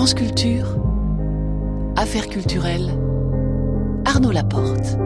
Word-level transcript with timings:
France 0.00 0.14
Culture, 0.14 0.78
Affaires 1.94 2.30
culturelles, 2.30 2.90
Arnaud 4.06 4.30
Laporte. 4.30 4.96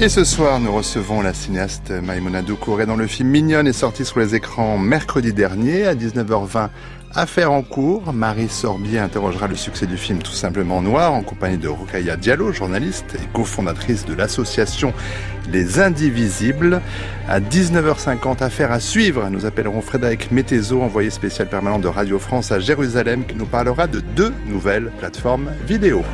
Et 0.00 0.08
ce 0.08 0.22
soir, 0.22 0.60
nous 0.60 0.72
recevons 0.72 1.22
la 1.22 1.34
cinéaste 1.34 1.90
Maïmona 1.90 2.42
Doucouré 2.42 2.86
dans 2.86 2.94
le 2.94 3.08
film 3.08 3.30
Mignonne 3.30 3.66
est 3.66 3.72
sorti 3.72 4.04
sur 4.04 4.20
les 4.20 4.36
écrans 4.36 4.78
mercredi 4.78 5.32
dernier 5.32 5.88
à 5.88 5.96
19h20. 5.96 6.68
Affaire 7.16 7.50
en 7.50 7.62
cours, 7.62 8.12
Marie 8.12 8.48
Sorbier 8.48 9.00
interrogera 9.00 9.48
le 9.48 9.56
succès 9.56 9.86
du 9.86 9.96
film 9.96 10.20
Tout 10.20 10.30
simplement 10.30 10.82
noir 10.82 11.14
en 11.14 11.22
compagnie 11.22 11.58
de 11.58 11.66
Rukaya 11.66 12.16
Diallo, 12.16 12.52
journaliste 12.52 13.16
et 13.16 13.26
cofondatrice 13.32 14.04
de 14.04 14.14
l'association 14.14 14.94
Les 15.50 15.80
Indivisibles. 15.80 16.80
À 17.28 17.40
19h50, 17.40 18.40
affaire 18.40 18.70
à 18.70 18.78
suivre, 18.78 19.28
nous 19.30 19.46
appellerons 19.46 19.80
Frédéric 19.80 20.30
Métézo, 20.30 20.80
envoyé 20.80 21.10
spécial 21.10 21.48
permanent 21.48 21.80
de 21.80 21.88
Radio 21.88 22.20
France 22.20 22.52
à 22.52 22.60
Jérusalem, 22.60 23.26
qui 23.26 23.34
nous 23.34 23.46
parlera 23.46 23.88
de 23.88 23.98
deux 23.98 24.32
nouvelles 24.46 24.92
plateformes 25.00 25.50
vidéo. 25.66 26.04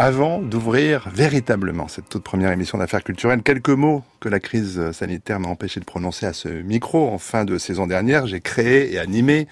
Avant 0.00 0.38
d'ouvrir 0.40 1.08
véritablement 1.12 1.88
cette 1.88 2.08
toute 2.08 2.22
première 2.22 2.52
émission 2.52 2.78
d'affaires 2.78 3.02
culturelles, 3.02 3.42
quelques 3.42 3.70
mots 3.70 4.04
que 4.20 4.28
la 4.28 4.38
crise 4.38 4.92
sanitaire 4.92 5.40
m'a 5.40 5.48
empêché 5.48 5.80
de 5.80 5.84
prononcer 5.84 6.24
à 6.24 6.32
ce 6.32 6.48
micro. 6.48 7.08
En 7.08 7.18
fin 7.18 7.44
de 7.44 7.58
saison 7.58 7.88
dernière, 7.88 8.28
j'ai 8.28 8.40
créé 8.40 8.94
et 8.94 9.00
animé 9.00 9.48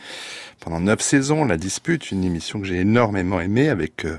pendant 0.60 0.80
neuf 0.80 1.00
saisons 1.00 1.44
La 1.44 1.56
Dispute, 1.56 2.10
une 2.10 2.24
émission 2.24 2.60
que 2.60 2.66
j'ai 2.66 2.80
énormément 2.80 3.40
aimée 3.40 3.68
avec 3.68 4.04
euh, 4.04 4.16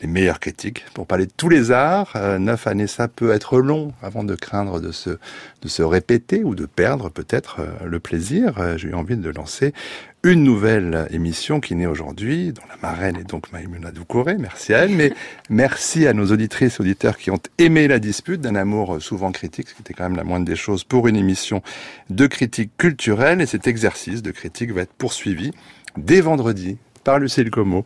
les 0.00 0.08
meilleurs 0.08 0.40
critiques 0.40 0.84
pour 0.94 1.06
parler 1.06 1.26
de 1.26 1.32
tous 1.36 1.48
les 1.48 1.70
arts. 1.70 2.12
Euh, 2.16 2.38
neuf 2.38 2.66
années, 2.66 2.86
ça 2.86 3.08
peut 3.08 3.30
être 3.32 3.58
long 3.58 3.92
avant 4.02 4.24
de 4.24 4.34
craindre 4.34 4.80
de 4.80 4.92
se, 4.92 5.10
de 5.10 5.68
se 5.68 5.82
répéter 5.82 6.44
ou 6.44 6.54
de 6.54 6.66
perdre 6.66 7.10
peut-être 7.10 7.60
euh, 7.60 7.86
le 7.86 8.00
plaisir. 8.00 8.76
j'ai 8.76 8.88
eu 8.88 8.94
envie 8.94 9.16
de 9.16 9.30
lancer 9.30 9.72
une 10.24 10.42
nouvelle 10.42 11.06
émission 11.10 11.60
qui 11.60 11.76
naît 11.76 11.86
aujourd'hui, 11.86 12.52
dont 12.52 12.62
la 12.68 12.76
marraine 12.82 13.16
est 13.16 13.30
donc 13.30 13.52
Maïmuna 13.52 13.92
Doucouré, 13.92 14.34
merci 14.38 14.74
à 14.74 14.78
elle, 14.78 14.90
mais 14.90 15.12
merci 15.50 16.04
à 16.08 16.14
nos 16.14 16.32
auditrices 16.32 16.78
et 16.78 16.80
auditeurs 16.80 17.16
qui 17.16 17.30
ont 17.30 17.38
aimé 17.58 17.86
la 17.86 18.00
dispute 18.00 18.40
d'un 18.40 18.56
amour 18.56 19.00
souvent 19.00 19.30
critique, 19.30 19.68
ce 19.68 19.74
qui 19.74 19.82
était 19.82 19.94
quand 19.94 20.02
même 20.02 20.16
la 20.16 20.24
moindre 20.24 20.44
des 20.44 20.56
choses 20.56 20.82
pour 20.82 21.06
une 21.06 21.14
émission 21.14 21.62
de 22.10 22.26
critique 22.26 22.72
culturelle, 22.76 23.40
et 23.40 23.46
cet 23.46 23.68
exercice 23.68 24.20
de 24.20 24.32
critique 24.32 24.72
va 24.72 24.80
être 24.80 24.94
poursuivi 24.94 25.52
dès 25.96 26.20
vendredi 26.20 26.76
par 27.04 27.20
Lucille 27.20 27.50
Como, 27.50 27.84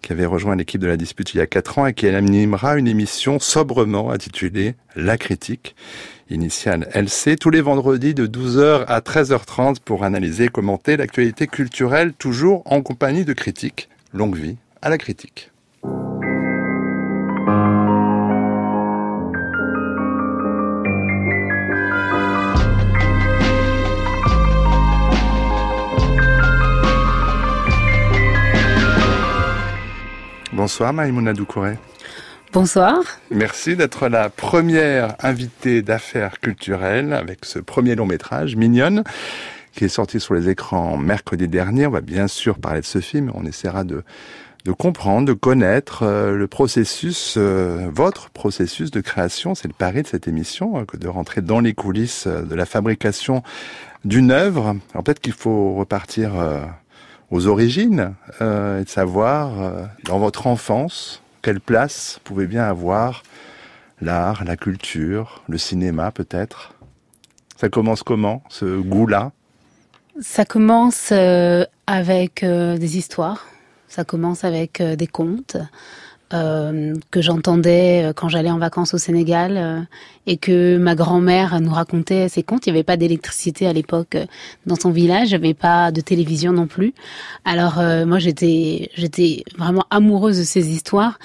qui 0.00 0.12
avait 0.12 0.24
rejoint 0.24 0.56
l'équipe 0.56 0.80
de 0.80 0.86
la 0.86 0.96
dispute 0.96 1.34
il 1.34 1.38
y 1.38 1.40
a 1.40 1.46
quatre 1.46 1.78
ans 1.78 1.86
et 1.86 1.92
qui 1.92 2.08
animera 2.08 2.78
une 2.78 2.88
émission 2.88 3.38
sobrement 3.38 4.10
intitulée 4.10 4.74
La 4.96 5.18
critique 5.18 5.76
initiale 6.30 6.88
LC, 6.94 7.36
tous 7.38 7.50
les 7.50 7.60
vendredis 7.60 8.14
de 8.14 8.26
12h 8.26 8.86
à 8.86 9.00
13h30 9.00 9.76
pour 9.84 10.04
analyser 10.04 10.44
et 10.44 10.48
commenter 10.48 10.96
l'actualité 10.96 11.46
culturelle, 11.46 12.14
toujours 12.14 12.62
en 12.64 12.80
compagnie 12.80 13.26
de 13.26 13.34
critiques. 13.34 13.90
Longue 14.14 14.36
vie 14.36 14.56
à 14.80 14.88
la 14.88 14.96
critique. 14.96 15.50
Bonsoir 30.52 30.92
Maïmouna 30.92 31.32
Doucouré. 31.32 31.78
Bonsoir. 32.52 32.98
Merci 33.30 33.74
d'être 33.74 34.08
la 34.08 34.28
première 34.28 35.16
invitée 35.24 35.80
d'affaires 35.80 36.40
culturelles 36.40 37.14
avec 37.14 37.46
ce 37.46 37.58
premier 37.58 37.94
long 37.94 38.04
métrage, 38.04 38.54
Mignonne, 38.54 39.02
qui 39.72 39.86
est 39.86 39.88
sorti 39.88 40.20
sur 40.20 40.34
les 40.34 40.50
écrans 40.50 40.98
mercredi 40.98 41.48
dernier. 41.48 41.86
On 41.86 41.90
va 41.90 42.02
bien 42.02 42.28
sûr 42.28 42.58
parler 42.58 42.82
de 42.82 42.86
ce 42.86 43.00
film. 43.00 43.32
On 43.34 43.46
essaiera 43.46 43.84
de, 43.84 44.04
de 44.66 44.72
comprendre, 44.72 45.26
de 45.26 45.32
connaître 45.32 46.02
euh, 46.02 46.36
le 46.36 46.46
processus, 46.48 47.36
euh, 47.38 47.88
votre 47.90 48.28
processus 48.28 48.90
de 48.90 49.00
création. 49.00 49.54
C'est 49.54 49.68
le 49.68 49.74
pari 49.74 50.02
de 50.02 50.06
cette 50.06 50.28
émission, 50.28 50.80
euh, 50.80 50.84
que 50.84 50.98
de 50.98 51.08
rentrer 51.08 51.40
dans 51.40 51.60
les 51.60 51.72
coulisses 51.72 52.26
de 52.26 52.54
la 52.54 52.66
fabrication 52.66 53.42
d'une 54.04 54.30
œuvre. 54.30 54.76
Alors 54.92 55.02
peut-être 55.02 55.20
qu'il 55.20 55.32
faut 55.32 55.72
repartir 55.72 56.32
aux 57.32 57.48
origines 57.48 58.14
et 58.40 58.44
de 58.84 58.88
savoir, 58.88 59.88
dans 60.04 60.20
votre 60.20 60.46
enfance, 60.46 61.22
quelle 61.42 61.60
place 61.60 62.20
pouvait 62.22 62.46
bien 62.46 62.62
avoir 62.62 63.24
l'art, 64.00 64.44
la 64.44 64.56
culture, 64.56 65.42
le 65.48 65.58
cinéma 65.58 66.12
peut-être? 66.12 66.74
Ça 67.56 67.68
commence 67.68 68.02
comment, 68.02 68.42
ce 68.48 68.80
goût-là? 68.80 69.32
Ça 70.20 70.44
commence 70.44 71.10
euh, 71.12 71.64
avec 71.86 72.42
euh, 72.42 72.76
des 72.76 72.98
histoires, 72.98 73.46
ça 73.88 74.04
commence 74.04 74.44
avec 74.44 74.80
euh, 74.80 74.96
des 74.96 75.06
contes. 75.06 75.56
Que 76.32 77.20
j'entendais 77.20 78.12
quand 78.16 78.28
j'allais 78.28 78.50
en 78.50 78.58
vacances 78.58 78.94
au 78.94 78.98
Sénégal 78.98 79.86
et 80.26 80.36
que 80.36 80.78
ma 80.78 80.94
grand-mère 80.94 81.60
nous 81.60 81.72
racontait 81.72 82.28
ces 82.28 82.42
contes. 82.42 82.66
Il 82.66 82.72
n'y 82.72 82.78
avait 82.78 82.84
pas 82.84 82.96
d'électricité 82.96 83.66
à 83.66 83.72
l'époque 83.72 84.16
dans 84.66 84.76
son 84.76 84.90
village, 84.90 85.28
il 85.28 85.38
n'y 85.38 85.44
avait 85.44 85.54
pas 85.54 85.92
de 85.92 86.00
télévision 86.00 86.52
non 86.52 86.66
plus. 86.66 86.94
Alors 87.44 87.82
moi 88.06 88.18
j'étais 88.18 88.90
vraiment 89.58 89.84
amoureuse 89.90 90.38
de 90.38 90.44
ces 90.44 90.70
histoires 90.70 91.18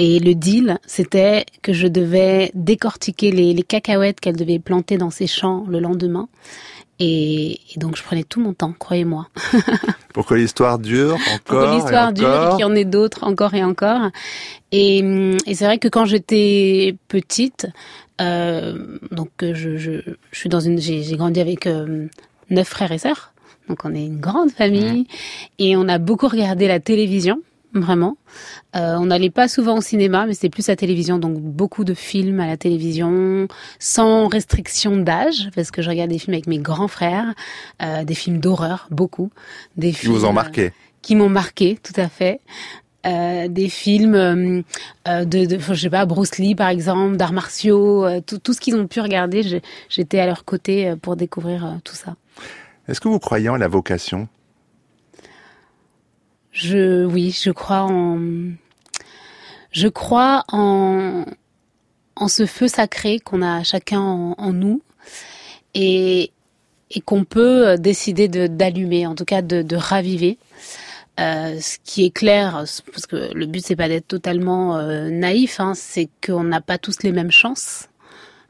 et 0.00 0.20
le 0.20 0.34
deal, 0.34 0.78
c'était 0.86 1.44
que 1.60 1.72
je 1.72 1.88
devais 1.88 2.52
décortiquer 2.54 3.32
les 3.32 3.62
cacahuètes 3.62 4.20
qu'elle 4.20 4.36
devait 4.36 4.60
planter 4.60 4.96
dans 4.96 5.10
ses 5.10 5.26
champs 5.26 5.64
le 5.68 5.80
lendemain. 5.80 6.28
Et, 7.00 7.60
donc 7.76 7.96
je 7.96 8.02
prenais 8.02 8.24
tout 8.24 8.40
mon 8.40 8.54
temps, 8.54 8.74
croyez-moi. 8.76 9.28
Pour 10.14 10.26
que 10.26 10.34
l'histoire 10.34 10.78
dure 10.78 11.14
encore. 11.14 11.40
Pour 11.44 11.60
que 11.60 11.74
l'histoire 11.74 12.12
dure 12.12 12.28
et 12.28 12.50
qu'il 12.50 12.60
y 12.60 12.64
en 12.64 12.74
ait 12.74 12.84
d'autres 12.84 13.24
encore 13.24 13.54
et 13.54 13.62
encore. 13.62 14.10
Et, 14.72 14.98
et 15.46 15.54
c'est 15.54 15.64
vrai 15.64 15.78
que 15.78 15.88
quand 15.88 16.06
j'étais 16.06 16.96
petite, 17.06 17.68
euh, 18.20 18.98
donc 19.12 19.30
je, 19.40 19.76
je, 19.76 19.92
je, 20.32 20.38
suis 20.38 20.48
dans 20.48 20.60
une, 20.60 20.80
j'ai 20.80 21.16
grandi 21.16 21.40
avec 21.40 21.66
euh, 21.66 22.08
neuf 22.50 22.68
frères 22.68 22.90
et 22.90 22.98
sœurs. 22.98 23.32
Donc 23.68 23.84
on 23.84 23.94
est 23.94 24.04
une 24.04 24.18
grande 24.18 24.50
famille 24.50 25.02
mmh. 25.02 25.04
et 25.58 25.76
on 25.76 25.88
a 25.88 25.98
beaucoup 25.98 26.26
regardé 26.26 26.66
la 26.66 26.80
télévision 26.80 27.42
vraiment. 27.72 28.16
Euh, 28.76 28.96
on 28.98 29.06
n'allait 29.06 29.30
pas 29.30 29.48
souvent 29.48 29.78
au 29.78 29.80
cinéma, 29.80 30.26
mais 30.26 30.34
c'était 30.34 30.48
plus 30.48 30.68
à 30.68 30.72
la 30.72 30.76
télévision, 30.76 31.18
donc 31.18 31.38
beaucoup 31.38 31.84
de 31.84 31.94
films 31.94 32.40
à 32.40 32.46
la 32.46 32.56
télévision, 32.56 33.48
sans 33.78 34.28
restriction 34.28 34.96
d'âge, 34.96 35.50
parce 35.54 35.70
que 35.70 35.82
je 35.82 35.90
regarde 35.90 36.10
des 36.10 36.18
films 36.18 36.34
avec 36.34 36.46
mes 36.46 36.58
grands 36.58 36.88
frères, 36.88 37.34
euh, 37.82 38.04
des 38.04 38.14
films 38.14 38.38
d'horreur, 38.38 38.88
beaucoup. 38.90 39.30
Des 39.76 39.92
qui 39.92 40.06
vous 40.06 40.24
ont 40.24 40.32
marqué 40.32 40.66
euh, 40.66 40.70
Qui 41.02 41.16
m'ont 41.16 41.28
marqué, 41.28 41.78
tout 41.82 41.98
à 42.00 42.08
fait. 42.08 42.40
Des 43.04 43.70
films 43.70 44.12
de, 45.06 45.24
de, 45.24 45.58
je 45.58 45.74
sais 45.74 45.88
pas, 45.88 46.04
Bruce 46.04 46.36
Lee 46.36 46.54
par 46.54 46.68
exemple, 46.68 47.16
d'arts 47.16 47.32
martiaux, 47.32 48.04
tout, 48.26 48.36
tout, 48.38 48.52
ce 48.52 48.60
qu'ils 48.60 48.76
ont 48.76 48.86
pu 48.86 49.00
regarder, 49.00 49.62
j'étais 49.88 50.18
à 50.18 50.26
leur 50.26 50.44
côté 50.44 50.94
pour 51.00 51.16
découvrir 51.16 51.78
tout 51.84 51.94
ça. 51.94 52.16
Est-ce 52.86 53.00
que 53.00 53.08
vous 53.08 53.18
croyez 53.18 53.48
en 53.48 53.56
la 53.56 53.68
vocation? 53.68 54.28
Je, 56.52 57.04
oui, 57.04 57.30
je 57.30 57.50
crois 57.50 57.82
en, 57.82 58.18
je 59.70 59.88
crois 59.88 60.44
en, 60.48 61.24
en 62.16 62.28
ce 62.28 62.46
feu 62.46 62.68
sacré 62.68 63.18
qu'on 63.20 63.42
a 63.42 63.62
chacun 63.62 64.00
en, 64.00 64.52
nous 64.52 64.82
et, 65.74 66.32
et 66.90 67.00
qu'on 67.00 67.24
peut 67.24 67.76
décider 67.78 68.28
d'allumer, 68.28 69.06
en 69.06 69.14
tout 69.14 69.24
cas 69.24 69.42
de, 69.42 69.62
de 69.62 69.76
raviver. 69.76 70.38
Euh, 71.18 71.58
ce 71.60 71.78
qui 71.82 72.04
est 72.04 72.10
clair, 72.10 72.64
parce 72.92 73.06
que 73.06 73.34
le 73.34 73.46
but 73.46 73.64
c'est 73.64 73.74
pas 73.74 73.88
d'être 73.88 74.06
totalement 74.06 74.76
euh, 74.76 75.10
naïf, 75.10 75.58
hein, 75.58 75.72
c'est 75.74 76.08
qu'on 76.24 76.44
n'a 76.44 76.60
pas 76.60 76.78
tous 76.78 77.02
les 77.02 77.10
mêmes 77.10 77.32
chances. 77.32 77.88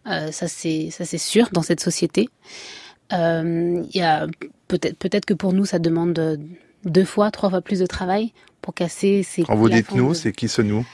Euh, 0.07 0.31
ça 0.33 0.49
c'est 0.49 0.91
ça 0.91 1.07
c'est 1.07 1.19
sûr 1.19 1.49
dans 1.53 1.63
cette 1.63 1.81
société. 1.81 2.29
Il 3.11 3.89
y 3.95 4.03
a 4.03 4.27
peut-être 4.69 4.99
peut-être 4.99 5.25
que 5.25 5.33
pour 5.33 5.55
nous 5.55 5.65
ça 5.65 5.79
demande 5.79 6.41
deux 6.85 7.05
fois, 7.05 7.31
trois 7.31 7.51
fois 7.51 7.61
plus 7.61 7.81
de 7.81 7.87
travail 7.87 8.33
pour 8.63 8.75
casser 8.75 9.23
ces. 9.23 9.43
Quand 9.43 9.57
vous 9.57 9.69
dites 9.69 9.93
nous, 9.93 10.15
c'est 10.15 10.33
qui 10.33 10.49
ce 10.49 10.63
nous? 10.63 10.85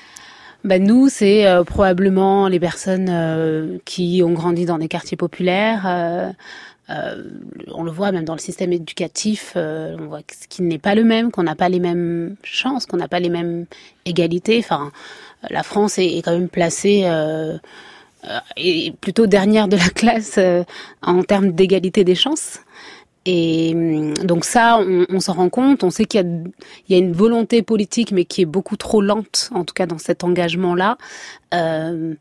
Ben 0.64 0.82
nous, 0.82 1.10
c'est 1.10 1.46
euh, 1.46 1.62
probablement 1.62 2.48
les 2.48 2.58
personnes 2.58 3.08
euh, 3.10 3.78
qui 3.84 4.22
ont 4.24 4.32
grandi 4.32 4.64
dans 4.64 4.78
des 4.78 4.88
quartiers 4.88 5.16
populaires, 5.16 6.34
on 6.88 7.82
le 7.82 7.90
voit 7.90 8.12
même 8.12 8.24
dans 8.24 8.34
le 8.34 8.40
système 8.40 8.72
éducatif, 8.72 9.52
on 9.56 10.06
voit 10.06 10.20
qu'il 10.48 10.66
n'est 10.66 10.78
pas 10.78 10.94
le 10.94 11.04
même, 11.04 11.30
qu'on 11.30 11.42
n'a 11.42 11.54
pas 11.54 11.68
les 11.68 11.80
mêmes 11.80 12.36
chances, 12.42 12.86
qu'on 12.86 12.98
n'a 12.98 13.08
pas 13.08 13.20
les 13.20 13.30
mêmes 13.30 13.66
égalités. 14.04 14.58
Enfin, 14.58 14.90
la 15.50 15.62
France 15.62 15.98
est, 15.98 16.22
quand 16.22 16.32
même 16.32 16.48
placée 16.48 17.10
et 18.56 18.92
plutôt 19.00 19.26
dernière 19.26 19.68
de 19.68 19.76
la 19.76 19.88
classe 19.94 20.38
en 21.02 21.22
termes 21.22 21.52
d'égalité 21.52 22.04
des 22.04 22.14
chances. 22.14 22.60
Et 23.26 23.72
hum, 23.74 24.14
donc 24.26 24.44
ça, 24.44 24.78
on, 24.80 25.06
on 25.08 25.20
s'en 25.20 25.34
rend 25.34 25.48
compte. 25.48 25.84
On 25.84 25.90
sait 25.90 26.04
qu'il 26.04 26.20
y, 26.88 26.92
y, 26.92 26.96
a 26.96 26.98
une 26.98 27.12
volonté 27.12 27.62
politique, 27.62 28.12
mais 28.12 28.24
qui 28.24 28.42
est 28.42 28.46
beaucoup 28.46 28.76
trop 28.76 29.00
lente, 29.00 29.50
en 29.54 29.64
tout 29.64 29.74
cas 29.74 29.86
dans 29.86 29.98
cet 29.98 30.24
engagement-là. 30.24 30.98
Euh, 31.54 32.14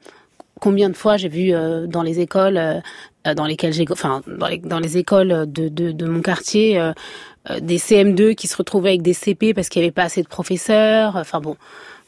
combien 0.63 0.89
de 0.89 0.95
fois 0.95 1.17
j'ai 1.17 1.27
vu 1.27 1.53
euh, 1.53 1.87
dans 1.87 2.03
les 2.03 2.21
écoles 2.21 2.57
euh, 2.57 3.33
dans 3.35 3.45
lesquelles 3.45 3.73
j'ai, 3.73 3.85
enfin 3.91 4.21
dans 4.27 4.47
les, 4.47 4.59
dans 4.59 4.79
les 4.79 4.97
écoles 4.97 5.45
de, 5.51 5.67
de, 5.67 5.91
de 5.91 6.05
mon 6.05 6.21
quartier, 6.21 6.79
euh, 6.79 6.93
des 7.59 7.77
CM2 7.77 8.35
qui 8.35 8.47
se 8.47 8.55
retrouvaient 8.55 8.91
avec 8.91 9.01
des 9.01 9.13
CP 9.13 9.53
parce 9.53 9.67
qu'il 9.67 9.81
n'y 9.81 9.87
avait 9.87 9.91
pas 9.91 10.03
assez 10.03 10.23
de 10.23 10.27
professeurs. 10.27 11.17
Enfin 11.17 11.41
bon, 11.41 11.57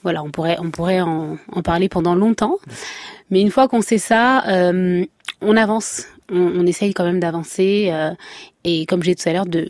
voilà, 0.04 0.24
on 0.24 0.30
pourrait 0.30 0.58
on 0.62 0.72
pourrait 0.72 1.02
en, 1.02 1.38
en 1.52 1.62
parler 1.64 1.90
pendant 1.90 2.16
longtemps. 2.16 2.58
Mais 3.30 3.42
une 3.42 3.52
fois 3.52 3.68
qu'on 3.68 3.82
sait 3.82 3.98
ça, 3.98 4.44
on 5.42 5.58
avance 5.58 6.06
on, 6.32 6.62
on 6.62 6.66
essaye 6.66 6.94
quand 6.94 7.06
même 7.06 7.20
d'avancer 7.20 7.90
euh, 7.92 8.12
et, 8.64 8.86
comme 8.86 9.04
j'ai 9.04 9.16
dit 9.16 9.24
tout 9.24 9.30
à 9.30 9.34
l'heure, 9.34 9.46
de 9.46 9.70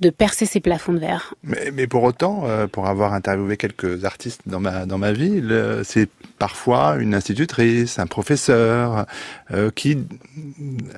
de 0.00 0.10
percer 0.10 0.46
ces 0.46 0.60
plafonds 0.60 0.92
de 0.92 1.00
verre. 1.00 1.34
Mais, 1.42 1.72
mais 1.72 1.88
pour 1.88 2.04
autant, 2.04 2.44
euh, 2.44 2.68
pour 2.68 2.86
avoir 2.86 3.14
interviewé 3.14 3.56
quelques 3.56 4.04
artistes 4.04 4.42
dans 4.46 4.60
ma 4.60 4.86
dans 4.86 4.98
ma 4.98 5.12
vie, 5.12 5.42
c'est 5.82 6.08
parfois 6.38 6.98
une 7.00 7.14
institutrice, 7.14 7.98
un 7.98 8.06
professeur 8.06 9.06
euh, 9.50 9.70
qui 9.74 9.98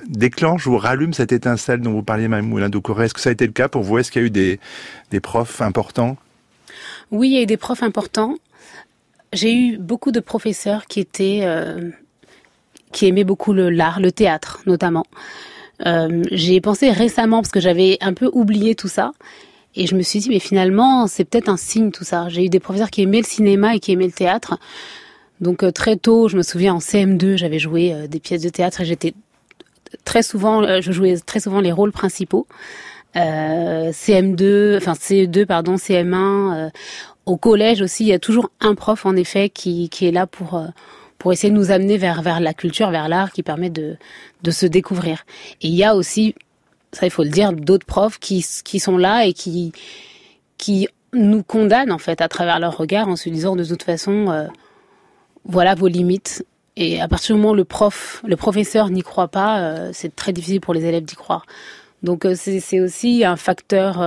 déclenche 0.07 0.67
ou 0.67 0.77
rallume 0.77 1.13
cette 1.13 1.31
étincelle 1.31 1.81
dont 1.81 1.93
vous 1.93 2.03
parliez, 2.03 2.27
Mme 2.27 2.69
Doucouré. 2.69 3.05
Est-ce 3.05 3.15
que 3.15 3.21
ça 3.21 3.29
a 3.29 3.33
été 3.33 3.47
le 3.47 3.53
cas 3.53 3.67
pour 3.67 3.81
vous? 3.81 3.97
Est-ce 3.97 4.11
qu'il 4.11 4.21
y 4.21 4.25
a 4.25 4.27
eu 4.27 4.29
des 4.29 4.59
des 5.09 5.19
profs 5.19 5.61
importants? 5.61 6.15
Oui, 7.09 7.29
il 7.29 7.33
y 7.33 7.37
a 7.39 7.41
eu 7.41 7.47
des 7.47 7.57
profs 7.57 7.81
importants. 7.81 8.35
J'ai 9.33 9.53
eu 9.55 9.77
beaucoup 9.79 10.11
de 10.11 10.19
professeurs 10.19 10.85
qui 10.85 10.99
étaient 10.99 11.39
euh, 11.41 11.89
qui 12.91 13.07
aimait 13.07 13.23
beaucoup 13.23 13.53
le 13.53 13.69
l'art, 13.69 13.99
le 13.99 14.11
théâtre 14.11 14.61
notamment. 14.65 15.05
Euh, 15.85 16.23
j'ai 16.31 16.61
pensé 16.61 16.91
récemment 16.91 17.41
parce 17.41 17.51
que 17.51 17.59
j'avais 17.59 17.97
un 18.01 18.13
peu 18.13 18.29
oublié 18.33 18.75
tout 18.75 18.87
ça. 18.87 19.11
Et 19.75 19.87
je 19.87 19.95
me 19.95 20.01
suis 20.01 20.19
dit, 20.19 20.29
mais 20.29 20.39
finalement, 20.39 21.07
c'est 21.07 21.23
peut-être 21.23 21.47
un 21.47 21.57
signe 21.57 21.91
tout 21.91 22.03
ça. 22.03 22.27
J'ai 22.27 22.45
eu 22.45 22.49
des 22.49 22.59
professeurs 22.59 22.89
qui 22.89 23.01
aimaient 23.01 23.21
le 23.21 23.25
cinéma 23.25 23.75
et 23.75 23.79
qui 23.79 23.93
aimaient 23.93 24.05
le 24.05 24.11
théâtre. 24.11 24.59
Donc 25.41 25.63
euh, 25.63 25.71
très 25.71 25.97
tôt, 25.97 26.27
je 26.27 26.37
me 26.37 26.43
souviens 26.43 26.75
en 26.75 26.77
CM2, 26.77 27.35
j'avais 27.35 27.57
joué 27.57 27.93
euh, 27.93 28.07
des 28.07 28.19
pièces 28.19 28.43
de 28.43 28.49
théâtre 28.49 28.81
et 28.81 28.85
j'étais 28.85 29.13
très 30.05 30.21
souvent, 30.21 30.61
euh, 30.63 30.81
je 30.81 30.91
jouais 30.91 31.17
très 31.17 31.39
souvent 31.39 31.59
les 31.59 31.71
rôles 31.71 31.91
principaux. 31.91 32.47
CM2, 33.13 34.77
enfin 34.77 34.93
CE2, 34.93 35.45
pardon, 35.45 35.75
CM1. 35.75 36.71
au 37.25 37.35
collège 37.35 37.81
aussi, 37.81 38.05
il 38.05 38.07
y 38.07 38.13
a 38.13 38.19
toujours 38.19 38.51
un 38.61 38.73
prof 38.73 39.05
en 39.05 39.17
effet 39.17 39.49
qui, 39.49 39.89
qui 39.89 40.07
est 40.07 40.13
là 40.13 40.27
pour 40.27 40.65
pour 41.21 41.31
essayer 41.31 41.53
de 41.53 41.55
nous 41.55 41.69
amener 41.69 41.97
vers, 41.97 42.23
vers 42.23 42.39
la 42.39 42.51
culture, 42.51 42.89
vers 42.89 43.07
l'art 43.07 43.31
qui 43.31 43.43
permet 43.43 43.69
de, 43.69 43.95
de 44.41 44.49
se 44.49 44.65
découvrir. 44.65 45.23
Et 45.61 45.67
il 45.67 45.75
y 45.75 45.83
a 45.83 45.95
aussi, 45.95 46.33
ça 46.93 47.05
il 47.05 47.11
faut 47.11 47.21
le 47.21 47.29
dire, 47.29 47.53
d'autres 47.53 47.85
profs 47.85 48.17
qui, 48.17 48.43
qui 48.63 48.79
sont 48.79 48.97
là 48.97 49.27
et 49.27 49.33
qui, 49.33 49.71
qui 50.57 50.87
nous 51.13 51.43
condamnent 51.43 51.91
en 51.91 51.99
fait 51.99 52.21
à 52.21 52.27
travers 52.27 52.59
leur 52.59 52.75
regard 52.75 53.07
en 53.07 53.15
se 53.15 53.29
disant 53.29 53.55
de 53.55 53.63
toute 53.63 53.83
façon, 53.83 54.31
euh, 54.31 54.47
voilà 55.45 55.75
vos 55.75 55.87
limites. 55.87 56.43
Et 56.75 56.99
à 56.99 57.07
partir 57.07 57.35
du 57.35 57.39
moment 57.39 57.53
où 57.53 57.55
le 57.55 57.65
prof, 57.65 58.23
le 58.25 58.35
professeur 58.35 58.89
n'y 58.89 59.03
croit 59.03 59.27
pas, 59.27 59.59
euh, 59.59 59.91
c'est 59.93 60.15
très 60.15 60.33
difficile 60.33 60.59
pour 60.59 60.73
les 60.73 60.85
élèves 60.85 61.03
d'y 61.03 61.15
croire. 61.15 61.45
Donc 62.01 62.25
euh, 62.25 62.33
c'est 62.35 62.79
aussi 62.79 63.23
un 63.23 63.35
facteur 63.35 64.01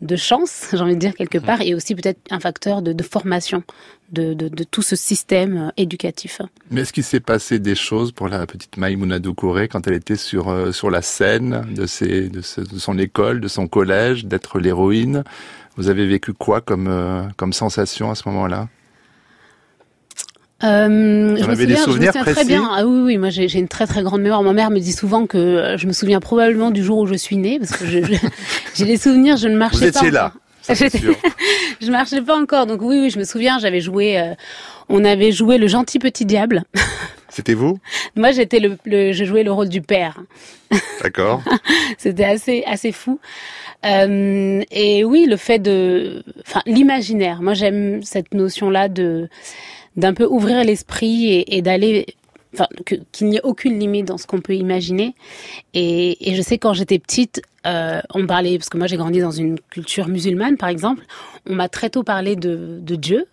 de 0.00 0.16
chance, 0.16 0.68
j'ai 0.72 0.78
envie 0.78 0.94
de 0.94 1.00
dire 1.00 1.14
quelque 1.14 1.38
part, 1.38 1.60
et 1.60 1.74
aussi 1.74 1.94
peut-être 1.94 2.20
un 2.30 2.40
facteur 2.40 2.82
de, 2.82 2.92
de 2.92 3.02
formation 3.02 3.62
de, 4.10 4.32
de, 4.32 4.48
de, 4.48 4.64
tout 4.64 4.82
ce 4.82 4.96
système 4.96 5.56
euh, 5.56 5.70
éducatif. 5.76 6.40
Mais 6.70 6.80
est-ce 6.80 6.92
qu'il 6.92 7.04
s'est 7.04 7.20
passé 7.20 7.58
des 7.58 7.74
choses 7.74 8.12
pour 8.12 8.28
la 8.28 8.46
petite 8.46 8.76
Maïmouna 8.78 9.18
Doucouré 9.18 9.68
quand 9.68 9.86
elle 9.86 9.94
était 9.94 10.16
sur, 10.16 10.48
euh, 10.48 10.72
sur 10.72 10.90
la 10.90 11.02
scène 11.02 11.66
de, 11.74 11.84
ses, 11.86 12.28
de, 12.28 12.38
de, 12.40 12.78
son 12.78 12.98
école, 12.98 13.40
de 13.40 13.48
son 13.48 13.68
collège, 13.68 14.24
d'être 14.24 14.58
l'héroïne? 14.58 15.24
Vous 15.76 15.88
avez 15.88 16.06
vécu 16.06 16.32
quoi 16.32 16.60
comme, 16.60 16.88
euh, 16.88 17.22
comme 17.36 17.52
sensation 17.52 18.10
à 18.10 18.14
ce 18.14 18.28
moment-là? 18.28 18.68
Euh, 20.64 21.36
je 21.36 21.46
me 21.46 21.54
souviens, 21.54 21.66
des 21.66 21.76
souvenirs 21.76 22.12
je 22.12 22.18
me 22.18 22.34
très 22.34 22.44
bien. 22.44 22.68
Ah 22.72 22.84
oui, 22.84 23.00
oui, 23.04 23.18
moi 23.18 23.30
j'ai 23.30 23.58
une 23.58 23.68
très 23.68 23.86
très 23.86 24.02
grande 24.02 24.22
mémoire. 24.22 24.42
Ma 24.42 24.52
mère 24.52 24.70
me 24.70 24.80
dit 24.80 24.92
souvent 24.92 25.26
que 25.26 25.38
euh, 25.38 25.76
je 25.76 25.86
me 25.86 25.92
souviens 25.92 26.20
probablement 26.20 26.70
du 26.70 26.82
jour 26.82 26.98
où 26.98 27.06
je 27.06 27.14
suis 27.14 27.36
née, 27.36 27.58
parce 27.58 27.72
que 27.72 27.84
j'ai 28.74 28.84
des 28.84 28.96
souvenirs, 28.96 29.36
je 29.36 29.48
ne 29.48 29.56
marchais 29.56 29.78
Vous 29.78 29.84
étiez 29.84 30.10
là. 30.10 30.32
Sûr. 30.74 31.14
je 31.80 31.90
marchais 31.90 32.20
pas 32.20 32.36
encore, 32.36 32.66
donc 32.66 32.82
oui, 32.82 32.98
oui, 33.00 33.10
je 33.10 33.18
me 33.18 33.24
souviens, 33.24 33.58
j'avais 33.58 33.80
joué, 33.80 34.18
euh, 34.18 34.34
on 34.88 35.04
avait 35.04 35.32
joué 35.32 35.58
le 35.58 35.66
gentil 35.66 35.98
petit 35.98 36.26
diable. 36.26 36.64
C'était 37.30 37.54
vous? 37.54 37.78
Moi, 38.16 38.32
j'étais 38.32 38.58
le, 38.58 38.76
le, 38.84 39.12
je 39.12 39.24
jouais 39.24 39.44
le 39.44 39.52
rôle 39.52 39.68
du 39.68 39.80
père. 39.80 40.18
D'accord. 41.02 41.42
C'était 41.98 42.24
assez, 42.24 42.64
assez 42.66 42.90
fou. 42.90 43.20
Euh, 43.86 44.62
et 44.70 45.04
oui, 45.04 45.26
le 45.26 45.36
fait 45.36 45.58
de, 45.58 46.24
enfin, 46.40 46.62
l'imaginaire. 46.66 47.42
Moi, 47.42 47.54
j'aime 47.54 48.02
cette 48.02 48.34
notion-là 48.34 48.88
de 48.88 49.28
d'un 49.98 50.14
peu 50.14 50.24
ouvrir 50.24 50.64
l'esprit 50.64 51.44
et, 51.46 51.60
d'aller 51.60 52.06
enfin 52.54 52.66
qu'il 52.86 53.28
n'y 53.28 53.36
ait 53.36 53.42
aucune 53.42 53.78
limite 53.78 54.06
dans 54.06 54.16
ce 54.16 54.26
qu'on 54.26 54.40
peut 54.40 54.54
imaginer. 54.54 55.14
Et, 55.74 56.16
je 56.34 56.40
sais 56.40 56.56
quand 56.56 56.72
j'étais 56.72 56.98
petite 56.98 57.42
euh, 57.66 58.00
on 58.14 58.26
parlait 58.26 58.56
parce 58.56 58.70
que 58.70 58.78
moi 58.78 58.86
j'ai 58.86 58.96
grandi 58.96 59.20
dans 59.20 59.32
une 59.32 59.58
culture 59.58 60.08
musulmane 60.08 60.56
par 60.56 60.70
exemple 60.70 61.04
on 61.46 61.54
m'a 61.54 61.68
très 61.68 61.90
tôt 61.90 62.04
parlé 62.04 62.36
de, 62.36 62.80
Dieu. 62.80 63.26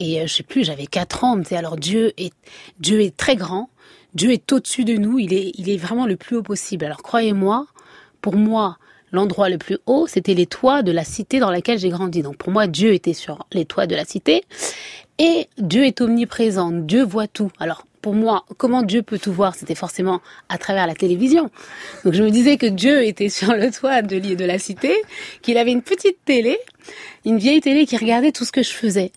Et 0.00 0.20
euh, 0.20 0.26
je 0.26 0.34
sais 0.34 0.42
plus 0.42 0.64
j'avais 0.64 0.86
quatre 0.86 1.22
ans 1.22 1.38
on 1.38 1.54
alors 1.54 1.76
Dieu 1.76 2.12
est 2.16 2.32
Dieu 2.80 3.02
est 3.02 3.16
très 3.16 3.36
grand. 3.36 3.68
Dieu 4.14 4.32
est 4.32 4.50
au-dessus 4.52 4.84
de 4.84 4.94
nous. 4.94 5.18
Il 5.18 5.34
est 5.34 5.52
il 5.54 5.68
est 5.68 5.76
vraiment 5.76 6.06
le 6.06 6.16
plus 6.16 6.36
haut 6.36 6.42
possible. 6.42 6.86
Alors 6.86 7.02
croyez-moi 7.02 7.66
pour 8.22 8.36
moi 8.36 8.78
l'endroit 9.12 9.48
le 9.48 9.58
plus 9.58 9.78
haut, 9.86 10.06
c'était 10.06 10.34
les 10.34 10.46
toits 10.46 10.82
de 10.82 10.92
la 10.92 11.04
cité 11.04 11.38
dans 11.38 11.50
laquelle 11.50 11.78
j'ai 11.78 11.88
grandi. 11.88 12.22
Donc 12.22 12.36
pour 12.36 12.52
moi, 12.52 12.66
Dieu 12.66 12.92
était 12.92 13.14
sur 13.14 13.46
les 13.52 13.64
toits 13.64 13.86
de 13.86 13.94
la 13.94 14.04
cité. 14.04 14.44
Et 15.18 15.48
Dieu 15.58 15.84
est 15.84 16.00
omniprésent, 16.00 16.70
Dieu 16.70 17.04
voit 17.04 17.26
tout. 17.26 17.50
Alors 17.58 17.84
pour 18.00 18.14
moi, 18.14 18.44
comment 18.56 18.82
Dieu 18.82 19.02
peut 19.02 19.18
tout 19.18 19.32
voir? 19.32 19.56
C'était 19.56 19.74
forcément 19.74 20.20
à 20.48 20.58
travers 20.58 20.86
la 20.86 20.94
télévision. 20.94 21.50
Donc 22.04 22.14
je 22.14 22.22
me 22.22 22.30
disais 22.30 22.56
que 22.56 22.66
Dieu 22.66 23.04
était 23.04 23.28
sur 23.28 23.52
le 23.52 23.72
toit 23.72 24.02
de, 24.02 24.18
de 24.18 24.44
la 24.44 24.58
cité, 24.58 24.94
qu'il 25.42 25.58
avait 25.58 25.72
une 25.72 25.82
petite 25.82 26.24
télé, 26.24 26.58
une 27.24 27.38
vieille 27.38 27.60
télé 27.60 27.86
qui 27.86 27.96
regardait 27.96 28.30
tout 28.30 28.44
ce 28.44 28.52
que 28.52 28.62
je 28.62 28.70
faisais. 28.70 29.10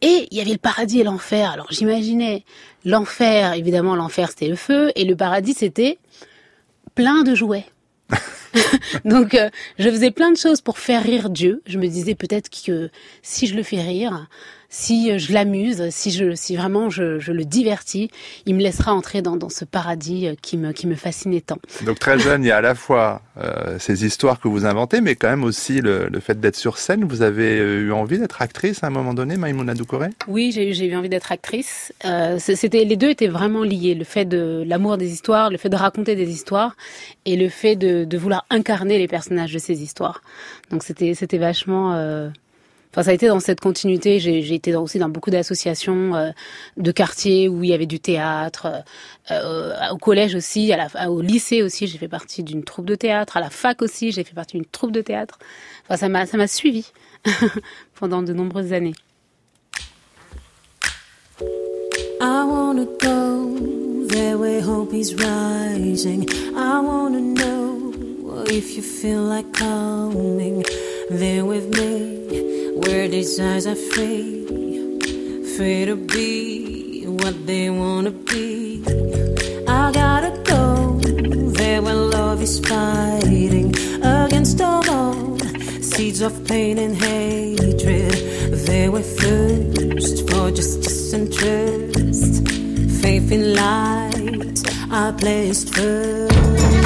Et 0.00 0.26
il 0.30 0.36
y 0.36 0.40
avait 0.40 0.50
le 0.52 0.58
paradis 0.58 1.00
et 1.00 1.04
l'enfer. 1.04 1.52
Alors 1.52 1.68
j'imaginais 1.70 2.44
l'enfer, 2.84 3.52
évidemment 3.52 3.94
l'enfer 3.94 4.30
c'était 4.30 4.48
le 4.48 4.56
feu, 4.56 4.90
et 4.96 5.04
le 5.04 5.14
paradis 5.14 5.54
c'était 5.54 5.98
plein 6.96 7.22
de 7.22 7.34
jouets. 7.34 7.66
Donc 9.04 9.34
euh, 9.34 9.50
je 9.78 9.88
faisais 9.90 10.10
plein 10.10 10.30
de 10.30 10.36
choses 10.36 10.60
pour 10.60 10.78
faire 10.78 11.02
rire 11.02 11.30
Dieu. 11.30 11.62
Je 11.66 11.78
me 11.78 11.86
disais 11.86 12.14
peut-être 12.14 12.48
que 12.50 12.90
si 13.22 13.46
je 13.46 13.54
le 13.54 13.62
fais 13.62 13.80
rire, 13.80 14.28
si 14.68 15.10
euh, 15.10 15.18
je 15.18 15.32
l'amuse, 15.32 15.88
si 15.90 16.10
je, 16.10 16.34
si 16.34 16.56
vraiment 16.56 16.90
je, 16.90 17.18
je, 17.18 17.32
le 17.32 17.44
divertis, 17.44 18.10
il 18.46 18.54
me 18.54 18.62
laissera 18.62 18.92
entrer 18.92 19.22
dans, 19.22 19.36
dans 19.36 19.48
ce 19.48 19.64
paradis 19.64 20.26
euh, 20.26 20.34
qui 20.40 20.56
me, 20.56 20.72
qui 20.72 20.86
me 20.86 20.94
fascinait 20.94 21.40
tant. 21.40 21.58
Donc 21.84 21.98
très 21.98 22.18
jeune, 22.18 22.42
il 22.44 22.48
y 22.48 22.50
a 22.50 22.56
à 22.56 22.60
la 22.60 22.74
fois 22.74 23.22
euh, 23.38 23.78
ces 23.78 24.04
histoires 24.04 24.40
que 24.40 24.48
vous 24.48 24.66
inventez, 24.66 25.00
mais 25.00 25.14
quand 25.14 25.28
même 25.28 25.44
aussi 25.44 25.80
le, 25.80 26.08
le 26.08 26.20
fait 26.20 26.40
d'être 26.40 26.56
sur 26.56 26.78
scène. 26.78 27.04
Vous 27.04 27.22
avez 27.22 27.56
eu 27.58 27.92
envie 27.92 28.18
d'être 28.18 28.42
actrice 28.42 28.82
à 28.82 28.88
un 28.88 28.90
moment 28.90 29.14
donné, 29.14 29.36
Maïmouna 29.36 29.74
Doucouré 29.74 30.08
Oui, 30.28 30.52
j'ai, 30.52 30.72
j'ai 30.72 30.86
eu 30.86 30.96
envie 30.96 31.08
d'être 31.08 31.32
actrice. 31.32 31.92
Euh, 32.04 32.38
c'était, 32.38 32.84
les 32.84 32.96
deux 32.96 33.10
étaient 33.10 33.28
vraiment 33.28 33.62
liés. 33.62 33.94
Le 33.94 34.04
fait 34.04 34.24
de 34.24 34.64
l'amour 34.66 34.96
des 34.96 35.12
histoires, 35.12 35.50
le 35.50 35.58
fait 35.58 35.68
de 35.68 35.76
raconter 35.76 36.16
des 36.16 36.30
histoires, 36.30 36.76
et 37.24 37.36
le 37.36 37.48
fait 37.48 37.76
de, 37.76 38.04
de 38.04 38.18
vouloir 38.18 38.44
incarner 38.50 38.98
les 38.98 39.08
personnages 39.08 39.52
de 39.52 39.58
ces 39.58 39.82
histoires. 39.82 40.22
Donc 40.70 40.82
c'était, 40.82 41.14
c'était 41.14 41.38
vachement... 41.38 41.94
Euh, 41.94 42.28
Enfin, 42.96 43.02
ça 43.02 43.10
a 43.10 43.14
été 43.14 43.28
dans 43.28 43.40
cette 43.40 43.60
continuité. 43.60 44.20
J'ai 44.20 44.54
été 44.54 44.74
aussi 44.74 44.98
dans 44.98 45.10
beaucoup 45.10 45.28
d'associations 45.28 46.14
euh, 46.14 46.30
de 46.78 46.90
quartiers 46.92 47.46
où 47.46 47.62
il 47.62 47.68
y 47.68 47.74
avait 47.74 47.84
du 47.84 48.00
théâtre. 48.00 48.66
Euh, 48.66 48.80
euh 49.30 49.74
au 49.92 49.98
collège 49.98 50.34
aussi, 50.34 50.72
à 50.72 50.78
la, 50.78 51.10
au 51.10 51.20
lycée 51.20 51.62
aussi, 51.62 51.86
j'ai 51.88 51.98
fait 51.98 52.08
partie 52.08 52.42
d'une 52.42 52.64
troupe 52.64 52.86
de 52.86 52.94
théâtre. 52.94 53.36
À 53.36 53.40
la 53.40 53.50
fac 53.50 53.82
aussi, 53.82 54.12
j'ai 54.12 54.24
fait 54.24 54.32
partie 54.32 54.56
d'une 54.56 54.64
troupe 54.64 54.92
de 54.92 55.02
théâtre. 55.02 55.38
Enfin, 55.84 55.98
ça 55.98 56.08
m'a 56.08 56.24
ça 56.24 56.38
m'a 56.38 56.46
suivi 56.46 56.90
pendant 58.00 58.22
de 58.22 58.32
nombreuses 58.32 58.72
années. 58.72 58.94
I 62.18 62.44
wanna 62.44 62.86
go 62.98 64.06
there 64.08 64.38
where 64.38 64.62
hope 64.62 64.94
is 64.94 65.14
rising. 65.14 66.26
I 66.56 66.80
wanna 66.80 67.20
know 67.20 67.92
if 68.46 68.74
you 68.74 68.82
feel 68.82 69.20
like 69.20 69.52
coming 69.52 70.64
there 71.10 71.44
with 71.44 71.76
me. 71.76 72.55
Where 72.82 73.08
desires 73.08 73.66
are 73.66 73.80
free, 73.92 74.46
free 75.56 75.84
to 75.84 75.96
be 75.96 77.04
what 77.06 77.46
they 77.46 77.70
wanna 77.70 78.10
be. 78.10 78.82
I 79.66 79.90
gotta 79.92 80.32
go 80.44 81.00
there 81.58 81.82
bodies 82.46 82.60
fighting 82.60 83.74
against 84.02 84.60
all. 84.60 85.38
Seeds 85.80 86.20
of 86.20 86.46
pain 86.46 86.78
and 86.78 86.94
hatred. 86.96 88.12
They 88.66 88.88
were 88.88 89.02
thirst 89.02 90.28
for 90.28 90.50
justice 90.50 91.12
and 91.12 91.32
trust. 91.32 92.48
Faith 93.02 93.32
in 93.32 93.54
light, 93.54 94.58
I 94.90 95.12
placed 95.18 95.74
first. 95.74 96.85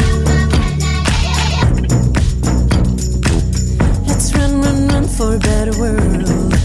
For 5.20 5.34
a 5.34 5.38
better 5.38 5.78
world. 5.78 6.59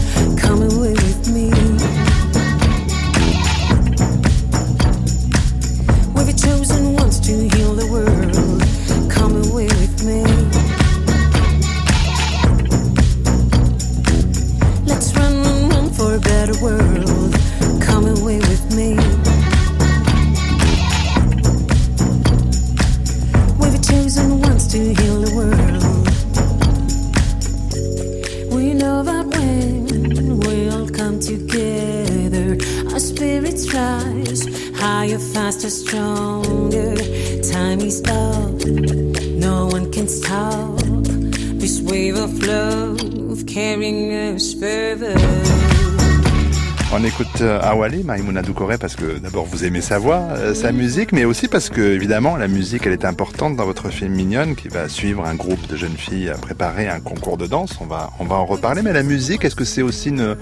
Maïmouna 48.16 48.40
Doucouré, 48.40 48.78
parce 48.78 48.96
que 48.96 49.18
d'abord 49.18 49.44
vous 49.44 49.66
aimez 49.66 49.82
sa 49.82 49.98
voix, 49.98 50.22
euh, 50.30 50.54
sa 50.54 50.72
musique, 50.72 51.12
mais 51.12 51.26
aussi 51.26 51.48
parce 51.48 51.68
que 51.68 51.82
évidemment 51.82 52.38
la 52.38 52.48
musique 52.48 52.86
elle 52.86 52.94
est 52.94 53.04
importante 53.04 53.56
dans 53.56 53.66
votre 53.66 53.90
film 53.90 54.12
Mignonne 54.12 54.56
qui 54.56 54.68
va 54.68 54.88
suivre 54.88 55.26
un 55.26 55.34
groupe 55.34 55.66
de 55.66 55.76
jeunes 55.76 55.98
filles 55.98 56.30
à 56.30 56.38
préparer 56.38 56.88
un 56.88 57.00
concours 57.00 57.36
de 57.36 57.46
danse. 57.46 57.76
On 57.78 57.84
va, 57.84 58.10
on 58.18 58.24
va 58.24 58.36
en 58.36 58.46
reparler. 58.46 58.80
Mais 58.80 58.94
la 58.94 59.02
musique, 59.02 59.44
est-ce 59.44 59.54
que 59.54 59.66
c'est 59.66 59.82
aussi 59.82 60.08
une, 60.08 60.34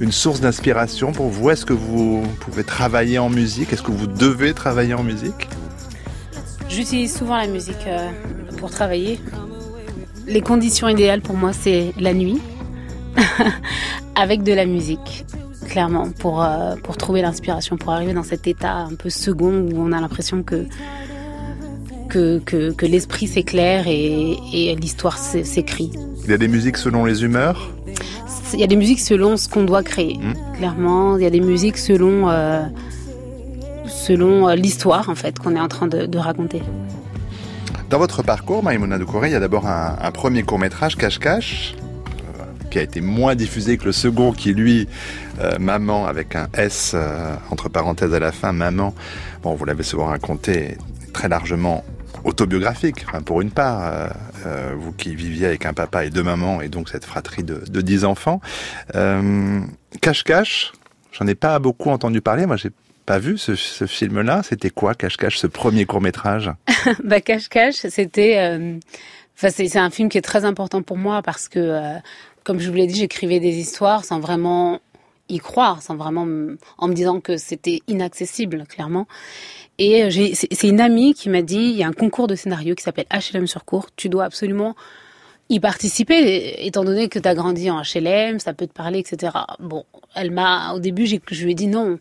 une 0.00 0.12
source 0.12 0.40
d'inspiration 0.40 1.12
pour 1.12 1.28
vous? 1.28 1.48
Est-ce 1.48 1.64
que 1.64 1.72
vous 1.72 2.22
pouvez 2.40 2.62
travailler 2.62 3.18
en 3.18 3.30
musique? 3.30 3.72
Est-ce 3.72 3.82
que 3.82 3.90
vous 3.90 4.06
devez 4.06 4.52
travailler 4.52 4.92
en 4.92 5.02
musique? 5.02 5.48
J'utilise 6.68 7.16
souvent 7.16 7.38
la 7.38 7.46
musique 7.46 7.86
euh, 7.86 8.10
pour 8.58 8.70
travailler. 8.70 9.18
Les 10.26 10.42
conditions 10.42 10.88
idéales 10.88 11.22
pour 11.22 11.36
moi, 11.36 11.54
c'est 11.54 11.94
la 11.98 12.12
nuit, 12.12 12.40
avec 14.14 14.42
de 14.42 14.52
la 14.52 14.66
musique, 14.66 15.24
clairement, 15.74 16.08
pour, 16.20 16.40
euh, 16.40 16.76
pour 16.84 16.96
trouver 16.96 17.20
l'inspiration, 17.20 17.76
pour 17.76 17.90
arriver 17.90 18.12
dans 18.12 18.22
cet 18.22 18.46
état 18.46 18.76
un 18.92 18.94
peu 18.94 19.10
second 19.10 19.66
où 19.72 19.72
on 19.76 19.90
a 19.90 20.00
l'impression 20.00 20.44
que, 20.44 20.66
que, 22.08 22.38
que, 22.38 22.70
que 22.70 22.86
l'esprit 22.86 23.26
s'éclaire 23.26 23.88
et, 23.88 24.36
et 24.52 24.76
l'histoire 24.76 25.18
s'écrit. 25.18 25.90
Il 26.22 26.30
y 26.30 26.32
a 26.32 26.38
des 26.38 26.46
musiques 26.46 26.76
selon 26.76 27.04
les 27.04 27.24
humeurs? 27.24 27.72
Il 28.52 28.60
y 28.60 28.62
a 28.62 28.68
des 28.68 28.76
musiques 28.76 29.00
selon 29.00 29.36
ce 29.36 29.48
qu'on 29.48 29.64
doit 29.64 29.82
créer, 29.82 30.16
Mm. 30.16 30.56
clairement. 30.58 31.16
Il 31.18 31.24
y 31.24 31.26
a 31.26 31.30
des 31.30 31.40
musiques 31.40 31.76
selon, 31.78 32.30
euh, 32.30 32.62
selon 33.88 34.48
euh, 34.48 34.54
l'histoire, 34.54 35.08
en 35.08 35.16
fait, 35.16 35.40
qu'on 35.40 35.56
est 35.56 35.60
en 35.60 35.66
train 35.66 35.88
de, 35.88 36.06
de 36.06 36.18
raconter. 36.18 36.62
Dans 37.90 37.98
votre 37.98 38.22
parcours, 38.22 38.62
Maïmouna 38.62 38.96
Doucouré, 38.98 39.30
il 39.30 39.32
y 39.32 39.34
a 39.34 39.40
d'abord 39.40 39.66
un, 39.66 39.96
un 40.00 40.12
premier 40.12 40.44
court-métrage, 40.44 40.94
Cache-Cache, 40.96 41.74
qui 42.74 42.80
a 42.80 42.82
été 42.82 43.00
moins 43.00 43.36
diffusé 43.36 43.78
que 43.78 43.84
le 43.84 43.92
second, 43.92 44.32
qui 44.32 44.52
lui, 44.52 44.88
euh, 45.38 45.60
Maman, 45.60 46.06
avec 46.06 46.34
un 46.34 46.48
S, 46.54 46.90
euh, 46.92 47.36
entre 47.52 47.68
parenthèses 47.68 48.12
à 48.12 48.18
la 48.18 48.32
fin, 48.32 48.52
Maman, 48.52 48.96
bon, 49.44 49.54
vous 49.54 49.64
l'avez 49.64 49.84
souvent 49.84 50.06
raconté, 50.06 50.76
très 51.12 51.28
largement 51.28 51.84
autobiographique, 52.24 53.04
enfin, 53.06 53.22
pour 53.22 53.42
une 53.42 53.52
part, 53.52 54.10
euh, 54.44 54.74
vous 54.76 54.90
qui 54.90 55.14
viviez 55.14 55.46
avec 55.46 55.66
un 55.66 55.72
papa 55.72 56.04
et 56.04 56.10
deux 56.10 56.24
mamans, 56.24 56.62
et 56.62 56.68
donc 56.68 56.88
cette 56.88 57.04
fratrie 57.04 57.44
de, 57.44 57.80
dix 57.80 58.04
enfants. 58.04 58.40
Cache-Cache, 60.00 60.72
j'en 61.12 61.28
ai 61.28 61.36
pas 61.36 61.60
beaucoup 61.60 61.90
entendu 61.90 62.20
parler, 62.22 62.44
moi 62.44 62.56
j'ai 62.56 62.70
pas 63.06 63.20
vu 63.20 63.38
ce, 63.38 63.54
ce 63.54 63.86
film-là, 63.86 64.42
c'était 64.42 64.70
quoi 64.70 64.96
Cache-Cache, 64.96 65.38
ce 65.38 65.46
premier 65.46 65.84
court-métrage? 65.84 66.50
Bah, 67.04 67.20
Cache 67.20 67.48
Cache, 67.48 67.86
c'était, 67.88 68.36
enfin, 69.36 69.50
c'est, 69.50 69.76
un 69.76 69.90
film 69.90 70.08
qui 70.08 70.18
est 70.18 70.22
très 70.22 70.44
important 70.44 70.82
pour 70.82 70.96
moi 70.96 71.22
parce 71.22 71.48
que, 71.48 72.00
comme 72.44 72.60
je 72.60 72.68
vous 72.70 72.76
l'ai 72.76 72.86
dit, 72.86 72.94
j'écrivais 72.94 73.40
des 73.40 73.56
histoires 73.56 74.04
sans 74.04 74.20
vraiment 74.20 74.80
y 75.28 75.38
croire, 75.38 75.82
sans 75.82 75.96
vraiment, 75.96 76.26
en 76.78 76.88
me 76.88 76.94
disant 76.94 77.20
que 77.20 77.38
c'était 77.38 77.80
inaccessible, 77.88 78.64
clairement. 78.68 79.06
Et 79.78 80.04
euh, 80.04 80.10
c'est, 80.34 80.68
une 80.68 80.80
amie 80.80 81.14
qui 81.14 81.30
m'a 81.30 81.42
dit, 81.42 81.56
il 81.56 81.76
y 81.76 81.82
a 81.82 81.88
un 81.88 81.92
concours 81.92 82.26
de 82.26 82.36
scénario 82.36 82.74
qui 82.74 82.82
s'appelle 82.82 83.06
HLM 83.10 83.46
sur 83.46 83.64
cours, 83.64 83.88
tu 83.96 84.08
dois 84.08 84.24
absolument 84.24 84.76
y 85.50 85.60
participer, 85.60 86.66
étant 86.66 86.84
donné 86.84 87.08
que 87.08 87.18
tu 87.18 87.28
as 87.28 87.34
grandi 87.34 87.70
en 87.70 87.82
HLM, 87.82 88.38
ça 88.38 88.54
peut 88.54 88.66
te 88.66 88.72
parler, 88.72 88.98
etc. 88.98 89.32
Bon, 89.60 89.84
elle 90.14 90.30
m'a, 90.30 90.72
au 90.72 90.78
début, 90.78 91.06
je 91.06 91.44
lui 91.44 91.52
ai 91.52 91.54
dit 91.54 91.66
non. 91.66 91.98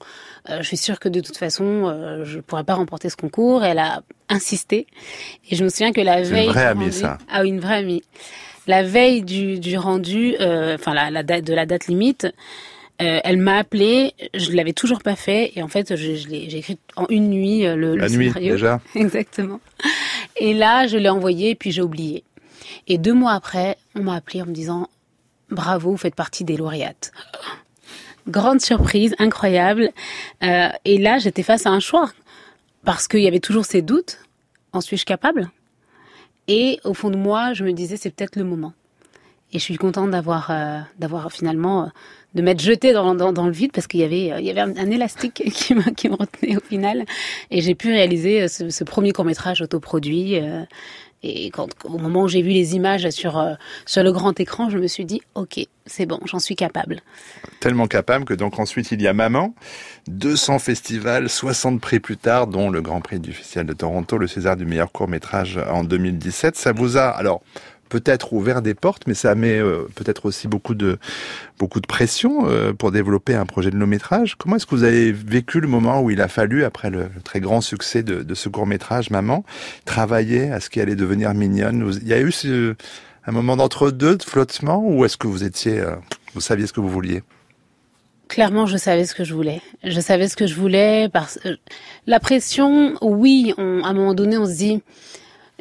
Euh, 0.49 0.57
je 0.59 0.63
suis 0.63 0.77
sûre 0.77 0.99
que 0.99 1.09
de 1.09 1.19
toute 1.19 1.35
façon, 1.35 1.87
euh, 1.87 2.23
je 2.23 2.39
pourrais 2.39 2.63
pas 2.63 2.75
remporter 2.75 3.09
ce 3.09 3.17
concours. 3.17 3.65
Elle 3.65 3.79
a 3.79 4.01
insisté. 4.29 4.87
Et 5.49 5.55
je 5.57 5.63
me 5.63 5.69
souviens 5.69 5.91
que 5.91 5.99
la 5.99 6.21
veille. 6.21 6.45
une 6.45 6.51
vraie 6.51 6.65
amie, 6.65 6.85
rendu- 6.85 6.91
ça. 6.93 7.17
Ah 7.29 7.41
oui, 7.41 7.49
une 7.49 7.59
vraie 7.59 7.77
amie. 7.77 8.01
La 8.67 8.83
veille 8.83 9.23
du, 9.23 9.59
du 9.59 9.77
rendu, 9.77 10.35
euh, 10.39 10.75
enfin 10.75 10.93
la, 10.93 11.11
la 11.11 11.23
date 11.23 11.43
de 11.43 11.53
la 11.53 11.65
date 11.65 11.87
limite, 11.87 12.25
euh, 13.01 13.19
elle 13.23 13.37
m'a 13.37 13.57
appelé. 13.57 14.13
Je 14.33 14.51
l'avais 14.51 14.73
toujours 14.73 15.01
pas 15.01 15.15
fait. 15.15 15.51
Et 15.55 15.63
en 15.63 15.67
fait, 15.67 15.95
je, 15.95 16.15
je 16.15 16.27
l'ai, 16.29 16.49
j'ai 16.49 16.59
écrit 16.59 16.77
en 16.95 17.05
une 17.09 17.29
nuit 17.29 17.65
euh, 17.65 17.75
le, 17.75 17.95
La 17.95 18.07
le 18.07 18.15
nuit, 18.15 18.27
scénario. 18.27 18.53
déjà 18.53 18.81
Exactement. 18.95 19.59
Et 20.37 20.53
là, 20.53 20.87
je 20.87 20.97
l'ai 20.97 21.09
envoyé 21.09 21.49
et 21.51 21.55
puis 21.55 21.71
j'ai 21.71 21.81
oublié. 21.81 22.23
Et 22.87 22.97
deux 22.97 23.13
mois 23.13 23.33
après, 23.33 23.77
on 23.95 24.03
m'a 24.03 24.15
appelé 24.15 24.41
en 24.41 24.45
me 24.45 24.53
disant 24.53 24.87
bravo, 25.49 25.91
vous 25.91 25.97
faites 25.97 26.15
partie 26.15 26.43
des 26.43 26.57
lauréates. 26.57 27.11
Grande 28.27 28.61
surprise, 28.61 29.13
incroyable. 29.19 29.89
Euh, 30.43 30.69
et 30.85 30.97
là, 30.97 31.17
j'étais 31.17 31.43
face 31.43 31.65
à 31.65 31.69
un 31.69 31.79
choix 31.81 32.09
parce 32.85 33.07
qu'il 33.07 33.19
y 33.21 33.27
avait 33.27 33.39
toujours 33.39 33.65
ces 33.65 33.81
doutes. 33.81 34.19
En 34.71 34.79
suis-je 34.81 35.05
capable? 35.05 35.49
Et 36.47 36.79
au 36.83 36.93
fond 36.93 37.09
de 37.09 37.17
moi, 37.17 37.53
je 37.53 37.63
me 37.63 37.71
disais 37.71 37.97
c'est 37.97 38.09
peut-être 38.09 38.35
le 38.35 38.43
moment. 38.43 38.73
Et 39.53 39.59
je 39.59 39.63
suis 39.63 39.77
contente 39.77 40.09
d'avoir 40.09 40.49
euh, 40.49 40.79
d'avoir 40.97 41.31
finalement 41.31 41.83
euh, 41.83 41.87
de 42.33 42.41
m'être 42.41 42.59
jetée 42.59 42.91
dans, 42.91 43.13
dans, 43.13 43.45
le 43.45 43.51
vide 43.51 43.71
parce 43.71 43.85
qu'il 43.85 43.99
y 43.99 44.03
avait 44.03 44.41
il 44.41 44.45
y 44.45 44.49
avait 44.49 44.61
un, 44.61 44.89
élastique 44.89 45.43
qui 45.53 45.75
me 45.75 45.91
qui 45.91 46.07
retenait 46.07 46.57
au 46.57 46.59
final 46.59 47.05
et 47.51 47.61
j'ai 47.61 47.75
pu 47.75 47.89
réaliser 47.89 48.41
euh, 48.41 48.47
ce, 48.47 48.69
ce 48.69 48.83
premier 48.83 49.11
court 49.11 49.25
métrage 49.25 49.61
autoproduit 49.61 50.39
et 51.23 51.49
quand 51.49 51.69
au 51.85 51.97
moment 51.97 52.23
où 52.23 52.27
j'ai 52.27 52.41
vu 52.41 52.49
les 52.49 52.75
images 52.75 53.09
sur 53.09 53.39
euh, 53.39 53.53
sur 53.85 54.03
le 54.03 54.11
grand 54.11 54.39
écran 54.39 54.69
je 54.69 54.77
me 54.77 54.87
suis 54.87 55.05
dit 55.05 55.21
ok 55.35 55.65
c'est 55.85 56.05
bon 56.05 56.19
j'en 56.25 56.39
suis 56.39 56.55
capable 56.55 57.01
Tellement 57.59 57.87
capable 57.87 58.25
que 58.25 58.33
donc 58.33 58.59
ensuite 58.59 58.91
il 58.91 59.01
y 59.01 59.07
a 59.07 59.13
Maman, 59.13 59.53
200 60.07 60.59
festivals, 60.59 61.29
60 61.29 61.79
prix 61.79 61.99
plus 61.99 62.17
tard, 62.17 62.47
dont 62.47 62.69
le 62.69 62.81
Grand 62.81 63.01
Prix 63.01 63.19
du 63.19 63.31
Festival 63.31 63.65
de 63.65 63.73
Toronto, 63.73 64.17
le 64.17 64.27
César 64.27 64.57
du 64.57 64.65
meilleur 64.65 64.91
court 64.91 65.07
métrage 65.07 65.57
en 65.71 65.83
2017. 65.83 66.55
Ça 66.55 66.73
vous 66.73 66.97
a 66.97 67.07
alors 67.07 67.41
peut-être 67.93 68.33
ouvert 68.33 68.63
des 68.63 68.73
portes, 68.73 69.03
mais 69.05 69.13
ça 69.13 69.35
met 69.35 69.59
euh, 69.59 69.87
peut-être 69.93 70.25
aussi 70.25 70.47
beaucoup 70.47 70.73
de 70.73 70.97
beaucoup 71.59 71.79
de 71.79 71.85
pression 71.85 72.47
euh, 72.47 72.73
pour 72.73 72.91
développer 72.91 73.35
un 73.35 73.45
projet 73.45 73.69
de 73.69 73.77
long 73.77 73.85
métrage. 73.85 74.33
Comment 74.35 74.55
est-ce 74.55 74.65
que 74.65 74.73
vous 74.73 74.83
avez 74.83 75.11
vécu 75.11 75.59
le 75.59 75.67
moment 75.67 76.01
où 76.01 76.09
il 76.09 76.19
a 76.19 76.27
fallu, 76.27 76.63
après 76.63 76.89
le, 76.89 77.11
très 77.23 77.39
grand 77.39 77.61
succès 77.61 78.01
de, 78.01 78.33
ce 78.33 78.49
court 78.49 78.65
métrage, 78.65 79.11
Maman, 79.11 79.45
travailler 79.85 80.51
à 80.51 80.59
ce 80.59 80.71
qui 80.71 80.81
allait 80.81 80.95
devenir 80.95 81.35
mignonne? 81.35 81.87
Il 82.01 82.07
y 82.07 82.13
a 82.13 82.19
eu 82.19 82.33
un 83.27 83.31
moment 83.31 83.57
d'entre-deux, 83.57 84.17
de 84.17 84.23
flottement, 84.23 84.83
ou 84.83 85.05
est-ce 85.05 85.15
que 85.15 85.27
vous 85.27 85.43
étiez, 85.43 85.79
euh, 85.79 85.95
vous 86.33 86.41
saviez 86.41 86.65
ce 86.65 86.73
que 86.73 86.81
vous 86.81 86.89
vouliez? 86.89 87.21
Clairement, 88.27 88.65
je 88.65 88.77
savais 88.77 89.05
ce 89.05 89.13
que 89.13 89.23
je 89.23 89.35
voulais. 89.35 89.61
Je 89.83 89.99
savais 89.99 90.27
ce 90.27 90.35
que 90.35 90.47
je 90.47 90.55
voulais 90.55 91.09
la 92.07 92.19
pression, 92.19 92.95
oui, 93.03 93.53
à 93.59 93.61
un 93.61 93.93
moment 93.93 94.15
donné, 94.15 94.39
on 94.39 94.47
se 94.47 94.57
dit, 94.57 94.81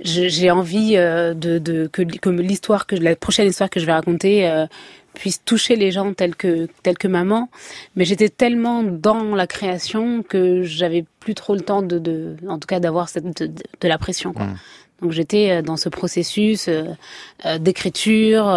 j'ai 0.03 0.51
envie 0.51 0.97
euh, 0.97 1.33
de, 1.35 1.59
de 1.59 1.87
que, 1.87 2.03
que 2.03 2.29
l'histoire 2.31 2.87
que 2.87 2.97
la 2.97 3.15
prochaine 3.17 3.49
histoire 3.49 3.71
que 3.71 3.81
je 3.81 3.87
vais 3.87 3.93
raconter 3.93 4.49
euh, 4.49 4.67
puisse 5.15 5.45
toucher 5.45 5.77
les 5.77 5.91
gens 5.91 6.13
tels 6.15 6.35
que 6.37 6.67
tels 6.83 6.99
que 6.99 7.09
maman. 7.09 7.49
Mais 7.97 8.05
j'étais 8.05 8.29
tellement 8.29 8.83
dans 8.83 9.35
la 9.35 9.47
création 9.47 10.23
que 10.23 10.63
j'avais 10.63 11.05
plus 11.21 11.35
trop 11.35 11.55
le 11.55 11.61
temps 11.61 11.83
de, 11.83 11.99
de 11.99 12.37
en 12.49 12.59
tout 12.59 12.67
cas, 12.67 12.81
d'avoir 12.81 13.09
cette 13.09 13.25
de, 13.43 13.47
de- 13.47 13.89
la 13.89 13.99
pression. 13.99 14.33
Quoi. 14.33 14.47
Mm. 14.47 14.57
Donc 15.03 15.13
j'étais 15.13 15.51
euh, 15.51 15.63
dans 15.63 15.77
ce 15.77 15.89
processus 15.89 16.69
euh, 16.69 17.59
d'écriture. 17.59 18.49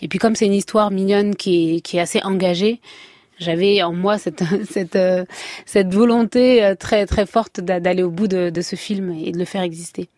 et 0.00 0.08
puis 0.08 0.18
comme 0.18 0.34
c'est 0.34 0.46
une 0.46 0.52
histoire 0.54 0.90
mignonne 0.90 1.34
qui 1.36 1.76
est, 1.76 1.80
qui 1.80 1.96
est 1.96 2.00
assez 2.00 2.20
engagée, 2.22 2.80
j'avais 3.38 3.82
en 3.82 3.92
moi 3.92 4.18
cette 4.18 4.42
cette 4.70 4.98
cette 5.64 5.92
volonté 5.94 6.74
très 6.78 7.06
très 7.06 7.26
forte 7.26 7.60
d'a- 7.60 7.80
d'aller 7.80 8.02
au 8.02 8.10
bout 8.10 8.28
de, 8.28 8.50
de 8.50 8.60
ce 8.60 8.76
film 8.76 9.12
et 9.24 9.32
de 9.32 9.38
le 9.38 9.44
faire 9.44 9.62
exister. 9.62 10.08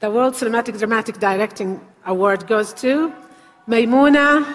The 0.00 0.10
World 0.10 0.32
Cinematic 0.32 0.78
Dramatic 0.78 1.18
Directing 1.18 1.78
Award 2.06 2.46
goes 2.46 2.72
to 2.72 3.12
Maimouna 3.68 4.46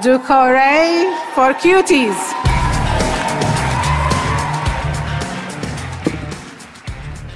Ducoré 0.00 1.12
for 1.34 1.52
Cuties. 1.54 2.14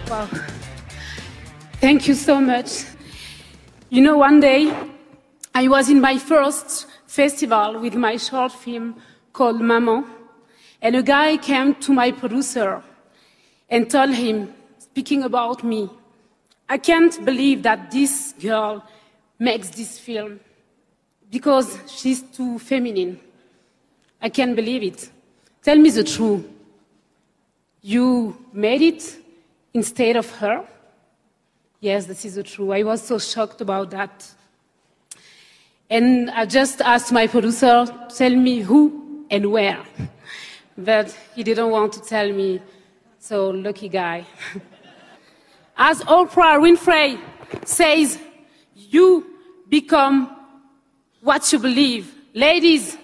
Wow. 0.08 0.28
Thank 1.80 2.06
you 2.06 2.14
so 2.14 2.40
much. 2.40 2.84
You 3.90 4.02
know, 4.02 4.18
one 4.18 4.38
day 4.38 4.72
I 5.56 5.66
was 5.66 5.90
in 5.90 6.00
my 6.00 6.18
first 6.18 6.86
festival 7.08 7.80
with 7.80 7.96
my 7.96 8.16
short 8.16 8.52
film 8.52 8.94
called 9.32 9.60
Maman, 9.60 10.04
and 10.80 10.94
a 10.94 11.02
guy 11.02 11.36
came 11.36 11.74
to 11.80 11.92
my 11.92 12.12
producer 12.12 12.80
and 13.68 13.90
told 13.90 14.14
him, 14.14 14.54
speaking 14.78 15.24
about 15.24 15.64
me, 15.64 15.90
I 16.68 16.78
can't 16.78 17.24
believe 17.24 17.62
that 17.62 17.90
this 17.90 18.34
girl 18.40 18.84
makes 19.38 19.70
this 19.70 19.98
film 19.98 20.40
because 21.30 21.78
she's 21.86 22.22
too 22.22 22.58
feminine. 22.58 23.18
I 24.20 24.28
can't 24.28 24.54
believe 24.54 24.82
it. 24.82 25.10
Tell 25.62 25.76
me 25.76 25.90
the 25.90 26.04
truth. 26.04 26.44
You 27.80 28.36
made 28.52 28.82
it 28.82 29.16
instead 29.74 30.16
of 30.16 30.30
her? 30.36 30.64
Yes, 31.80 32.06
this 32.06 32.24
is 32.24 32.36
the 32.36 32.42
truth. 32.42 32.70
I 32.70 32.82
was 32.84 33.02
so 33.02 33.18
shocked 33.18 33.60
about 33.60 33.90
that. 33.90 34.24
And 35.90 36.30
I 36.30 36.46
just 36.46 36.80
asked 36.80 37.12
my 37.12 37.26
producer, 37.26 37.86
tell 38.14 38.34
me 38.34 38.60
who 38.60 39.26
and 39.30 39.50
where. 39.50 39.80
But 40.78 41.14
he 41.34 41.42
didn't 41.42 41.70
want 41.70 41.92
to 41.92 42.00
tell 42.00 42.32
me, 42.32 42.60
so 43.18 43.50
lucky 43.50 43.90
guy. 43.90 44.24
As 45.76 46.02
Oprah 46.04 46.60
Winfrey 46.60 47.18
says, 47.64 48.18
you 48.74 49.24
become 49.68 50.28
what 51.22 51.52
you 51.52 51.58
believe. 51.58 52.12
Ladies, 52.34 52.96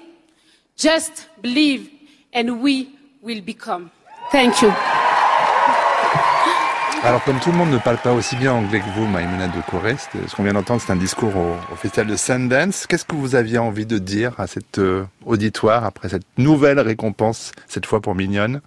just 0.77 1.29
believe 1.41 1.91
and 2.33 2.63
we 2.63 2.91
will 3.23 3.41
become. 3.41 3.91
Thank 4.31 4.63
you. 4.63 4.73
Alors, 7.05 7.23
comme 7.23 7.39
tout 7.39 7.53
le 7.53 7.57
monde 7.57 7.71
ne 7.71 7.79
parle 7.79 7.99
pas 7.99 8.13
aussi 8.13 8.35
bien 8.37 8.53
anglais 8.53 8.81
que 8.81 8.91
vous, 8.99 9.07
Maïmouna 9.07 9.47
de 9.47 9.61
Corée, 9.71 9.97
ce 9.97 10.35
qu'on 10.35 10.43
vient 10.43 10.53
d'entendre, 10.53 10.83
c'est 10.85 10.93
un 10.93 10.97
discours 10.97 11.37
au, 11.37 11.57
au, 11.73 11.77
festival 11.77 12.09
de 12.09 12.17
Sundance. 12.17 12.89
Qu'est-ce 12.89 13.05
que 13.05 13.15
vous 13.15 13.37
aviez 13.37 13.59
envie 13.59 13.87
de 13.87 13.99
dire 13.99 14.33
à 14.39 14.49
cet 14.49 14.79
euh, 14.79 15.05
auditoire 15.25 15.85
après 15.85 16.09
cette 16.09 16.27
nouvelle 16.39 16.81
récompense, 16.81 17.53
cette 17.69 17.87
fois 17.87 18.01
pour 18.01 18.17
Mignonne? 18.17 18.61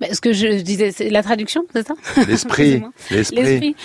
Bah, 0.00 0.08
ce 0.12 0.20
que 0.20 0.32
je 0.32 0.60
disais, 0.60 0.92
c'est 0.92 1.10
la 1.10 1.22
traduction, 1.22 1.64
c'est 1.72 1.86
ça? 1.86 1.94
L'esprit. 2.28 2.82
L'esprit. 3.10 3.76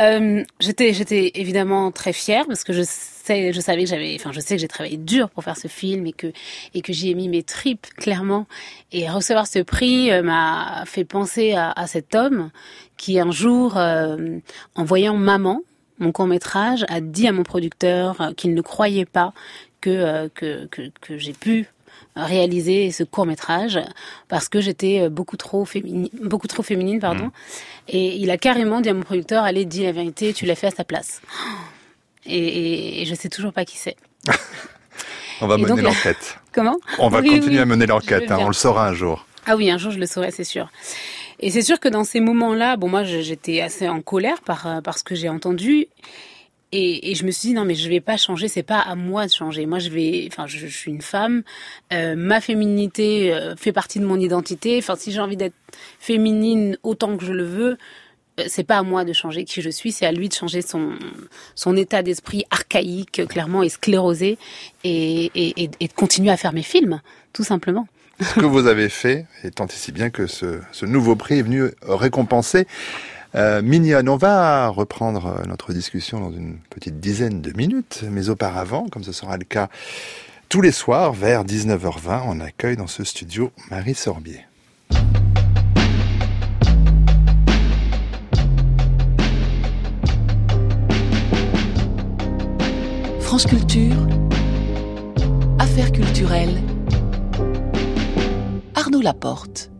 Euh, 0.00 0.42
j'étais, 0.60 0.92
j'étais 0.92 1.32
évidemment 1.34 1.90
très 1.90 2.12
fière 2.12 2.46
parce 2.46 2.64
que 2.64 2.72
je 2.72 2.82
sais, 2.82 3.52
je 3.52 3.60
savais 3.60 3.84
que 3.84 3.90
j'avais, 3.90 4.16
enfin, 4.18 4.32
je 4.32 4.40
sais 4.40 4.56
que 4.56 4.60
j'ai 4.60 4.68
travaillé 4.68 4.96
dur 4.96 5.30
pour 5.30 5.44
faire 5.44 5.56
ce 5.56 5.68
film 5.68 6.06
et 6.06 6.12
que 6.12 6.32
et 6.74 6.82
que 6.82 6.92
j'y 6.92 7.10
ai 7.10 7.14
mis 7.14 7.28
mes 7.28 7.42
tripes 7.42 7.86
clairement. 7.96 8.46
Et 8.92 9.08
recevoir 9.08 9.46
ce 9.46 9.60
prix 9.60 10.10
euh, 10.10 10.22
m'a 10.22 10.84
fait 10.86 11.04
penser 11.04 11.52
à, 11.52 11.70
à, 11.70 11.86
cet 11.86 12.14
homme 12.14 12.50
qui 12.96 13.18
un 13.18 13.30
jour, 13.30 13.76
euh, 13.76 14.38
en 14.74 14.84
voyant 14.84 15.16
Maman, 15.16 15.62
mon 15.98 16.12
court 16.12 16.26
métrage, 16.26 16.84
a 16.88 17.00
dit 17.00 17.26
à 17.26 17.32
mon 17.32 17.42
producteur 17.42 18.32
qu'il 18.36 18.54
ne 18.54 18.60
croyait 18.60 19.06
pas 19.06 19.32
que 19.80 20.28
que, 20.28 20.66
que, 20.66 20.90
que 21.00 21.18
j'ai 21.18 21.32
pu 21.32 21.68
réaliser 22.16 22.90
ce 22.90 23.04
court 23.04 23.26
métrage 23.26 23.78
parce 24.28 24.48
que 24.48 24.60
j'étais 24.60 25.08
beaucoup 25.10 25.36
trop 25.36 25.64
féminine, 25.64 26.08
beaucoup 26.22 26.46
trop 26.46 26.62
féminine, 26.62 26.98
pardon. 26.98 27.26
Mmh. 27.26 27.32
Et 27.88 28.16
il 28.16 28.30
a 28.30 28.38
carrément 28.38 28.80
dit 28.80 28.88
à 28.88 28.94
mon 28.94 29.02
producteur, 29.02 29.44
allez, 29.44 29.64
dis 29.64 29.84
la 29.84 29.92
vérité, 29.92 30.32
tu 30.32 30.46
l'as 30.46 30.54
fait 30.54 30.68
à 30.68 30.70
sa 30.70 30.84
place. 30.84 31.20
Et, 32.24 32.38
et, 32.38 33.02
et 33.02 33.04
je 33.04 33.14
sais 33.14 33.28
toujours 33.28 33.52
pas 33.52 33.64
qui 33.64 33.76
c'est. 33.76 33.96
on 35.40 35.46
va 35.46 35.56
et 35.56 35.62
mener 35.62 35.82
l'enquête. 35.82 36.38
Comment? 36.52 36.76
On 36.98 37.08
va 37.08 37.20
oui, 37.20 37.28
continuer 37.28 37.56
oui, 37.56 37.62
à 37.62 37.66
mener 37.66 37.86
l'enquête. 37.86 38.30
Hein, 38.30 38.38
on 38.40 38.48
le 38.48 38.54
saura 38.54 38.88
un 38.88 38.94
jour. 38.94 39.26
Ah 39.46 39.56
oui, 39.56 39.70
un 39.70 39.78
jour 39.78 39.92
je 39.92 39.98
le 39.98 40.06
saurai, 40.06 40.30
c'est 40.30 40.44
sûr. 40.44 40.70
Et 41.38 41.50
c'est 41.50 41.62
sûr 41.62 41.78
que 41.78 41.88
dans 41.88 42.04
ces 42.04 42.20
moments-là, 42.20 42.76
bon, 42.76 42.88
moi, 42.88 43.04
j'étais 43.04 43.60
assez 43.60 43.88
en 43.88 44.00
colère 44.00 44.40
par, 44.40 44.80
par 44.82 44.98
ce 44.98 45.04
que 45.04 45.14
j'ai 45.14 45.28
entendu. 45.28 45.86
Et, 46.78 47.14
je 47.14 47.24
me 47.24 47.30
suis 47.30 47.48
dit 47.48 47.54
non 47.54 47.64
mais 47.64 47.74
je 47.74 47.88
vais 47.88 48.00
pas 48.00 48.18
changer, 48.18 48.48
c'est 48.48 48.62
pas 48.62 48.80
à 48.80 48.94
moi 48.94 49.24
de 49.26 49.32
changer. 49.32 49.64
Moi 49.64 49.78
je 49.78 49.88
vais, 49.88 50.28
enfin 50.30 50.46
je, 50.46 50.66
suis 50.66 50.90
une 50.90 51.00
femme, 51.00 51.42
euh, 51.90 52.14
ma 52.16 52.42
féminité 52.42 53.32
euh, 53.32 53.56
fait 53.56 53.72
partie 53.72 53.98
de 53.98 54.04
mon 54.04 54.20
identité. 54.20 54.76
Enfin 54.76 54.94
si 54.94 55.10
j'ai 55.10 55.20
envie 55.20 55.38
d'être 55.38 55.54
féminine 55.98 56.76
autant 56.82 57.16
que 57.16 57.24
je 57.24 57.32
le 57.32 57.44
veux, 57.44 57.78
euh, 58.38 58.44
c'est 58.46 58.64
pas 58.64 58.76
à 58.76 58.82
moi 58.82 59.06
de 59.06 59.14
changer 59.14 59.44
qui 59.44 59.62
je 59.62 59.70
suis, 59.70 59.90
c'est 59.90 60.04
à 60.04 60.12
lui 60.12 60.28
de 60.28 60.34
changer 60.34 60.60
son 60.60 60.98
son 61.54 61.76
état 61.78 62.02
d'esprit 62.02 62.44
archaïque, 62.50 63.26
clairement 63.26 63.62
et 63.62 63.70
sclérosé, 63.70 64.36
et, 64.84 65.30
et, 65.34 65.70
et 65.80 65.88
de 65.88 65.92
continuer 65.94 66.30
à 66.30 66.36
faire 66.36 66.52
mes 66.52 66.62
films, 66.62 67.00
tout 67.32 67.44
simplement. 67.44 67.88
Ce 68.20 68.34
que 68.34 68.46
vous 68.46 68.66
avez 68.66 68.90
fait 68.90 69.26
tant 69.54 69.66
et 69.66 69.72
si 69.72 69.92
bien 69.92 70.10
que 70.10 70.26
ce, 70.26 70.60
ce 70.72 70.84
nouveau 70.84 71.16
prix 71.16 71.38
est 71.38 71.42
venu 71.42 71.70
récompenser 71.82 72.66
euh, 73.36 73.62
mignonne, 73.62 74.08
on 74.08 74.16
va 74.16 74.68
reprendre 74.68 75.42
notre 75.46 75.72
discussion 75.72 76.20
dans 76.20 76.32
une 76.32 76.58
petite 76.70 77.00
dizaine 77.00 77.42
de 77.42 77.54
minutes, 77.56 78.04
mais 78.10 78.30
auparavant, 78.30 78.88
comme 78.88 79.04
ce 79.04 79.12
sera 79.12 79.36
le 79.36 79.44
cas 79.44 79.68
tous 80.48 80.60
les 80.60 80.72
soirs 80.72 81.12
vers 81.12 81.44
19h20, 81.44 82.22
on 82.26 82.40
accueille 82.40 82.76
dans 82.76 82.86
ce 82.86 83.02
studio 83.02 83.50
Marie 83.70 83.94
Sorbier. 83.94 84.46
France 93.20 93.46
Culture, 93.46 94.06
Affaires 95.58 95.90
culturelles, 95.92 96.62
Arnaud 98.74 99.02
Laporte. 99.02 99.70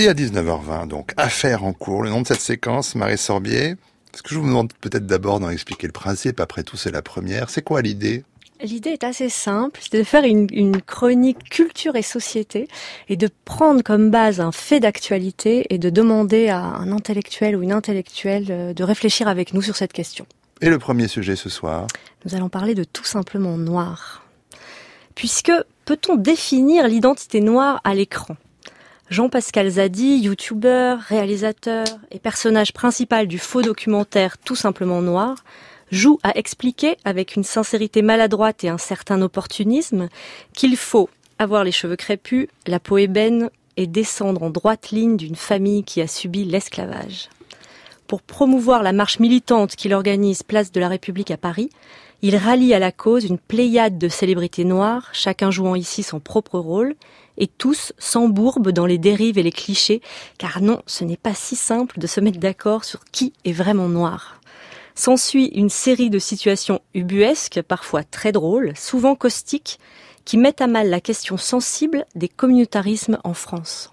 Et 0.00 0.06
à 0.06 0.14
19h20, 0.14 0.86
donc, 0.86 1.12
affaire 1.16 1.64
en 1.64 1.72
cours. 1.72 2.04
Le 2.04 2.10
nom 2.10 2.22
de 2.22 2.26
cette 2.28 2.40
séquence, 2.40 2.94
Marie 2.94 3.18
Sorbier. 3.18 3.74
Est-ce 4.14 4.22
que 4.22 4.28
je 4.28 4.38
vous 4.38 4.46
demande 4.46 4.72
peut-être 4.80 5.06
d'abord 5.06 5.40
d'en 5.40 5.50
expliquer 5.50 5.88
le 5.88 5.92
principe? 5.92 6.38
Après 6.38 6.62
tout, 6.62 6.76
c'est 6.76 6.92
la 6.92 7.02
première. 7.02 7.50
C'est 7.50 7.62
quoi 7.62 7.82
l'idée? 7.82 8.22
L'idée 8.62 8.90
est 8.90 9.02
assez 9.02 9.28
simple, 9.28 9.80
c'est 9.82 9.98
de 9.98 10.04
faire 10.04 10.22
une, 10.22 10.46
une, 10.52 10.80
chronique 10.80 11.48
culture 11.50 11.96
et 11.96 12.02
société 12.02 12.68
et 13.08 13.16
de 13.16 13.28
prendre 13.44 13.82
comme 13.82 14.10
base 14.12 14.40
un 14.40 14.52
fait 14.52 14.78
d'actualité 14.78 15.66
et 15.70 15.78
de 15.78 15.90
demander 15.90 16.48
à 16.48 16.60
un 16.60 16.92
intellectuel 16.92 17.56
ou 17.56 17.62
une 17.62 17.72
intellectuelle 17.72 18.74
de 18.74 18.84
réfléchir 18.84 19.26
avec 19.26 19.52
nous 19.52 19.62
sur 19.62 19.76
cette 19.76 19.92
question. 19.92 20.26
Et 20.60 20.70
le 20.70 20.78
premier 20.78 21.08
sujet 21.08 21.34
ce 21.34 21.48
soir? 21.48 21.88
Nous 22.24 22.36
allons 22.36 22.48
parler 22.48 22.76
de 22.76 22.84
tout 22.84 23.04
simplement 23.04 23.56
noir. 23.56 24.24
Puisque 25.16 25.52
peut-on 25.84 26.14
définir 26.14 26.86
l'identité 26.86 27.40
noire 27.40 27.80
à 27.82 27.94
l'écran? 27.94 28.36
Jean-Pascal 29.10 29.70
Zadi, 29.70 30.18
youtubeur, 30.18 30.98
réalisateur 31.00 31.86
et 32.10 32.18
personnage 32.18 32.74
principal 32.74 33.26
du 33.26 33.38
faux 33.38 33.62
documentaire 33.62 34.36
Tout 34.36 34.54
simplement 34.54 35.00
noir, 35.00 35.44
joue 35.90 36.18
à 36.22 36.36
expliquer 36.36 36.98
avec 37.06 37.34
une 37.34 37.44
sincérité 37.44 38.02
maladroite 38.02 38.64
et 38.64 38.68
un 38.68 38.76
certain 38.76 39.22
opportunisme 39.22 40.10
qu'il 40.52 40.76
faut 40.76 41.08
avoir 41.38 41.64
les 41.64 41.72
cheveux 41.72 41.96
crépus, 41.96 42.48
la 42.66 42.80
peau 42.80 42.98
ébène 42.98 43.48
et 43.78 43.86
descendre 43.86 44.42
en 44.42 44.50
droite 44.50 44.90
ligne 44.90 45.16
d'une 45.16 45.36
famille 45.36 45.84
qui 45.84 46.02
a 46.02 46.06
subi 46.06 46.44
l'esclavage. 46.44 47.30
Pour 48.08 48.20
promouvoir 48.20 48.82
la 48.82 48.92
marche 48.92 49.20
militante 49.20 49.74
qu'il 49.74 49.94
organise 49.94 50.42
place 50.42 50.70
de 50.70 50.80
la 50.80 50.88
République 50.88 51.30
à 51.30 51.38
Paris, 51.38 51.70
il 52.20 52.36
rallie 52.36 52.74
à 52.74 52.78
la 52.78 52.92
cause 52.92 53.24
une 53.24 53.38
pléiade 53.38 53.98
de 53.98 54.08
célébrités 54.08 54.64
noires, 54.64 55.08
chacun 55.12 55.50
jouant 55.50 55.76
ici 55.76 56.02
son 56.02 56.18
propre 56.20 56.58
rôle, 56.58 56.96
et 57.36 57.46
tous 57.46 57.92
s'embourbent 57.98 58.72
dans 58.72 58.86
les 58.86 58.98
dérives 58.98 59.38
et 59.38 59.44
les 59.44 59.52
clichés, 59.52 60.02
car 60.38 60.60
non, 60.60 60.82
ce 60.86 61.04
n'est 61.04 61.16
pas 61.16 61.34
si 61.34 61.54
simple 61.54 62.00
de 62.00 62.06
se 62.08 62.20
mettre 62.20 62.40
d'accord 62.40 62.84
sur 62.84 63.04
qui 63.12 63.32
est 63.44 63.52
vraiment 63.52 63.88
noir. 63.88 64.40
S'ensuit 64.96 65.46
une 65.54 65.70
série 65.70 66.10
de 66.10 66.18
situations 66.18 66.80
ubuesques, 66.94 67.62
parfois 67.62 68.02
très 68.02 68.32
drôles, 68.32 68.72
souvent 68.76 69.14
caustiques, 69.14 69.78
qui 70.24 70.36
mettent 70.36 70.60
à 70.60 70.66
mal 70.66 70.90
la 70.90 71.00
question 71.00 71.36
sensible 71.36 72.04
des 72.16 72.28
communautarismes 72.28 73.18
en 73.22 73.32
France. 73.34 73.92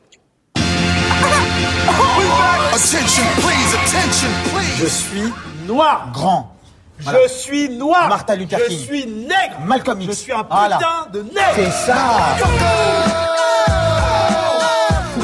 Je 4.78 4.88
suis 4.88 5.32
noir 5.68 6.12
grand. 6.12 6.55
Voilà. 7.00 7.20
Je 7.24 7.34
suis 7.34 7.70
noir. 7.70 8.08
Martin 8.08 8.36
Luther 8.36 8.58
je 8.60 8.66
King. 8.66 8.80
Je 8.80 8.84
suis 8.84 9.06
nègre. 9.06 9.60
Malcolm 9.66 10.02
X. 10.02 10.12
Je 10.12 10.18
suis 10.18 10.32
un 10.32 10.44
putain 10.44 10.56
voilà. 10.56 11.08
de 11.12 11.22
nègre. 11.22 11.56
C'est 11.56 11.72
ça. 11.72 11.96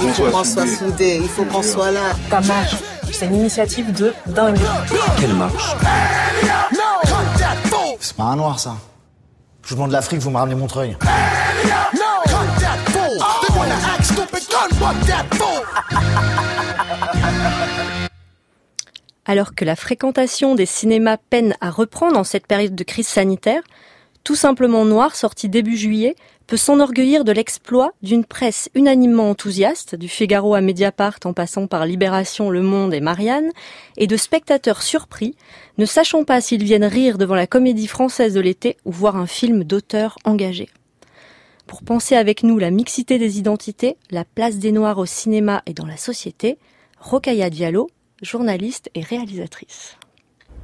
Il 0.04 0.14
faut 0.14 0.24
qu'on 0.30 0.44
soit 0.44 0.68
soudés, 0.68 1.20
il 1.22 1.30
faut 1.30 1.46
qu'on 1.46 1.64
soit 1.64 1.92
là. 1.92 2.00
Ta 2.30 2.42
marche, 2.42 2.76
c'est 3.12 3.28
une 3.28 3.36
initiative 3.36 3.94
de 3.94 4.14
dingue. 4.28 4.60
Quelle 5.20 5.34
marche 5.34 5.76
C'est 8.00 8.18
pas 8.18 8.24
un 8.24 8.36
noir 8.36 8.60
ça. 8.60 8.76
Je 9.64 9.70
vous 9.70 9.76
demande 9.76 9.92
l'Afrique, 9.92 10.20
vous 10.20 10.32
me 10.32 10.38
ramenez 10.38 10.56
Montreuil. 10.56 10.98
Alors 19.26 19.54
que 19.54 19.66
la 19.66 19.76
fréquentation 19.76 20.56
des 20.56 20.66
cinémas 20.66 21.18
peine 21.18 21.56
à 21.62 21.70
reprendre 21.70 22.18
en 22.18 22.24
cette 22.24 22.48
période 22.48 22.76
de 22.76 22.84
crise 22.84 23.08
sanitaire, 23.08 23.62
Tout 24.24 24.36
simplement 24.36 24.86
Noir, 24.86 25.16
sorti 25.16 25.50
début 25.50 25.76
juillet, 25.76 26.16
peut 26.46 26.58
s'enorgueillir 26.58 27.24
de 27.24 27.32
l'exploit 27.32 27.94
d'une 28.04 28.26
presse 28.26 28.70
unanimement 28.76 29.30
enthousiaste, 29.30 29.96
du 29.96 30.08
Figaro 30.08 30.54
à 30.54 30.62
Mediapart 30.62 31.18
en 31.26 31.34
passant 31.34 31.66
par 31.66 31.86
Libération, 31.86 32.50
Le 32.50 32.62
Monde 32.62 32.94
et 32.94 33.00
Marianne, 33.00 33.50
et 33.98 34.06
de 34.06 34.18
spectateurs 34.18 34.84
surpris, 34.84 35.36
ne 35.78 35.86
sachant 35.86 36.24
pas 36.24 36.42
s'ils 36.42 36.64
viennent 36.64 36.84
rire 36.84 37.18
devant 37.18 37.36
la 37.36 37.48
comédie 37.48 37.88
française 37.88 38.34
de 38.34 38.42
l'été 38.42 38.78
ou 38.86 38.92
voir 38.92 39.16
un 39.16 39.28
film 39.28 39.64
d'auteur 39.64 40.18
engagé. 40.24 40.70
Pour 41.66 41.82
penser 41.84 42.16
avec 42.16 42.44
nous 42.44 42.60
la 42.60 42.70
mixité 42.70 43.18
des 43.18 43.40
identités, 43.40 43.96
la 44.12 44.26
place 44.26 44.58
des 44.58 44.72
Noirs 44.72 44.98
au 44.98 45.06
cinéma 45.06 45.64
et 45.66 45.74
dans 45.74 45.86
la 45.86 45.98
société, 45.98 46.58
Rokaya 47.00 47.50
Diallo, 47.50 47.90
journaliste 48.22 48.90
et 48.96 49.02
réalisatrice. 49.02 49.98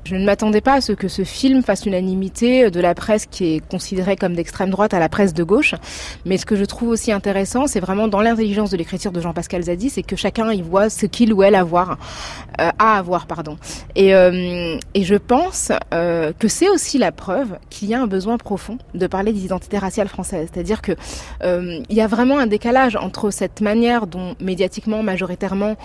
Je 0.08 0.16
ne 0.16 0.24
m'attendais 0.24 0.62
pas 0.62 0.76
à 0.76 0.82
ce 0.82 0.94
que 0.94 1.10
ce 1.10 1.26
film 1.26 1.62
fasse 1.64 1.84
l'unanimité 1.84 2.72
de 2.72 2.80
la 2.80 2.96
presse 2.96 3.26
qui 3.26 3.56
est 3.56 3.68
considérée 3.68 4.16
comme 4.16 4.36
d'extrême 4.36 4.70
droite 4.70 4.94
à 4.94 5.00
la 5.00 5.10
presse 5.10 5.34
de 5.34 5.44
gauche. 5.44 5.76
Mais 6.24 6.38
ce 6.38 6.46
que 6.46 6.56
je 6.56 6.64
trouve 6.64 6.88
aussi 6.88 7.12
intéressant, 7.12 7.68
c'est 7.68 7.82
vraiment 7.82 8.08
dans 8.08 8.22
l'intelligence 8.22 8.70
de 8.70 8.78
l'écriture 8.78 9.12
de 9.12 9.20
Jean-Pascal 9.20 9.64
Zadi, 9.64 9.90
c'est 9.90 10.04
que 10.04 10.16
chacun 10.16 10.54
y 10.54 10.62
voit 10.62 10.90
ce 10.90 11.08
qu'il 11.08 11.34
ou 11.34 11.44
elle 11.44 11.56
a 11.56 11.60
à 11.60 11.64
voir, 11.66 11.98
euh, 12.62 12.70
à 12.80 12.98
avoir, 12.98 13.28
pardon. 13.28 13.58
Et, 13.96 14.16
euh, 14.16 14.78
et 14.94 15.04
je 15.04 15.16
pense 15.16 15.74
euh, 15.94 16.32
que 16.40 16.48
c'est 16.48 16.70
aussi 16.70 16.98
la 16.98 17.12
preuve 17.12 17.58
qu'il 17.70 17.90
y 17.90 17.94
a 17.94 18.02
un 18.02 18.08
besoin 18.08 18.38
profond 18.38 18.78
de 18.94 19.08
parler 19.08 19.34
des 19.34 19.44
identités 19.44 19.78
raciales 19.78 20.08
françaises. 20.08 20.48
C'est-à-dire 20.54 20.82
que 20.82 20.94
il 21.44 21.96
y 21.96 22.02
a 22.02 22.08
vraiment 22.08 22.38
un 22.38 22.48
décalage 22.48 22.96
entre 22.96 23.30
cette 23.30 23.60
manière 23.60 24.08
dont 24.08 24.36
médiatiquement, 24.40 25.04
majoritairement, 25.04 25.76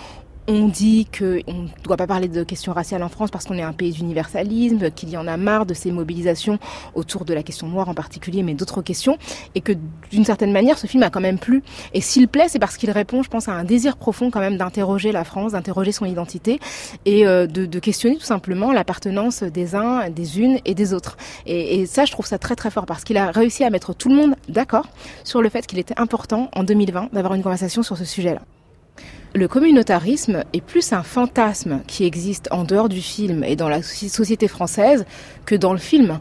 on 0.47 0.67
dit 0.67 1.07
qu'on 1.17 1.53
ne 1.53 1.83
doit 1.83 1.97
pas 1.97 2.07
parler 2.07 2.27
de 2.27 2.43
questions 2.43 2.73
raciales 2.73 3.03
en 3.03 3.09
France 3.09 3.31
parce 3.31 3.45
qu'on 3.45 3.57
est 3.57 3.63
un 3.63 3.73
pays 3.73 3.91
d'universalisme, 3.91 4.91
qu'il 4.91 5.09
y 5.09 5.17
en 5.17 5.27
a 5.27 5.37
marre 5.37 5.65
de 5.65 5.73
ces 5.73 5.91
mobilisations 5.91 6.59
autour 6.95 7.25
de 7.25 7.33
la 7.33 7.43
question 7.43 7.67
noire 7.67 7.89
en 7.89 7.93
particulier, 7.93 8.43
mais 8.43 8.53
d'autres 8.53 8.81
questions, 8.81 9.17
et 9.55 9.61
que 9.61 9.73
d'une 10.11 10.25
certaine 10.25 10.51
manière, 10.51 10.77
ce 10.77 10.87
film 10.87 11.03
a 11.03 11.09
quand 11.09 11.21
même 11.21 11.39
plu. 11.39 11.63
Et 11.93 12.01
s'il 12.01 12.27
plaît, 12.27 12.47
c'est 12.49 12.59
parce 12.59 12.77
qu'il 12.77 12.91
répond, 12.91 13.23
je 13.23 13.29
pense, 13.29 13.47
à 13.47 13.53
un 13.53 13.63
désir 13.63 13.97
profond 13.97 14.31
quand 14.31 14.39
même 14.39 14.57
d'interroger 14.57 15.11
la 15.11 15.23
France, 15.23 15.53
d'interroger 15.53 15.91
son 15.91 16.05
identité, 16.05 16.59
et 17.05 17.25
euh, 17.25 17.47
de, 17.47 17.65
de, 17.65 17.79
questionner 17.79 18.17
tout 18.17 18.23
simplement 18.23 18.71
l'appartenance 18.71 19.43
des 19.43 19.75
uns, 19.75 20.09
des 20.09 20.39
unes 20.39 20.59
et 20.65 20.73
des 20.73 20.93
autres. 20.93 21.17
Et, 21.45 21.79
et 21.79 21.85
ça, 21.85 22.05
je 22.05 22.11
trouve 22.11 22.25
ça 22.25 22.37
très 22.37 22.55
très 22.55 22.71
fort 22.71 22.85
parce 22.85 23.03
qu'il 23.03 23.17
a 23.17 23.31
réussi 23.31 23.63
à 23.63 23.69
mettre 23.69 23.93
tout 23.93 24.09
le 24.09 24.15
monde 24.15 24.35
d'accord 24.49 24.87
sur 25.23 25.41
le 25.41 25.49
fait 25.49 25.65
qu'il 25.67 25.79
était 25.79 25.99
important 25.99 26.49
en 26.53 26.63
2020 26.63 27.09
d'avoir 27.13 27.33
une 27.33 27.43
conversation 27.43 27.83
sur 27.83 27.97
ce 27.97 28.05
sujet-là. 28.05 28.41
Le 29.35 29.47
communautarisme 29.47 30.43
est 30.53 30.61
plus 30.61 30.93
un 30.93 31.01
fantasme 31.01 31.81
qui 31.87 32.05
existe 32.05 32.47
en 32.51 32.63
dehors 32.63 32.87
du 32.87 33.01
film 33.01 33.43
et 33.43 33.55
dans 33.55 33.67
la 33.67 33.81
société 33.81 34.47
française 34.47 35.05
que 35.47 35.55
dans 35.55 35.73
le 35.73 35.79
film. 35.79 36.19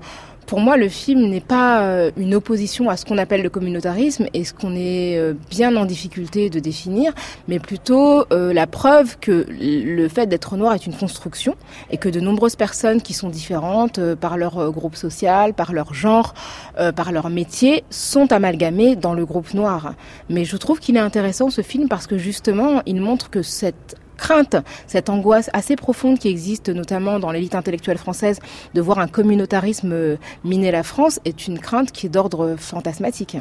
Pour 0.52 0.60
moi, 0.60 0.76
le 0.76 0.90
film 0.90 1.30
n'est 1.30 1.40
pas 1.40 1.80
euh, 1.80 2.10
une 2.18 2.34
opposition 2.34 2.90
à 2.90 2.98
ce 2.98 3.06
qu'on 3.06 3.16
appelle 3.16 3.40
le 3.40 3.48
communautarisme 3.48 4.26
et 4.34 4.44
ce 4.44 4.52
qu'on 4.52 4.76
est 4.76 5.16
euh, 5.16 5.32
bien 5.48 5.74
en 5.76 5.86
difficulté 5.86 6.50
de 6.50 6.60
définir, 6.60 7.14
mais 7.48 7.58
plutôt 7.58 8.26
euh, 8.30 8.52
la 8.52 8.66
preuve 8.66 9.16
que 9.18 9.46
le 9.48 10.08
fait 10.08 10.26
d'être 10.26 10.58
noir 10.58 10.74
est 10.74 10.84
une 10.84 10.92
construction 10.92 11.56
et 11.90 11.96
que 11.96 12.10
de 12.10 12.20
nombreuses 12.20 12.56
personnes 12.56 13.00
qui 13.00 13.14
sont 13.14 13.30
différentes 13.30 13.98
par 14.16 14.36
leur 14.36 14.70
groupe 14.70 14.94
social, 14.94 15.54
par 15.54 15.72
leur 15.72 15.94
genre, 15.94 16.34
par 16.96 17.12
leur 17.12 17.30
métier, 17.30 17.82
sont 17.88 18.30
amalgamées 18.30 18.94
dans 18.94 19.14
le 19.14 19.24
groupe 19.24 19.54
noir. 19.54 19.94
Mais 20.28 20.44
je 20.44 20.58
trouve 20.58 20.80
qu'il 20.80 20.98
est 20.98 21.00
intéressant 21.00 21.48
ce 21.48 21.62
film 21.62 21.88
parce 21.88 22.06
que 22.06 22.18
justement, 22.18 22.82
il 22.84 23.00
montre 23.00 23.30
que 23.30 23.40
cette 23.40 23.96
crainte, 24.22 24.56
cette 24.86 25.10
angoisse 25.10 25.50
assez 25.52 25.74
profonde 25.74 26.16
qui 26.16 26.28
existe 26.28 26.68
notamment 26.68 27.18
dans 27.18 27.32
l'élite 27.32 27.56
intellectuelle 27.56 27.98
française 27.98 28.38
de 28.72 28.80
voir 28.80 29.00
un 29.00 29.08
communautarisme 29.08 30.16
miner 30.44 30.70
la 30.70 30.84
France 30.84 31.18
est 31.24 31.48
une 31.48 31.58
crainte 31.58 31.90
qui 31.90 32.06
est 32.06 32.08
d'ordre 32.08 32.54
fantasmatique. 32.56 33.36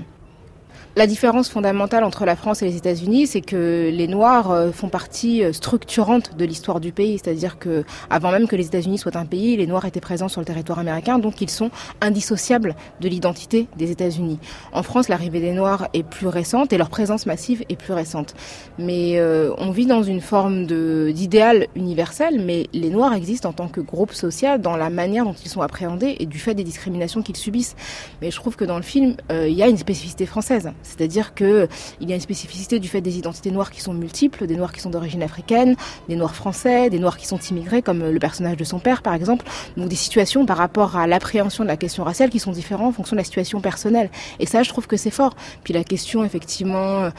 La 0.97 1.07
différence 1.07 1.49
fondamentale 1.49 2.03
entre 2.03 2.25
la 2.25 2.35
France 2.35 2.61
et 2.61 2.65
les 2.65 2.75
États-Unis, 2.75 3.25
c'est 3.27 3.39
que 3.39 3.89
les 3.93 4.07
Noirs 4.09 4.51
euh, 4.51 4.71
font 4.71 4.89
partie 4.89 5.41
structurante 5.53 6.35
de 6.37 6.43
l'histoire 6.43 6.81
du 6.81 6.91
pays, 6.91 7.17
c'est-à-dire 7.17 7.59
que 7.59 7.85
avant 8.09 8.29
même 8.29 8.45
que 8.45 8.57
les 8.57 8.65
États-Unis 8.65 8.97
soient 8.97 9.15
un 9.15 9.25
pays, 9.25 9.55
les 9.55 9.67
Noirs 9.67 9.85
étaient 9.85 10.01
présents 10.01 10.27
sur 10.27 10.41
le 10.41 10.45
territoire 10.45 10.79
américain, 10.79 11.17
donc 11.17 11.39
ils 11.39 11.49
sont 11.49 11.71
indissociables 12.01 12.75
de 12.99 13.07
l'identité 13.07 13.67
des 13.77 13.89
États-Unis. 13.89 14.37
En 14.73 14.83
France, 14.83 15.07
l'arrivée 15.07 15.39
des 15.39 15.53
Noirs 15.53 15.87
est 15.93 16.03
plus 16.03 16.27
récente 16.27 16.73
et 16.73 16.77
leur 16.77 16.89
présence 16.89 17.25
massive 17.25 17.63
est 17.69 17.77
plus 17.77 17.93
récente. 17.93 18.33
Mais 18.77 19.17
euh, 19.17 19.53
on 19.59 19.71
vit 19.71 19.85
dans 19.85 20.03
une 20.03 20.19
forme 20.19 20.65
d'idéal 20.65 21.67
universel, 21.75 22.43
mais 22.45 22.67
les 22.73 22.89
Noirs 22.89 23.13
existent 23.13 23.47
en 23.47 23.53
tant 23.53 23.69
que 23.69 23.79
groupe 23.79 24.11
social 24.11 24.59
dans 24.59 24.75
la 24.75 24.89
manière 24.89 25.23
dont 25.23 25.33
ils 25.33 25.49
sont 25.49 25.61
appréhendés 25.61 26.17
et 26.19 26.25
du 26.25 26.37
fait 26.37 26.53
des 26.53 26.65
discriminations 26.65 27.21
qu'ils 27.21 27.37
subissent. 27.37 27.77
Mais 28.21 28.29
je 28.29 28.35
trouve 28.35 28.57
que 28.57 28.65
dans 28.65 28.77
le 28.77 28.83
film, 28.83 29.15
euh, 29.31 29.47
il 29.47 29.55
y 29.55 29.63
a 29.63 29.69
une 29.69 29.77
spécificité 29.77 30.25
française. 30.25 30.69
C'est-à-dire 30.83 31.33
que 31.33 31.67
il 31.99 32.09
y 32.09 32.11
a 32.11 32.15
une 32.15 32.21
spécificité 32.21 32.79
du 32.79 32.87
fait 32.87 33.01
des 33.01 33.17
identités 33.17 33.51
noires 33.51 33.71
qui 33.71 33.81
sont 33.81 33.93
multiples, 33.93 34.47
des 34.47 34.55
noirs 34.55 34.71
qui 34.71 34.81
sont 34.81 34.89
d'origine 34.89 35.23
africaine, 35.23 35.75
des 36.09 36.15
noirs 36.15 36.35
français, 36.35 36.89
des 36.89 36.99
noirs 36.99 37.17
qui 37.17 37.27
sont 37.27 37.39
immigrés, 37.39 37.81
comme 37.81 38.09
le 38.09 38.19
personnage 38.19 38.57
de 38.57 38.63
son 38.63 38.79
père 38.79 39.01
par 39.01 39.13
exemple. 39.13 39.45
Donc 39.77 39.89
des 39.89 39.95
situations 39.95 40.45
par 40.45 40.57
rapport 40.57 40.97
à 40.97 41.07
l'appréhension 41.07 41.63
de 41.63 41.69
la 41.69 41.77
question 41.77 42.03
raciale 42.03 42.29
qui 42.29 42.39
sont 42.39 42.51
différentes 42.51 42.89
en 42.89 42.91
fonction 42.93 43.15
de 43.15 43.21
la 43.21 43.25
situation 43.25 43.61
personnelle. 43.61 44.09
Et 44.39 44.45
ça, 44.45 44.63
je 44.63 44.69
trouve 44.69 44.87
que 44.87 44.97
c'est 44.97 45.11
fort. 45.11 45.35
Puis 45.63 45.73
la 45.73 45.83
question 45.83 46.23
effectivement 46.23 47.09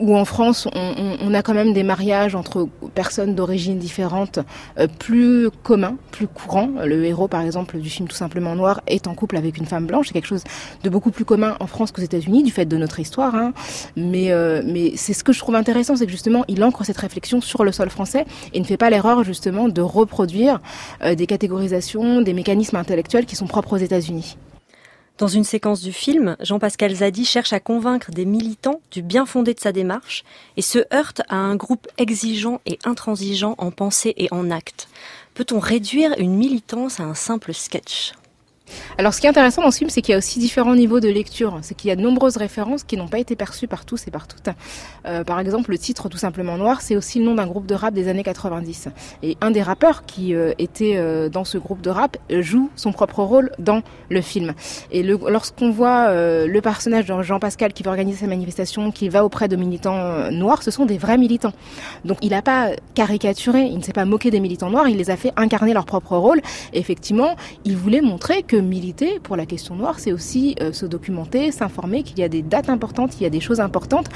où 0.00 0.16
en 0.16 0.24
France, 0.24 0.66
on, 0.74 1.34
a 1.34 1.42
quand 1.42 1.54
même 1.54 1.72
des 1.72 1.82
mariages 1.82 2.34
entre 2.34 2.68
personnes 2.94 3.34
d'origine 3.34 3.78
différentes 3.78 4.40
euh, 4.78 4.88
plus 4.98 5.50
communs, 5.62 5.96
plus 6.10 6.26
courants. 6.26 6.70
Le 6.84 7.04
héros, 7.04 7.28
par 7.28 7.42
exemple, 7.42 7.78
du 7.78 7.90
film 7.90 8.08
Tout 8.08 8.16
simplement 8.16 8.56
noir 8.56 8.80
est 8.86 9.06
en 9.06 9.14
couple 9.14 9.36
avec 9.36 9.58
une 9.58 9.66
femme 9.66 9.86
blanche. 9.86 10.08
C'est 10.08 10.14
quelque 10.14 10.26
chose 10.26 10.44
de 10.82 10.90
beaucoup 10.90 11.10
plus 11.10 11.26
commun 11.26 11.54
en 11.60 11.66
France 11.66 11.92
qu'aux 11.92 12.02
États-Unis, 12.02 12.42
du 12.42 12.50
fait 12.50 12.64
de 12.64 12.76
notre 12.78 12.98
histoire. 12.98 13.09
Hein. 13.18 13.52
Mais, 13.96 14.32
euh, 14.32 14.62
mais 14.64 14.92
c'est 14.96 15.12
ce 15.12 15.24
que 15.24 15.32
je 15.32 15.38
trouve 15.38 15.54
intéressant, 15.54 15.96
c'est 15.96 16.06
que 16.06 16.12
justement, 16.12 16.44
il 16.48 16.62
ancre 16.62 16.84
cette 16.84 16.98
réflexion 16.98 17.40
sur 17.40 17.64
le 17.64 17.72
sol 17.72 17.90
français 17.90 18.24
et 18.52 18.60
ne 18.60 18.64
fait 18.64 18.76
pas 18.76 18.90
l'erreur 18.90 19.24
justement 19.24 19.68
de 19.68 19.82
reproduire 19.82 20.60
euh, 21.02 21.14
des 21.14 21.26
catégorisations, 21.26 22.22
des 22.22 22.32
mécanismes 22.32 22.76
intellectuels 22.76 23.26
qui 23.26 23.36
sont 23.36 23.46
propres 23.46 23.74
aux 23.74 23.80
États-Unis. 23.80 24.36
Dans 25.18 25.28
une 25.28 25.44
séquence 25.44 25.82
du 25.82 25.92
film, 25.92 26.34
Jean-Pascal 26.40 26.94
Zadi 26.94 27.26
cherche 27.26 27.52
à 27.52 27.60
convaincre 27.60 28.10
des 28.10 28.24
militants 28.24 28.80
du 28.90 29.02
bien 29.02 29.26
fondé 29.26 29.52
de 29.52 29.60
sa 29.60 29.70
démarche 29.70 30.24
et 30.56 30.62
se 30.62 30.78
heurte 30.94 31.20
à 31.28 31.36
un 31.36 31.56
groupe 31.56 31.88
exigeant 31.98 32.62
et 32.64 32.78
intransigeant 32.86 33.54
en 33.58 33.70
pensée 33.70 34.14
et 34.16 34.28
en 34.30 34.50
acte. 34.50 34.88
Peut-on 35.34 35.58
réduire 35.58 36.14
une 36.16 36.34
militance 36.36 37.00
à 37.00 37.02
un 37.02 37.14
simple 37.14 37.52
sketch? 37.52 38.14
Alors, 38.98 39.14
ce 39.14 39.20
qui 39.20 39.26
est 39.26 39.30
intéressant 39.30 39.62
dans 39.62 39.70
ce 39.70 39.78
film, 39.78 39.90
c'est 39.90 40.02
qu'il 40.02 40.12
y 40.12 40.14
a 40.14 40.18
aussi 40.18 40.38
différents 40.38 40.74
niveaux 40.74 41.00
de 41.00 41.08
lecture. 41.08 41.58
C'est 41.62 41.74
qu'il 41.74 41.88
y 41.88 41.92
a 41.92 41.96
de 41.96 42.02
nombreuses 42.02 42.36
références 42.36 42.84
qui 42.84 42.96
n'ont 42.96 43.08
pas 43.08 43.18
été 43.18 43.36
perçues 43.36 43.68
par 43.68 43.84
tous 43.84 44.06
et 44.06 44.10
par 44.10 44.26
toutes. 44.26 44.48
Euh, 45.06 45.24
par 45.24 45.40
exemple, 45.40 45.70
le 45.70 45.78
titre 45.78 46.08
Tout 46.08 46.18
simplement 46.18 46.56
Noir, 46.56 46.80
c'est 46.80 46.96
aussi 46.96 47.18
le 47.18 47.24
nom 47.24 47.34
d'un 47.34 47.46
groupe 47.46 47.66
de 47.66 47.74
rap 47.74 47.94
des 47.94 48.08
années 48.08 48.22
90. 48.22 48.88
Et 49.22 49.36
un 49.40 49.50
des 49.50 49.62
rappeurs 49.62 50.04
qui 50.04 50.34
euh, 50.34 50.52
était 50.58 50.96
euh, 50.96 51.28
dans 51.28 51.44
ce 51.44 51.58
groupe 51.58 51.80
de 51.80 51.90
rap 51.90 52.16
joue 52.30 52.70
son 52.76 52.92
propre 52.92 53.22
rôle 53.22 53.52
dans 53.58 53.82
le 54.08 54.20
film. 54.20 54.54
Et 54.90 55.02
lorsqu'on 55.02 55.70
voit 55.70 56.08
euh, 56.08 56.46
le 56.46 56.60
personnage 56.60 57.06
de 57.06 57.22
Jean-Pascal 57.22 57.72
qui 57.72 57.82
va 57.82 57.90
organiser 57.90 58.18
sa 58.18 58.26
manifestation, 58.26 58.90
qui 58.90 59.08
va 59.08 59.24
auprès 59.24 59.48
de 59.48 59.56
militants 59.56 59.96
euh, 59.96 60.30
noirs, 60.30 60.62
ce 60.62 60.70
sont 60.70 60.86
des 60.86 60.98
vrais 60.98 61.18
militants. 61.18 61.52
Donc, 62.04 62.18
il 62.22 62.30
n'a 62.30 62.42
pas 62.42 62.70
caricaturé, 62.94 63.62
il 63.62 63.78
ne 63.78 63.82
s'est 63.82 63.92
pas 63.92 64.04
moqué 64.04 64.30
des 64.30 64.40
militants 64.40 64.70
noirs, 64.70 64.88
il 64.88 64.96
les 64.96 65.10
a 65.10 65.16
fait 65.16 65.32
incarner 65.36 65.72
leur 65.72 65.86
propre 65.86 66.16
rôle. 66.16 66.40
Et 66.72 66.78
effectivement, 66.78 67.36
il 67.64 67.76
voulait 67.76 68.00
montrer 68.00 68.42
que 68.42 68.56
militer 68.60 69.18
pour 69.22 69.36
la 69.36 69.46
question 69.46 69.74
noire, 69.74 69.98
c'est 69.98 70.12
aussi 70.12 70.56
euh, 70.60 70.72
se 70.72 70.86
documenter, 70.86 71.52
s'informer 71.52 72.02
qu'il 72.02 72.18
y 72.18 72.22
a 72.22 72.28
des 72.28 72.42
dates 72.42 72.68
importantes, 72.68 73.16
il 73.20 73.22
y 73.22 73.26
a 73.26 73.30
des 73.30 73.40
choses 73.40 73.60
importantes, 73.60 74.06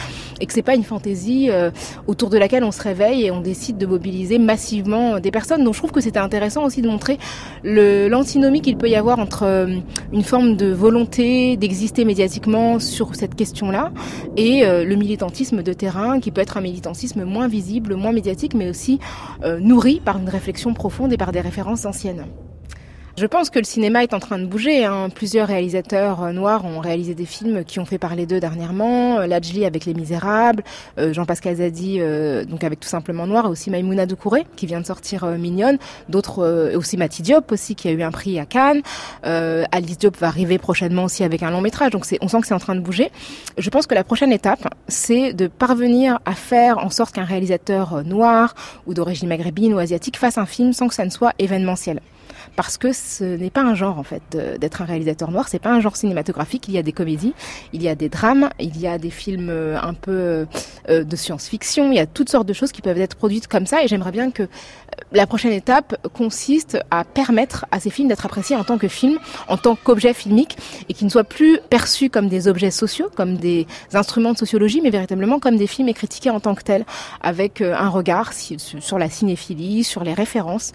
et 0.40 0.46
que 0.46 0.52
c'est 0.52 0.62
pas 0.62 0.74
une 0.74 0.85
fantaisie 0.85 1.50
euh, 1.50 1.70
autour 2.07 2.30
de 2.30 2.38
laquelle 2.38 2.64
on 2.64 2.72
se 2.72 2.83
réveille 2.83 3.24
et 3.24 3.30
on 3.30 3.40
décide 3.40 3.78
de 3.78 3.87
mobiliser 3.87 4.38
massivement 4.38 5.20
des 5.20 5.30
personnes. 5.30 5.64
Donc 5.64 5.74
je 5.74 5.78
trouve 5.78 5.92
que 5.92 6.00
c'était 6.00 6.18
intéressant 6.18 6.64
aussi 6.64 6.83
de 6.83 6.88
montrer 6.88 7.18
l'antinomie 7.64 8.61
qu'il 8.61 8.76
peut 8.76 8.88
y 8.88 8.96
avoir 8.96 9.18
entre 9.18 9.44
euh, 9.44 9.78
une 10.12 10.22
forme 10.22 10.57
de 10.57 10.72
volonté 10.72 11.57
d'exister 11.57 12.04
médiatiquement 12.04 12.78
sur 12.78 13.14
cette 13.14 13.35
question-là 13.35 13.92
et 14.37 14.64
euh, 14.64 14.85
le 14.85 14.96
militantisme 14.96 15.62
de 15.62 15.72
terrain 15.72 16.20
qui 16.20 16.30
peut 16.30 16.40
être 16.40 16.57
un 16.57 16.61
militantisme 16.61 17.24
moins 17.24 17.48
visible, 17.48 17.94
moins 17.94 18.12
médiatique, 18.12 18.54
mais 18.54 18.68
aussi 18.68 18.98
euh, 19.44 19.59
nourri 19.61 20.00
par 20.04 20.18
une 20.18 20.28
réflexion 20.28 20.74
profonde 20.74 21.12
et 21.12 21.16
par 21.16 21.33
des 21.33 21.40
références 21.40 21.85
anciennes. 21.85 22.26
Je 23.16 23.27
pense 23.27 23.48
que 23.48 23.61
le 23.61 23.64
cinéma 23.64 24.03
est 24.03 24.12
en 24.12 24.18
train 24.18 24.40
de 24.40 24.44
bouger. 24.44 24.85
Hein. 24.85 25.09
Plusieurs 25.09 25.46
réalisateurs 25.46 26.24
euh, 26.24 26.33
noirs 26.33 26.64
ont 26.64 26.81
réalisé 26.81 27.14
des 27.14 27.27
films 27.27 27.62
qui 27.64 27.79
ont 27.79 27.85
fait 27.85 27.96
parler 27.96 28.27
d'eux 28.27 28.40
dernièrement. 28.40 29.20
Euh, 29.20 29.29
Lajli 29.29 29.64
avec 29.64 29.85
Les 29.85 29.94
Misérables, 29.94 30.64
euh, 30.98 31.12
Jean-Pascal 31.12 31.55
Zadi 31.55 32.00
donc 32.48 32.64
avec 32.64 32.81
Tout 32.81 32.88
simplement 32.88 33.29
Noir, 33.29 33.46
et 33.46 33.48
aussi 33.48 33.70
Maïmouna 33.70 34.07
Doucouré 34.07 34.44
qui 34.57 34.66
vient 34.66 34.81
de 34.81 34.87
sortir 34.87 35.27
Mignonne. 35.27 35.79
D'autres 36.09 36.74
aussi 36.74 36.96
Mati 36.96 37.22
Diop 37.22 37.53
aussi 37.53 37.77
qui 37.77 37.87
a 37.87 37.92
eu 37.92 38.03
un 38.03 38.11
prix 38.11 38.40
à 38.40 38.46
Cannes. 38.46 38.83
Alice 39.22 39.98
Diop 39.98 40.16
va 40.16 40.27
arriver 40.27 40.59
prochainement 40.59 41.05
aussi 41.05 41.22
avec 41.22 41.44
un 41.44 41.50
long 41.50 41.61
métrage. 41.61 41.92
Donc 41.92 42.07
on 42.20 42.29
sent 42.29 42.40
que 42.40 42.46
c'est 42.48 42.55
en 42.55 42.59
train 42.59 42.74
de 42.74 42.81
bouger. 42.81 43.11
Je 43.59 43.70
pense 43.70 43.87
que 43.87 43.94
la 43.94 44.03
prochaine 44.03 44.33
étape, 44.33 44.74
c'est 44.88 45.33
de 45.33 45.46
parvenir 45.46 46.18
à 46.24 46.33
faire 46.33 46.79
en 46.79 46.90
sorte 46.90 47.14
qu'un 47.14 47.24
réalisateur 47.24 48.03
noir 48.05 48.55
ou 48.87 48.94
d'origine 48.94 49.29
maghrébine 49.29 49.72
ou 49.74 49.79
asiatique 49.79 50.18
fasse 50.18 50.38
un 50.38 50.46
film 50.46 50.72
sans 50.72 50.88
que 50.88 50.94
ça 50.94 51.05
ne 51.05 51.11
soit 51.11 51.33
événementiel 51.38 52.00
parce 52.57 52.78
que 52.78 52.92
ce 52.92 53.24
n'est 53.24 53.50
pas 53.50 53.62
un 53.62 53.74
genre 53.74 53.98
en 53.98 54.02
fait 54.02 54.22
d'être 54.59 54.83
un 54.83 54.85
réalisateur 54.85 55.30
noir, 55.30 55.48
c'est 55.48 55.59
pas 55.59 55.70
un 55.70 55.80
genre 55.80 55.96
cinématographique. 55.96 56.68
Il 56.68 56.74
y 56.74 56.78
a 56.78 56.83
des 56.83 56.92
comédies, 56.92 57.35
il 57.72 57.83
y 57.83 57.88
a 57.88 57.94
des 57.94 58.09
drames, 58.09 58.50
il 58.59 58.78
y 58.80 58.87
a 58.87 58.98
des 58.98 59.11
films 59.11 59.48
euh, 59.50 59.78
un 59.80 59.94
peu 59.94 60.46
euh, 60.88 61.04
de 61.04 61.16
science-fiction, 61.16 61.90
il 61.90 61.96
y 61.96 62.00
a 62.00 62.07
toutes 62.07 62.30
sortes 62.30 62.46
de 62.46 62.52
choses 62.52 62.72
qui 62.72 62.83
peuvent 62.83 63.00
être 63.00 63.16
produites 63.16 63.46
comme 63.46 63.66
ça. 63.66 63.83
Et 63.83 63.88
j'aimerais 63.88 64.12
bien 64.12 64.30
que 64.30 64.42
euh, 64.42 64.46
la 65.12 65.26
prochaine 65.26 65.52
étape 65.52 65.96
consiste 66.12 66.78
à 66.90 67.04
permettre 67.04 67.66
à 67.70 67.80
ces 67.80 67.90
films 67.90 68.09
d'être 68.09 68.26
appréciés 68.26 68.57
en 68.57 68.64
tant 68.64 68.78
que 68.78 68.88
films, 68.88 69.18
en 69.48 69.57
tant 69.57 69.76
qu'objets 69.76 70.14
filmiques, 70.14 70.57
et 70.88 70.94
qui 70.94 71.04
ne 71.04 71.11
soient 71.11 71.24
plus 71.24 71.59
perçus 71.70 72.11
comme 72.11 72.28
des 72.28 72.48
objets 72.48 72.70
sociaux, 72.70 73.11
comme 73.14 73.37
des 73.37 73.66
instruments 73.92 74.33
de 74.33 74.38
sociologie, 74.38 74.80
mais 74.83 74.90
véritablement 74.90 75.38
comme 75.38 75.57
des 75.57 75.66
films 75.66 75.88
et 75.88 75.94
critiqués 75.94 76.30
en 76.30 76.40
tant 76.40 76.54
que 76.54 76.62
tels, 76.62 76.85
avec 77.22 77.61
un 77.61 77.88
regard 77.88 78.33
sur 78.33 78.98
la 78.98 79.09
cinéphilie, 79.09 79.85
sur 79.85 80.04
les 80.04 80.14
références, 80.14 80.72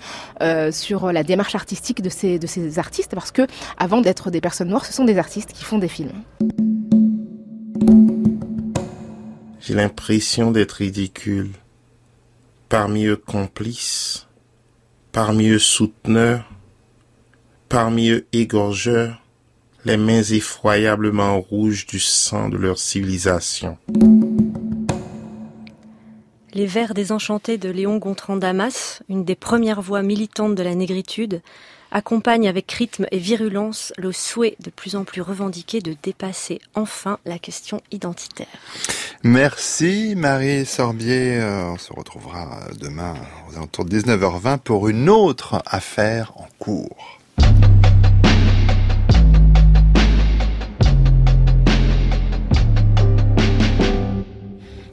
sur 0.71 1.11
la 1.11 1.23
démarche 1.23 1.55
artistique 1.59 2.01
de 2.01 2.09
ces, 2.09 2.39
de 2.39 2.47
ces 2.47 2.79
artistes, 2.79 3.13
parce 3.13 3.31
que 3.31 3.45
avant 3.77 4.01
d'être 4.01 4.31
des 4.31 4.41
personnes 4.41 4.69
noires, 4.69 4.85
ce 4.85 4.93
sont 4.93 5.05
des 5.05 5.17
artistes 5.17 5.51
qui 5.51 5.65
font 5.65 5.77
des 5.77 5.89
films. 5.97 6.19
J'ai 9.59 9.73
l'impression 9.75 10.51
d'être 10.51 10.77
ridicule. 10.87 11.51
Parmi 12.69 13.05
eux 13.05 13.17
complices, 13.17 14.27
parmi 15.11 15.49
eux 15.49 15.59
souteneurs, 15.59 16.49
parmi 17.67 18.09
eux 18.09 18.25
égorgeurs, 18.31 19.21
les 19.85 19.97
mains 19.97 20.23
effroyablement 20.23 21.39
rouges 21.39 21.85
du 21.85 21.99
sang 21.99 22.49
de 22.49 22.57
leur 22.57 22.77
civilisation. 22.77 23.77
Les 26.53 26.65
vers 26.65 26.95
désenchantés 26.95 27.59
de 27.59 27.69
Léon 27.69 27.97
Gontran 27.97 28.35
Damas, 28.35 29.03
une 29.07 29.23
des 29.23 29.35
premières 29.35 29.81
voix 29.81 30.01
militantes 30.01 30.55
de 30.55 30.63
la 30.63 30.73
négritude, 30.73 31.41
accompagnent 31.91 32.47
avec 32.47 32.71
rythme 32.71 33.05
et 33.11 33.19
virulence 33.19 33.93
le 33.97 34.11
souhait 34.11 34.55
de 34.59 34.69
plus 34.69 34.95
en 34.95 35.03
plus 35.03 35.21
revendiqué 35.21 35.79
de 35.79 35.95
dépasser 36.01 36.59
enfin 36.73 37.19
la 37.25 37.37
question 37.37 37.81
identitaire. 37.91 38.47
Merci 39.23 40.15
Marie 40.15 40.65
Sorbier. 40.65 41.37
Euh, 41.39 41.71
on 41.73 41.77
se 41.77 41.93
retrouvera 41.93 42.61
demain 42.79 43.15
aux 43.49 43.55
alentours 43.55 43.85
de 43.85 43.99
19h20 43.99 44.57
pour 44.59 44.87
une 44.87 45.09
autre 45.09 45.61
affaire 45.65 46.33
en 46.35 46.47
cours. 46.57 47.18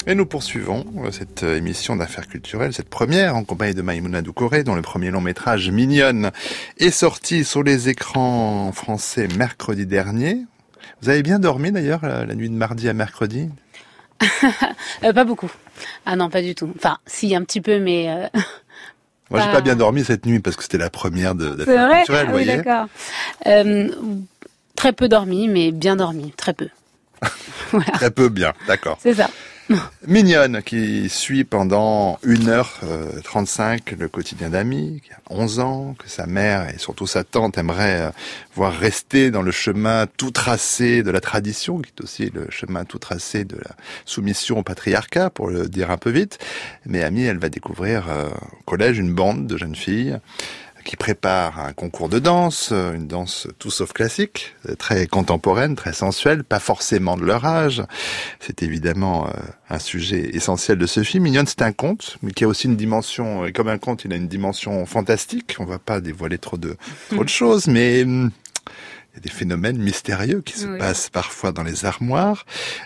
Et 0.09 0.15
nous 0.15 0.25
poursuivons 0.25 0.85
euh, 0.99 1.11
cette 1.11 1.43
euh, 1.43 1.57
émission 1.57 1.97
d'affaires 1.97 2.29
culturelles, 2.29 2.73
cette 2.73 2.89
première 2.89 3.35
en 3.35 3.43
compagnie 3.43 3.75
de 3.75 3.83
Maïmouna 3.83 4.23
Doucouré, 4.23 4.63
dont 4.63 4.77
le 4.77 4.83
premier 4.83 5.11
long 5.11 5.21
métrage 5.21 5.69
Mignonne 5.69 6.31
est 6.79 6.93
sorti 6.93 7.45
sur 7.45 7.65
les 7.65 7.89
écrans 7.89 8.71
français 8.71 9.27
mercredi 9.37 9.85
dernier. 9.85 10.47
Vous 11.03 11.09
avez 11.09 11.25
bien 11.25 11.41
dormi 11.41 11.73
d'ailleurs 11.73 12.03
la 12.03 12.35
nuit 12.37 12.49
de 12.49 12.55
mardi 12.55 12.89
à 12.89 12.93
mercredi? 12.93 13.51
Euh, 15.05 15.13
Pas 15.13 15.25
beaucoup. 15.25 15.51
Ah 16.07 16.17
non, 16.17 16.31
pas 16.31 16.41
du 16.41 16.55
tout. 16.55 16.73
Enfin, 16.75 16.97
si 17.07 17.37
un 17.37 17.43
petit 17.43 17.61
peu, 17.61 17.79
mais. 17.79 18.07
Moi, 19.31 19.41
j'ai 19.41 19.53
pas 19.53 19.61
bien 19.61 19.77
dormi 19.77 20.05
cette 20.05 20.25
nuit 20.25 20.41
parce 20.41 20.57
que 20.57 20.63
c'était 20.63 20.79
la 20.79 20.89
première 20.89 21.35
d'affaires 21.35 21.91
culturelles, 21.91 22.05
ah, 22.09 22.25
vous 22.25 22.37
oui, 22.37 22.45
voyez. 22.45 22.57
D'accord. 22.63 22.87
très 24.75 24.93
peu 24.95 25.09
dormi, 25.09 25.49
mais 25.49 25.73
bien 25.73 25.97
dormi, 25.97 26.33
très 26.35 26.55
peu. 26.55 26.69
voilà. 27.73 27.91
Très 27.93 28.11
peu 28.11 28.31
bien, 28.31 28.55
d'accord. 28.67 28.99
C'est 29.03 29.15
ça. 29.15 29.29
Mignonne, 30.07 30.63
qui 30.63 31.09
suit 31.09 31.43
pendant 31.43 32.19
1h35 32.25 32.83
euh, 32.85 33.97
le 33.99 34.09
quotidien 34.09 34.51
d'Ami, 34.51 35.01
qui 35.05 35.13
a 35.13 35.19
11 35.31 35.59
ans, 35.61 35.97
que 35.99 36.09
sa 36.09 36.27
mère 36.27 36.69
et 36.69 36.79
surtout 36.79 37.09
sa 37.09 37.25
tante 37.25 37.59
aimeraient 37.59 38.03
euh, 38.03 38.11
voir 38.55 38.73
rester 38.73 39.33
dans 39.33 39.43
le 39.43 39.51
chemin 39.51 40.07
tout 40.17 40.31
tracé 40.31 41.03
de 41.03 41.11
la 41.11 41.21
tradition, 41.21 41.79
qui 41.79 41.91
est 41.97 42.01
aussi 42.01 42.31
le 42.33 42.47
chemin 42.49 42.85
tout 42.85 42.99
tracé 42.99 43.45
de 43.45 43.57
la 43.57 43.75
soumission 44.05 44.59
au 44.59 44.63
patriarcat, 44.63 45.31
pour 45.31 45.49
le 45.49 45.69
dire 45.69 45.91
un 45.91 45.99
peu 45.99 46.11
vite. 46.11 46.39
Mais 46.85 47.03
Ami, 47.03 47.25
elle 47.25 47.39
va 47.39 47.49
découvrir 47.49 48.09
euh, 48.09 48.29
au 48.29 48.63
collège 48.67 48.99
une 48.99 49.13
bande 49.13 49.49
de 49.49 49.57
jeunes 49.57 49.77
filles 49.77 50.17
qui 50.87 50.97
prépare 50.97 51.59
un 51.59 51.73
concours 51.73 52.09
de 52.09 52.19
danse, 52.19 52.71
une 52.71 53.09
danse 53.09 53.49
tout 53.59 53.71
sauf 53.71 53.93
classique, 53.93 54.55
très 54.79 55.07
contemporaine, 55.07 55.75
très 55.75 55.93
sensuelle, 55.93 56.45
pas 56.45 56.61
forcément 56.61 57.17
de 57.17 57.25
leur 57.25 57.45
âge. 57.45 57.83
C'est 58.41 58.63
évidemment 58.63 59.27
euh, 59.27 59.31
un 59.69 59.81
sujet 59.81 60.31
essentiel 60.35 60.79
de 60.79 60.87
ce 60.87 61.03
film. 61.03 61.25
Mignonne, 61.25 61.47
c'est 61.47 61.63
un 61.63 61.73
conte, 61.73 62.19
mais 62.23 62.31
qui 62.31 62.45
a 62.45 62.49
aussi 62.49 62.69
une 62.69 62.77
dimension, 62.77 63.45
et 63.45 63.53
comme 63.53 63.69
un 63.69 63.79
conte, 63.79 64.05
il 64.05 64.13
a 64.13 64.17
une 64.17 64.29
dimension 64.29 64.87
fantastique. 64.87 65.57
On 65.59 65.65
va 65.65 65.79
pas 65.79 66.01
dévoiler 66.01 66.39
trop 66.39 66.57
de, 66.57 66.77
trop 67.11 67.25
de 67.25 67.29
choses, 67.29 67.67
mais 67.67 68.05
hum, 68.05 68.31
y 69.17 69.21
a 69.21 69.23
des 69.23 69.31
phénomènes 69.31 69.79
mystérieux 69.79 70.43
qui 70.43 70.59
se 70.59 70.67
passent 70.67 71.11
parfois 71.11 71.53
dans 71.53 71.63
les 71.63 71.85
armoires. 71.85 72.45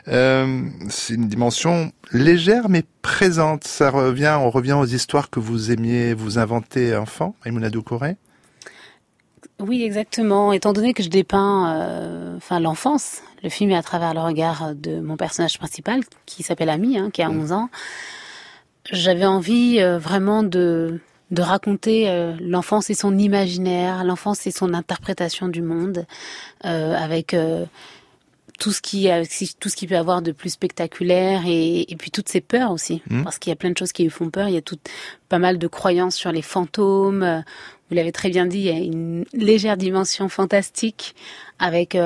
Euh, 0.09 0.63
c'est 0.89 1.15
une 1.15 1.29
dimension 1.29 1.93
légère 2.13 2.69
mais 2.69 2.85
présente. 3.03 3.65
Ça 3.65 3.91
revient, 3.91 4.39
on 4.41 4.51
revient 4.51 4.75
aux 4.75 4.87
histoires 4.87 5.31
que 5.31 5.41
vous 5.41 5.73
aimiez 5.73 6.15
vous 6.15 6.39
inventer 6.39 6.97
enfant, 6.97 7.35
Maïmouna 7.45 7.71
Doucouré? 7.71 8.17
Oui, 9.59 9.83
exactement. 9.83 10.53
Étant 10.53 10.73
donné 10.73 10.95
que 10.95 11.03
je 11.03 11.09
dépeins 11.09 11.75
euh, 11.77 12.37
enfin 12.37 12.61
l'enfance, 12.61 13.23
le 13.43 13.51
film 13.51 13.71
est 13.71 13.77
à 13.77 13.83
travers 13.83 14.15
le 14.15 14.21
regard 14.21 14.75
de 14.75 15.01
mon 15.01 15.17
personnage 15.17 15.59
principal 15.59 16.01
qui 16.27 16.43
s'appelle 16.43 16.71
Ami, 16.71 16.97
hein, 16.97 17.11
qui 17.13 17.23
a 17.23 17.31
11 17.31 17.51
mm. 17.51 17.53
ans. 17.53 17.71
J'avais 18.91 19.27
envie 19.27 19.81
euh, 19.81 19.99
vraiment 19.99 20.43
de 20.43 21.01
de 21.31 21.43
raconter 21.43 22.09
euh, 22.09 22.35
l'enfance 22.41 22.91
et 22.91 22.95
son 22.95 23.17
imaginaire, 23.17 24.05
l'enfance 24.05 24.47
et 24.47 24.51
son 24.51 24.75
interprétation 24.75 25.49
du 25.49 25.63
monde, 25.63 26.07
euh, 26.65 26.95
avec 26.95 27.35
euh, 27.35 27.67
tout 28.59 28.73
ce 28.73 28.83
qui 28.83 29.09
tout 29.59 29.69
ce 29.69 29.77
qui 29.77 29.87
peut 29.87 29.97
avoir 29.97 30.21
de 30.21 30.33
plus 30.33 30.51
spectaculaire 30.51 31.43
et, 31.47 31.87
puis 31.99 32.11
toutes 32.11 32.29
ses 32.29 32.43
peurs 32.43 32.73
aussi, 32.73 33.01
mmh. 33.09 33.23
parce 33.23 33.39
qu'il 33.39 33.51
y 33.51 33.55
a 33.55 33.57
plein 33.57 33.71
de 33.71 33.79
choses 33.79 33.93
qui 33.93 34.03
lui 34.03 34.11
font 34.11 34.29
peur. 34.29 34.49
Il 34.49 34.55
y 34.55 34.59
a 34.59 34.63
tout 34.63 34.79
pas 35.29 35.39
mal 35.39 35.57
de 35.59 35.67
croyances 35.67 36.17
sur 36.17 36.31
les 36.31 36.43
fantômes. 36.43 37.43
Vous 37.89 37.97
l'avez 37.97 38.13
très 38.13 38.29
bien 38.29 38.47
dit, 38.47 38.59
il 38.59 38.65
y 38.65 38.71
a 38.71 38.79
une 38.79 39.25
légère 39.33 39.79
dimension 39.79 40.29
fantastique 40.29 41.15
avec 41.59 41.97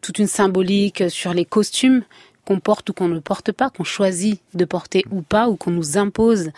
toute 0.00 0.18
une 0.18 0.26
symbolique 0.28 1.10
sur 1.10 1.34
les 1.34 1.44
costumes 1.44 2.04
qu'on 2.48 2.60
porte 2.60 2.88
ou 2.88 2.92
qu'on 2.94 3.08
ne 3.08 3.18
porte 3.18 3.52
pas, 3.52 3.68
qu'on 3.68 3.84
choisit 3.84 4.40
de 4.54 4.64
porter 4.64 5.04
ou 5.10 5.20
pas, 5.20 5.50
ou 5.50 5.56
qu'on 5.56 5.70
nous 5.70 5.98
impose. 5.98 6.50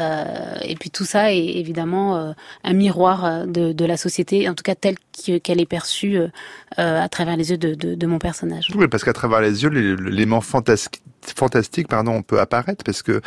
Euh, 0.00 0.58
et 0.62 0.76
puis 0.76 0.90
tout 0.90 1.04
ça 1.04 1.32
est 1.32 1.58
évidemment 1.58 2.16
euh, 2.16 2.32
un 2.64 2.72
miroir 2.72 3.24
euh, 3.24 3.46
de, 3.46 3.84
la 3.84 3.96
société, 3.96 4.48
en 4.48 4.54
tout 4.54 4.62
cas 4.62 4.74
telle 4.74 4.96
qu'elle 5.42 5.60
est 5.60 5.66
perçue 5.66 6.18
à 6.76 7.08
travers 7.08 7.36
les 7.36 7.50
yeux 7.50 7.58
de, 7.58 8.06
mon 8.06 8.18
personnage. 8.18 8.68
Oui, 8.74 8.88
parce 8.88 9.04
qu'à 9.04 9.12
travers 9.12 9.40
les 9.40 9.62
yeux, 9.62 9.68
l'élément 9.68 10.40
fantastique, 10.40 11.02
fantastique 11.22 11.88
pardon, 11.88 12.22
peut 12.22 12.40
apparaître, 12.40 12.84
parce 12.84 13.02
que 13.02 13.20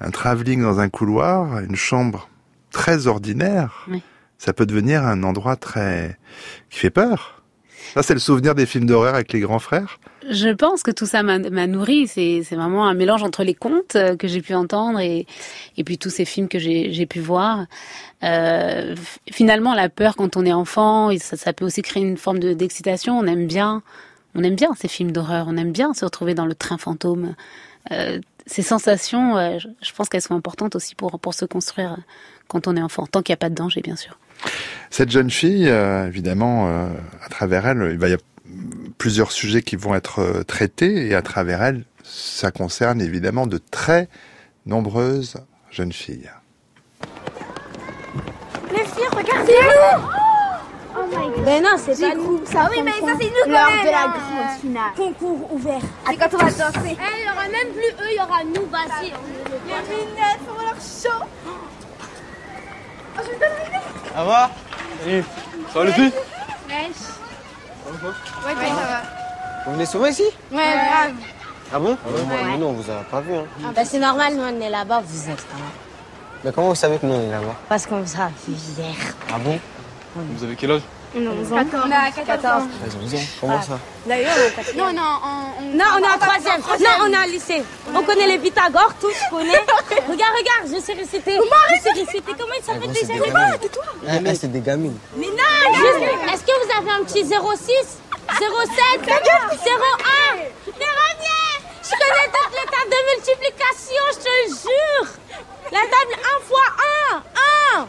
un 0.00 0.10
travelling 0.10 0.62
dans 0.62 0.80
un 0.80 0.88
couloir, 0.88 1.60
une 1.60 1.76
chambre 1.76 2.28
très 2.70 3.06
ordinaire, 3.06 3.88
ça 4.36 4.52
peut 4.52 4.66
devenir 4.66 5.04
un 5.04 5.22
endroit 5.22 5.56
très 5.56 6.18
qui 6.70 6.80
fait 6.80 6.90
peur. 6.90 7.37
Ça, 7.94 8.02
c'est 8.02 8.14
le 8.14 8.20
souvenir 8.20 8.54
des 8.54 8.66
films 8.66 8.86
d'horreur 8.86 9.14
avec 9.14 9.32
les 9.32 9.40
grands 9.40 9.58
frères 9.58 9.98
Je 10.28 10.50
pense 10.50 10.82
que 10.82 10.90
tout 10.90 11.06
ça 11.06 11.22
m'a 11.22 11.66
nourri. 11.66 12.06
C'est 12.06 12.42
vraiment 12.52 12.86
un 12.86 12.94
mélange 12.94 13.22
entre 13.22 13.44
les 13.44 13.54
contes 13.54 13.96
euh, 13.96 14.16
que 14.16 14.28
j'ai 14.28 14.40
pu 14.40 14.54
entendre 14.54 15.00
et, 15.00 15.26
puis 15.84 15.98
tous 15.98 16.10
ces 16.10 16.24
films 16.24 16.48
que 16.48 16.58
j'ai 16.58 17.06
pu 17.06 17.20
voir. 17.20 17.66
Euh, 18.24 18.94
finalement, 19.30 19.74
la 19.74 19.88
peur 19.88 20.16
quand 20.16 20.36
on 20.36 20.44
est 20.44 20.52
enfant, 20.52 21.10
ça, 21.18 21.52
peut 21.52 21.64
aussi 21.64 21.82
créer 21.82 22.02
une 22.02 22.16
forme 22.16 22.38
d'excitation. 22.38 23.18
on 23.18 23.26
aime 23.26 23.46
bien, 23.46 23.82
on 24.34 24.42
aime 24.42 24.56
bien 24.56 24.70
ces 24.78 24.88
films 24.88 25.12
d'horreur. 25.12 25.46
On 25.48 25.56
aime 25.56 25.72
bien 25.72 25.94
se 25.94 26.04
retrouver 26.04 26.34
dans 26.34 26.46
le 26.46 26.54
train 26.54 26.78
fantôme. 26.78 27.34
Euh, 27.90 28.20
ces 28.46 28.62
sensations, 28.62 29.36
je 29.58 29.92
pense 29.92 30.08
qu'elles 30.08 30.22
sont 30.22 30.34
importantes 30.34 30.74
aussi 30.74 30.94
pour, 30.94 31.20
pour 31.20 31.34
se 31.34 31.44
construire 31.44 31.98
quand 32.48 32.66
on 32.66 32.76
est 32.76 32.82
enfant, 32.82 33.06
tant 33.06 33.22
qu'il 33.22 33.32
n'y 33.32 33.34
a 33.34 33.38
pas 33.38 33.50
de 33.50 33.54
danger, 33.54 33.82
bien 33.82 33.96
sûr. 33.96 34.18
Cette 34.90 35.10
jeune 35.10 35.30
fille, 35.30 35.68
euh, 35.68 36.06
évidemment, 36.06 36.68
euh, 36.68 36.88
à 37.24 37.28
travers 37.28 37.66
elle, 37.66 37.88
il 37.92 37.98
va 37.98 38.08
y 38.08 38.12
avoir 38.12 38.26
plusieurs 38.96 39.32
sujets 39.32 39.62
qui 39.62 39.76
vont 39.76 39.94
être 39.94 40.20
euh, 40.20 40.42
traités 40.42 41.06
et 41.08 41.14
à 41.14 41.22
travers 41.22 41.62
elle, 41.62 41.84
ça 42.02 42.50
concerne 42.50 43.00
évidemment 43.00 43.46
de 43.46 43.58
très 43.58 44.08
nombreuses 44.66 45.36
jeunes 45.70 45.92
filles. 45.92 46.30
Les 48.72 48.84
filles, 48.84 49.08
regardez-nous 49.14 50.08
Ben 51.44 51.62
non, 51.62 51.76
c'est 51.78 52.00
pas 52.00 52.14
nous. 52.14 52.40
Ah 52.56 52.68
oui, 52.70 52.82
mais 52.82 52.90
ça, 52.92 53.14
c'est 53.20 53.26
nous 53.26 53.44
quand 53.44 53.50
Lors 53.50 53.70
même. 53.70 53.86
de 53.86 53.90
la 53.90 54.02
hein. 54.02 54.14
grande 54.16 54.60
finale. 54.60 54.92
Concours 54.96 55.52
ouvert. 55.52 55.80
C'est 56.06 56.16
quand 56.16 56.34
on 56.34 56.38
va 56.38 56.50
danser. 56.50 56.78
Eh, 56.84 57.20
il 57.20 57.26
y 57.26 57.30
aura 57.30 57.48
même 57.48 57.72
plus 57.72 57.90
eux, 58.04 58.10
il 58.10 58.16
y 58.16 58.20
aura 58.20 58.42
nous, 58.44 58.66
vas-y. 58.70 59.06
Les 59.06 59.80
minettes, 59.94 60.40
on 60.50 60.54
va 60.54 60.62
leur 60.62 60.80
chaud. 60.80 61.24
Oh, 63.16 63.20
je 63.24 63.30
vais 63.30 63.97
Ça 64.14 64.24
va 64.24 64.50
Salut. 65.04 65.24
Ça 65.72 65.78
va 65.78 65.84
les 65.84 65.92
filles 65.92 66.12
Ouais, 66.68 66.90
ça 68.54 68.74
va. 68.74 69.02
Vous 69.66 69.72
venez 69.72 69.86
souvent 69.86 70.06
ici 70.06 70.24
Ouais, 70.52 70.58
grave. 70.58 71.12
Ah 71.72 71.78
bon 71.78 71.96
Mais 72.28 72.56
nous, 72.56 72.66
on 72.66 72.72
vous 72.72 72.90
a 72.90 72.96
pas 73.10 73.20
vu. 73.20 73.34
Hein. 73.34 73.44
Ben, 73.74 73.84
c'est 73.84 73.98
normal, 73.98 74.34
nous 74.34 74.42
on 74.42 74.60
est 74.60 74.70
là-bas, 74.70 75.02
vous 75.04 75.30
êtes 75.30 75.36
là. 75.36 75.64
Mais 76.44 76.52
comment 76.52 76.68
vous 76.68 76.74
savez 76.74 76.98
que 76.98 77.06
nous, 77.06 77.14
on 77.14 77.20
est 77.28 77.30
là-bas 77.30 77.54
Parce 77.68 77.86
qu'on 77.86 78.00
vous 78.00 78.20
a 78.20 78.28
vu 78.28 78.54
hier. 78.54 78.94
Ah 79.32 79.38
bon 79.38 79.58
Vous 80.16 80.44
avez 80.44 80.56
quel 80.56 80.72
âge 80.72 80.82
On 81.16 81.26
a 81.26 81.30
11 81.30 81.52
ans. 81.52 81.56
On 81.86 81.90
a 81.90 82.10
14 82.10 82.44
ans. 82.44 82.68
Ils 82.86 82.96
ont 82.96 83.00
12 83.00 83.14
ans. 83.14 83.18
Comment 83.40 83.62
ça 83.62 83.78
D'ailleurs, 84.06 84.36
on 84.36 84.78
Non, 84.78 84.92
non, 84.92 85.20
on, 85.24 85.76
Non, 85.76 85.84
on 85.94 85.98
est 85.98 86.14
en 86.14 86.18
troisième. 86.18 86.60
Non, 86.60 86.90
on 87.02 87.12
est 87.12 87.16
en 87.16 87.30
lycée. 87.30 87.62
On 87.94 88.02
connaît 88.02 88.26
les 88.26 88.38
Pythagore, 88.38 88.92
tous 89.00 89.14
connaît. 89.30 89.52
regarde, 90.08 90.34
regarde, 90.38 90.74
je 90.74 90.80
sais 90.80 90.92
réciter. 90.92 91.38
Je 91.38 91.82
sais 91.82 91.90
réciter. 91.92 92.32
Comment 92.38 92.54
il 92.58 92.64
s'appelle 92.64 92.80
gros, 92.82 92.92
c'est 92.94 93.06
déjà 93.06 93.24
des 93.24 93.30
gamines. 93.30 93.58
Eh, 94.06 94.30
eh, 94.30 94.34
c'est 94.34 94.52
des 94.52 94.60
gamines. 94.60 94.98
Mais 95.16 95.26
non, 95.26 95.74
juste, 95.74 96.02
est-ce 96.32 96.42
que 96.42 96.52
vous 96.64 96.78
avez 96.78 96.90
un 96.90 97.04
petit 97.04 97.24
06 97.24 97.32
07 97.32 98.38
01 98.38 99.14
Mais 100.36 100.90
reviens 101.00 101.48
Je 101.82 101.90
connais 101.90 102.28
toutes 102.32 102.52
les 102.52 102.68
tables 102.68 102.92
de 102.92 103.00
multiplication, 103.14 104.04
je 104.12 104.18
te 104.18 104.34
jure 104.48 105.08
La 105.72 105.80
table 105.80 106.14
1 106.36 106.44
fois 106.44 106.68
1 107.10 107.22
1 107.76 107.88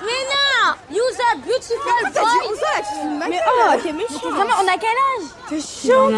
Mais 0.00 0.22
non 0.30 0.96
Use 0.96 1.18
a 1.32 1.36
beautiful 1.36 2.12
boy 2.12 3.28
Mais 3.30 3.40
oh, 3.46 3.80
t'es 3.82 3.92
méchant. 3.92 4.30
Vraiment, 4.30 4.54
on 4.62 4.68
a 4.68 4.76
quel 4.78 4.88
âge? 4.90 5.28
T'es 5.48 5.60
chaud. 5.60 6.10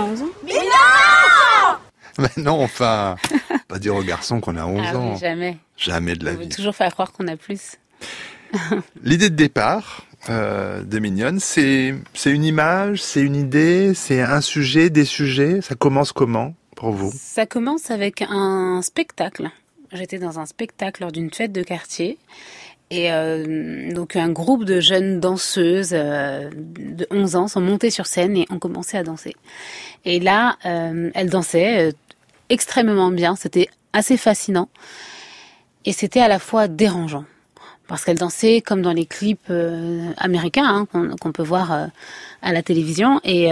Mais 0.44 0.52
non 0.54 1.76
Mais 2.18 2.42
non, 2.42 2.62
enfin, 2.62 3.16
pas 3.68 3.78
dire 3.78 3.94
aux 3.94 4.02
garçons 4.02 4.40
qu'on 4.40 4.56
a 4.56 4.64
11 4.64 4.82
Ah 4.92 4.96
ans. 4.98 5.12
oui, 5.12 5.18
jamais. 5.18 5.56
Jamais 5.76 6.14
de 6.16 6.24
la 6.24 6.32
On 6.32 6.34
veut 6.34 6.40
vie. 6.42 6.48
toujours 6.48 6.74
faire 6.74 6.92
croire 6.92 7.12
qu'on 7.12 7.28
a 7.28 7.36
plus. 7.36 7.76
L'idée 9.02 9.30
de 9.30 9.36
départ 9.36 10.02
euh, 10.28 10.82
de 10.82 10.98
Mignonne, 10.98 11.40
c'est 11.40 11.94
c'est 12.12 12.30
une 12.30 12.44
image, 12.44 13.02
c'est 13.02 13.20
une 13.22 13.36
idée, 13.36 13.94
c'est 13.94 14.20
un 14.20 14.40
sujet, 14.40 14.90
des 14.90 15.04
sujets. 15.04 15.60
Ça 15.62 15.74
commence 15.76 16.12
comment 16.12 16.54
pour 16.76 16.90
vous? 16.90 17.12
Ça 17.16 17.46
commence 17.46 17.90
avec 17.90 18.22
un 18.28 18.82
spectacle. 18.82 19.50
J'étais 19.92 20.18
dans 20.18 20.38
un 20.38 20.46
spectacle 20.46 21.02
lors 21.02 21.12
d'une 21.12 21.32
fête 21.32 21.52
de 21.52 21.62
quartier. 21.62 22.18
Et 22.90 23.12
euh, 23.12 23.92
donc 23.92 24.16
un 24.16 24.30
groupe 24.30 24.64
de 24.64 24.80
jeunes 24.80 25.20
danseuses 25.20 25.92
euh, 25.92 26.50
de 26.52 27.06
11 27.10 27.36
ans 27.36 27.48
sont 27.48 27.60
montées 27.60 27.90
sur 27.90 28.06
scène 28.06 28.36
et 28.36 28.46
ont 28.50 28.58
commencé 28.58 28.96
à 28.96 29.04
danser. 29.04 29.36
Et 30.04 30.18
là, 30.18 30.56
euh, 30.66 31.10
elles 31.14 31.30
dansaient 31.30 31.90
euh, 31.90 31.92
extrêmement 32.48 33.10
bien, 33.10 33.36
c'était 33.36 33.68
assez 33.92 34.16
fascinant. 34.16 34.68
Et 35.84 35.92
c'était 35.92 36.20
à 36.20 36.28
la 36.28 36.38
fois 36.38 36.68
dérangeant. 36.68 37.24
Parce 37.86 38.04
qu'elles 38.04 38.18
dansaient 38.18 38.60
comme 38.60 38.82
dans 38.82 38.92
les 38.92 39.06
clips 39.06 39.50
euh, 39.50 40.12
américains 40.16 40.64
hein, 40.64 40.86
qu'on 40.86 41.16
qu'on 41.16 41.32
peut 41.32 41.42
voir 41.42 41.72
euh, 41.72 41.86
à 42.42 42.52
la 42.52 42.62
télévision. 42.62 43.20
Et, 43.24 43.50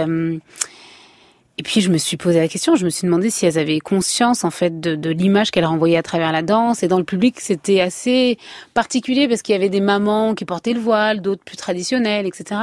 et 1.59 1.61
puis 1.61 1.81
je 1.81 1.91
me 1.91 1.97
suis 1.97 2.15
posé 2.15 2.39
la 2.39 2.47
question, 2.47 2.75
je 2.75 2.85
me 2.85 2.89
suis 2.89 3.05
demandé 3.05 3.29
si 3.29 3.45
elles 3.45 3.59
avaient 3.59 3.81
conscience 3.81 4.45
en 4.45 4.49
fait 4.49 4.79
de, 4.79 4.95
de 4.95 5.09
l'image 5.09 5.51
qu'elles 5.51 5.65
renvoyaient 5.65 5.97
à 5.97 6.03
travers 6.03 6.31
la 6.31 6.41
danse. 6.41 6.83
Et 6.83 6.87
dans 6.87 6.97
le 6.97 7.03
public, 7.03 7.41
c'était 7.41 7.81
assez 7.81 8.37
particulier 8.73 9.27
parce 9.27 9.41
qu'il 9.41 9.51
y 9.51 9.57
avait 9.57 9.67
des 9.67 9.81
mamans 9.81 10.35
qui 10.35 10.45
portaient 10.45 10.71
le 10.71 10.79
voile, 10.79 11.21
d'autres 11.21 11.43
plus 11.43 11.57
traditionnelles, 11.57 12.25
etc. 12.25 12.61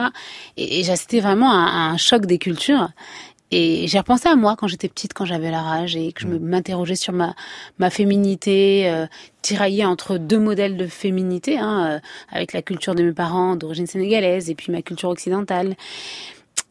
Et, 0.56 0.80
et 0.80 0.82
j'assistais 0.82 1.20
vraiment 1.20 1.50
à, 1.50 1.66
à 1.66 1.90
un 1.90 1.98
choc 1.98 2.24
des 2.24 2.38
cultures. 2.38 2.88
Et 3.50 3.86
j'ai 3.86 3.98
repensé 3.98 4.28
à 4.28 4.34
moi 4.34 4.56
quand 4.56 4.66
j'étais 4.66 4.88
petite, 4.88 5.12
quand 5.12 5.24
j'avais 5.26 5.50
la 5.50 5.60
rage 5.62 5.94
et 5.94 6.12
que 6.12 6.22
je 6.22 6.26
me 6.26 6.38
m'interrogeais 6.38 6.96
sur 6.96 7.12
ma 7.12 7.36
ma 7.78 7.90
féminité, 7.90 8.88
euh, 8.90 9.06
tiraillée 9.42 9.84
entre 9.84 10.18
deux 10.18 10.40
modèles 10.40 10.76
de 10.76 10.86
féminité, 10.86 11.58
hein, 11.58 11.86
euh, 11.86 11.98
avec 12.32 12.52
la 12.52 12.62
culture 12.62 12.94
de 12.96 13.04
mes 13.04 13.12
parents 13.12 13.54
d'origine 13.54 13.86
sénégalaise 13.86 14.50
et 14.50 14.54
puis 14.56 14.72
ma 14.72 14.82
culture 14.82 15.10
occidentale. 15.10 15.76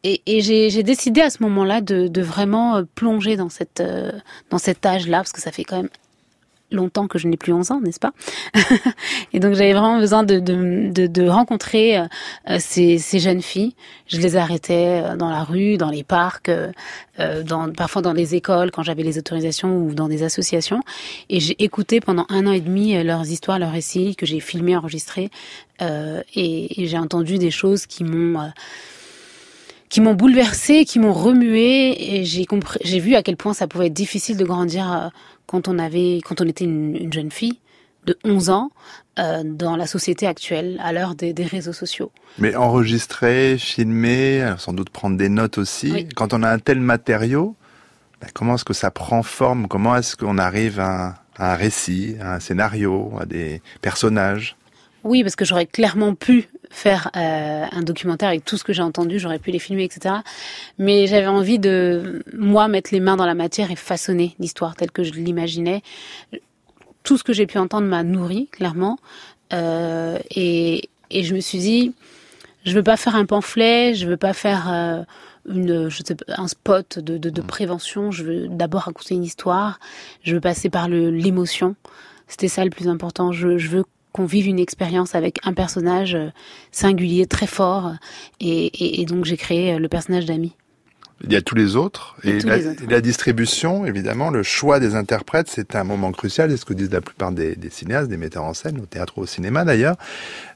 Et, 0.04 0.22
et 0.26 0.40
j'ai 0.40 0.82
décidé 0.82 1.20
à 1.20 1.30
ce 1.30 1.42
moment-là 1.42 1.80
de, 1.80 2.08
de 2.08 2.22
vraiment 2.22 2.76
euh, 2.76 2.82
plonger 2.94 3.36
dans 3.36 3.48
cette 3.48 3.80
euh, 3.80 4.12
dans 4.50 4.58
cet 4.58 4.84
âge-là 4.86 5.18
parce 5.18 5.32
que 5.32 5.40
ça 5.40 5.50
fait 5.50 5.64
quand 5.64 5.78
même 5.78 5.88
longtemps 6.70 7.06
que 7.06 7.18
je 7.18 7.28
n'ai 7.28 7.36
plus 7.36 7.52
11 7.52 7.70
ans, 7.70 7.80
n'est-ce 7.80 8.00
pas? 8.00 8.12
Et 9.32 9.40
donc 9.40 9.54
j'avais 9.54 9.72
vraiment 9.72 9.98
besoin 9.98 10.24
de, 10.24 10.38
de, 10.38 10.90
de, 10.90 11.06
de 11.06 11.28
rencontrer 11.28 11.98
euh, 11.98 12.06
ces, 12.58 12.98
ces 12.98 13.18
jeunes 13.18 13.42
filles. 13.42 13.74
Je 14.06 14.18
les 14.18 14.36
arrêtais 14.36 15.02
euh, 15.04 15.16
dans 15.16 15.30
la 15.30 15.44
rue, 15.44 15.76
dans 15.76 15.90
les 15.90 16.02
parcs, 16.02 16.48
euh, 16.48 17.42
dans, 17.44 17.70
parfois 17.72 18.02
dans 18.02 18.12
les 18.12 18.34
écoles 18.34 18.70
quand 18.70 18.82
j'avais 18.82 19.02
les 19.02 19.18
autorisations 19.18 19.78
ou 19.78 19.94
dans 19.94 20.08
des 20.08 20.22
associations. 20.22 20.82
Et 21.28 21.40
j'ai 21.40 21.62
écouté 21.62 22.00
pendant 22.00 22.26
un 22.28 22.46
an 22.46 22.52
et 22.52 22.60
demi 22.60 23.02
leurs 23.02 23.26
histoires, 23.30 23.58
leurs 23.58 23.72
récits 23.72 24.16
que 24.16 24.26
j'ai 24.26 24.40
filmés, 24.40 24.76
enregistrés. 24.76 25.30
Euh, 25.82 26.22
et 26.34 26.82
et 26.82 26.86
j'ai 26.86 26.98
entendu 26.98 27.38
des 27.38 27.50
choses 27.50 27.86
qui 27.86 28.04
m'ont... 28.04 28.50
qui 29.88 30.00
m'ont 30.00 30.14
bouleversée, 30.14 30.84
qui 30.84 30.98
m'ont 30.98 31.12
remué 31.12 32.16
et 32.16 32.24
j'ai 32.24 32.44
compris, 32.46 32.78
j'ai 32.84 32.98
vu 32.98 33.14
à 33.14 33.22
quel 33.22 33.36
point 33.36 33.54
ça 33.54 33.66
pouvait 33.66 33.86
être 33.86 33.92
difficile 33.92 34.36
de 34.36 34.44
grandir 34.44 34.92
euh, 34.92 35.08
quand 35.46 35.68
on 35.68 35.78
avait, 35.78 36.20
quand 36.24 36.40
on 36.40 36.46
était 36.46 36.64
une, 36.64 36.96
une 36.96 37.12
jeune 37.12 37.30
fille 37.30 37.60
de 38.06 38.16
11 38.24 38.50
ans 38.50 38.70
euh, 39.18 39.42
dans 39.44 39.76
la 39.76 39.86
société 39.86 40.26
actuelle 40.26 40.80
à 40.82 40.92
l'heure 40.92 41.14
des, 41.14 41.32
des 41.32 41.44
réseaux 41.44 41.72
sociaux. 41.72 42.12
Mais 42.38 42.54
enregistrer, 42.54 43.56
filmer, 43.58 44.42
euh, 44.42 44.56
sans 44.56 44.72
doute 44.72 44.90
prendre 44.90 45.16
des 45.16 45.28
notes 45.28 45.58
aussi. 45.58 45.90
Oui. 45.92 46.08
Quand 46.14 46.32
on 46.32 46.42
a 46.42 46.50
un 46.50 46.58
tel 46.58 46.80
matériau, 46.80 47.56
bah, 48.20 48.28
comment 48.32 48.54
est-ce 48.54 48.64
que 48.64 48.74
ça 48.74 48.90
prend 48.90 49.22
forme? 49.22 49.68
Comment 49.68 49.96
est-ce 49.96 50.16
qu'on 50.16 50.38
arrive 50.38 50.80
à 50.80 51.16
un 51.38 51.54
récit, 51.54 52.16
à 52.20 52.34
un 52.34 52.40
scénario, 52.40 53.12
à 53.20 53.26
des 53.26 53.60
personnages? 53.82 54.56
Oui, 55.04 55.22
parce 55.22 55.36
que 55.36 55.44
j'aurais 55.44 55.66
clairement 55.66 56.14
pu 56.14 56.48
faire 56.70 57.10
euh, 57.16 57.64
un 57.70 57.82
documentaire 57.82 58.28
avec 58.28 58.44
tout 58.44 58.56
ce 58.56 58.64
que 58.64 58.72
j'ai 58.72 58.82
entendu, 58.82 59.18
j'aurais 59.18 59.38
pu 59.38 59.50
les 59.50 59.58
filmer, 59.58 59.84
etc. 59.84 60.16
Mais 60.78 61.06
j'avais 61.06 61.26
envie 61.26 61.58
de, 61.58 62.22
moi, 62.34 62.68
mettre 62.68 62.90
les 62.92 63.00
mains 63.00 63.16
dans 63.16 63.26
la 63.26 63.34
matière 63.34 63.70
et 63.70 63.76
façonner 63.76 64.34
l'histoire 64.38 64.76
telle 64.76 64.90
que 64.90 65.02
je 65.02 65.12
l'imaginais. 65.12 65.82
Tout 67.02 67.16
ce 67.16 67.24
que 67.24 67.32
j'ai 67.32 67.46
pu 67.46 67.58
entendre 67.58 67.86
m'a 67.86 68.02
nourri, 68.02 68.48
clairement. 68.50 68.98
Euh, 69.52 70.18
et, 70.30 70.88
et 71.10 71.22
je 71.22 71.34
me 71.34 71.40
suis 71.40 71.58
dit, 71.58 71.94
je 72.64 72.74
veux 72.74 72.82
pas 72.82 72.96
faire 72.96 73.14
un 73.14 73.26
pamphlet, 73.26 73.94
je 73.94 74.06
veux 74.08 74.16
pas 74.16 74.32
faire 74.32 74.72
euh, 74.72 75.02
une, 75.48 75.88
je 75.88 76.02
sais 76.04 76.14
pas, 76.16 76.24
un 76.36 76.48
spot 76.48 76.98
de, 76.98 77.16
de, 77.16 77.30
de 77.30 77.40
prévention. 77.40 78.10
Je 78.10 78.24
veux 78.24 78.48
d'abord 78.48 78.82
raconter 78.82 79.14
une 79.14 79.24
histoire. 79.24 79.78
Je 80.22 80.34
veux 80.34 80.40
passer 80.40 80.68
par 80.68 80.88
l'émotion. 80.88 81.76
C'était 82.28 82.48
ça 82.48 82.64
le 82.64 82.70
plus 82.70 82.88
important. 82.88 83.32
Je, 83.32 83.56
je 83.56 83.68
veux 83.68 83.84
qu'on 84.16 84.24
vive 84.24 84.46
une 84.46 84.58
expérience 84.58 85.14
avec 85.14 85.38
un 85.44 85.52
personnage 85.52 86.14
euh, 86.14 86.28
singulier, 86.72 87.26
très 87.26 87.46
fort. 87.46 87.92
Et, 88.40 88.66
et, 88.66 89.02
et 89.02 89.04
donc 89.04 89.26
j'ai 89.26 89.36
créé 89.36 89.74
euh, 89.74 89.78
le 89.78 89.88
personnage 89.88 90.24
d'Ami. 90.24 90.54
Il 91.24 91.32
y 91.32 91.36
a 91.36 91.40
tous 91.42 91.54
les 91.54 91.76
autres. 91.76 92.16
Et, 92.24 92.40
la, 92.40 92.56
les 92.58 92.66
autres. 92.66 92.82
et 92.82 92.86
la 92.86 93.00
distribution, 93.00 93.86
évidemment, 93.86 94.30
le 94.30 94.42
choix 94.42 94.80
des 94.80 94.94
interprètes, 94.94 95.48
c'est 95.50 95.74
un 95.74 95.84
moment 95.84 96.12
crucial. 96.12 96.50
C'est 96.50 96.58
ce 96.58 96.64
que 96.66 96.74
disent 96.74 96.90
la 96.92 97.00
plupart 97.00 97.32
des, 97.32 97.56
des 97.56 97.70
cinéastes, 97.70 98.08
des 98.08 98.18
metteurs 98.18 98.44
en 98.44 98.52
scène, 98.54 98.78
au 98.82 98.86
théâtre 98.86 99.14
ou 99.18 99.22
au 99.22 99.26
cinéma 99.26 99.64
d'ailleurs. 99.64 99.96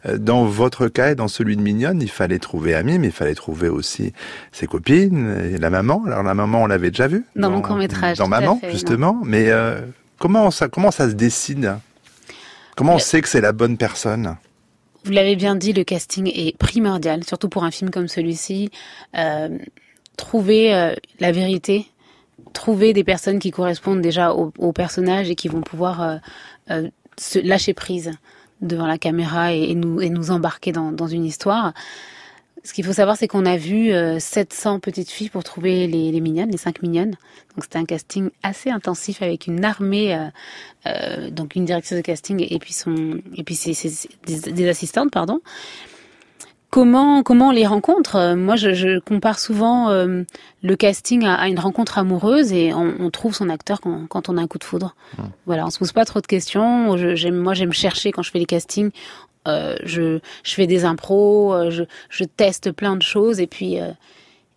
Euh, 0.07 0.17
Dans 0.19 0.45
votre 0.45 0.89
cas 0.89 1.11
et 1.13 1.15
dans 1.15 1.29
celui 1.29 1.57
de 1.57 1.63
Mignonne, 1.63 2.01
il 2.03 2.11
fallait 2.11 2.39
trouver 2.39 2.75
Ami, 2.75 2.99
mais 2.99 3.09
il 3.09 3.13
fallait 3.13 3.35
trouver 3.35 3.69
aussi 3.69 4.13
ses 4.53 4.67
copines 4.67 5.35
et 5.53 5.59
la 5.59 5.71
maman. 5.71 6.03
Alors 6.07 6.23
la 6.23 6.35
maman, 6.35 6.63
on 6.63 6.67
l'avait 6.67 6.91
déjà 6.91 7.09
vue. 7.09 7.25
Dans 7.37 7.51
mon 7.51 7.63
court-métrage, 7.63 8.17
Dans 8.19 8.27
tout 8.29 8.35
à 8.35 8.41
Maman, 8.41 8.59
fait, 8.59 8.73
justement. 8.73 9.21
Mais 9.25 9.51
euh, 9.51 9.81
comment 10.19 10.51
ça, 10.51 10.69
comment 10.69 10.91
ça 10.91 11.09
se 11.11 11.15
décide 11.15 11.75
Comment 12.81 12.93
on 12.93 12.97
Le- 12.97 13.03
sait 13.03 13.21
que 13.21 13.29
c'est 13.29 13.43
la 13.43 13.53
bonne 13.53 13.77
personne? 13.77 14.39
Vous 15.05 15.13
l'avez 15.13 15.37
bien 15.37 15.55
dit, 15.55 15.75
le 15.75 15.85
casting 15.85 16.31
est 16.35 16.57
primordial, 16.57 17.25
surtout 17.25 17.51
pour 17.51 17.65
un 17.65 17.71
film 17.71 17.91
comme 17.91 18.09
celui-ci. 18.09 18.71
Euh, 19.19 19.59
trouver 20.17 20.75
euh, 20.75 20.95
la 21.19 21.31
vérité, 21.31 21.85
trouver 22.55 22.95
des 22.95 23.05
personnes 23.05 23.39
qui 23.39 23.51
correspondent 23.51 24.01
déjà 24.01 24.33
au, 24.33 24.51
au 24.57 24.73
personnage 24.73 25.29
et 25.29 25.35
qui 25.35 25.49
vont 25.49 25.61
pouvoir 25.61 26.21
euh, 26.71 26.89
se 27.19 27.39
lâcher 27.39 27.75
prise 27.75 28.13
devant 28.63 28.87
la 28.87 28.97
caméra 28.97 29.53
et, 29.53 29.65
et 29.65 29.75
nous, 29.75 30.01
et 30.01 30.09
nous 30.09 30.31
embarquer 30.31 30.73
dans, 30.73 30.91
dans 30.91 31.07
une 31.07 31.27
histoire. 31.27 31.75
Ce 32.63 32.75
qu'il 32.75 32.85
faut 32.85 32.93
savoir, 32.93 33.17
c'est 33.17 33.27
qu'on 33.27 33.47
a 33.47 33.57
vu 33.57 33.91
euh, 33.91 34.19
700 34.19 34.81
petites 34.81 35.11
filles 35.11 35.31
pour 35.31 35.43
trouver 35.45 35.87
les, 35.87 36.13
les 36.13 36.21
mignonnes, 36.21 36.51
les 36.51 36.59
cinq 36.59 36.83
mignonnes. 36.83 37.13
Donc 37.57 37.63
c'était 37.65 37.79
un 37.79 37.87
casting 37.87 38.29
assez 38.43 38.69
intensif 38.71 39.23
avec 39.23 39.47
une 39.47 39.65
armée, 39.65 40.15
euh, 40.15 40.27
euh, 40.87 41.31
donc 41.31 41.55
une 41.57 41.65
directrice 41.65 41.97
de 41.97 42.03
casting 42.03 42.47
et 42.49 42.59
puis 42.59 42.75
son, 42.75 43.21
et 43.35 43.45
puis 43.45 43.55
ses, 43.55 43.73
ses- 43.73 44.09
des, 44.27 44.53
des 44.53 44.69
assistantes, 44.69 45.11
pardon. 45.11 45.41
Comment 46.69 47.25
comment 47.25 47.49
on 47.49 47.51
les 47.51 47.67
rencontre? 47.67 48.15
Euh, 48.15 48.37
Moi, 48.37 48.55
je, 48.55 48.75
je 48.75 49.01
compare 49.01 49.41
souvent 49.41 49.91
euh, 49.91 50.23
le 50.63 50.77
casting 50.77 51.25
à, 51.25 51.35
à 51.35 51.49
une 51.49 51.59
rencontre 51.59 51.99
amoureuse 51.99 52.53
et 52.53 52.73
on, 52.73 52.95
on 53.01 53.11
trouve 53.11 53.35
son 53.35 53.49
acteur 53.49 53.81
quand, 53.81 54.07
quand 54.07 54.29
on 54.29 54.37
a 54.37 54.41
un 54.43 54.47
coup 54.47 54.59
de 54.59 54.63
foudre. 54.65 54.95
Voilà, 55.47 55.67
on 55.67 55.71
se 55.71 55.81
pose 55.81 55.91
pas 55.91 56.05
trop 56.05 56.21
de 56.21 56.29
questions. 56.29 56.97
Je- 56.97 57.17
j'aime 57.17 57.35
moi 57.37 57.55
j'aime 57.55 57.73
chercher 57.73 58.13
quand 58.13 58.23
je 58.23 58.31
fais 58.31 58.39
les 58.39 58.47
castings 58.47 58.91
Euh, 59.49 59.77
je, 59.85 60.19
je 60.45 60.55
fais 60.55 60.67
des 60.67 60.85
impros, 60.85 61.55
euh, 61.55 61.71
je, 61.71 61.85
je 62.11 62.25
teste 62.25 62.73
plein 62.73 62.97
de 62.97 63.03
choses 63.03 63.41
et 63.41 63.47
puis, 63.47 63.81
euh, 63.81 63.91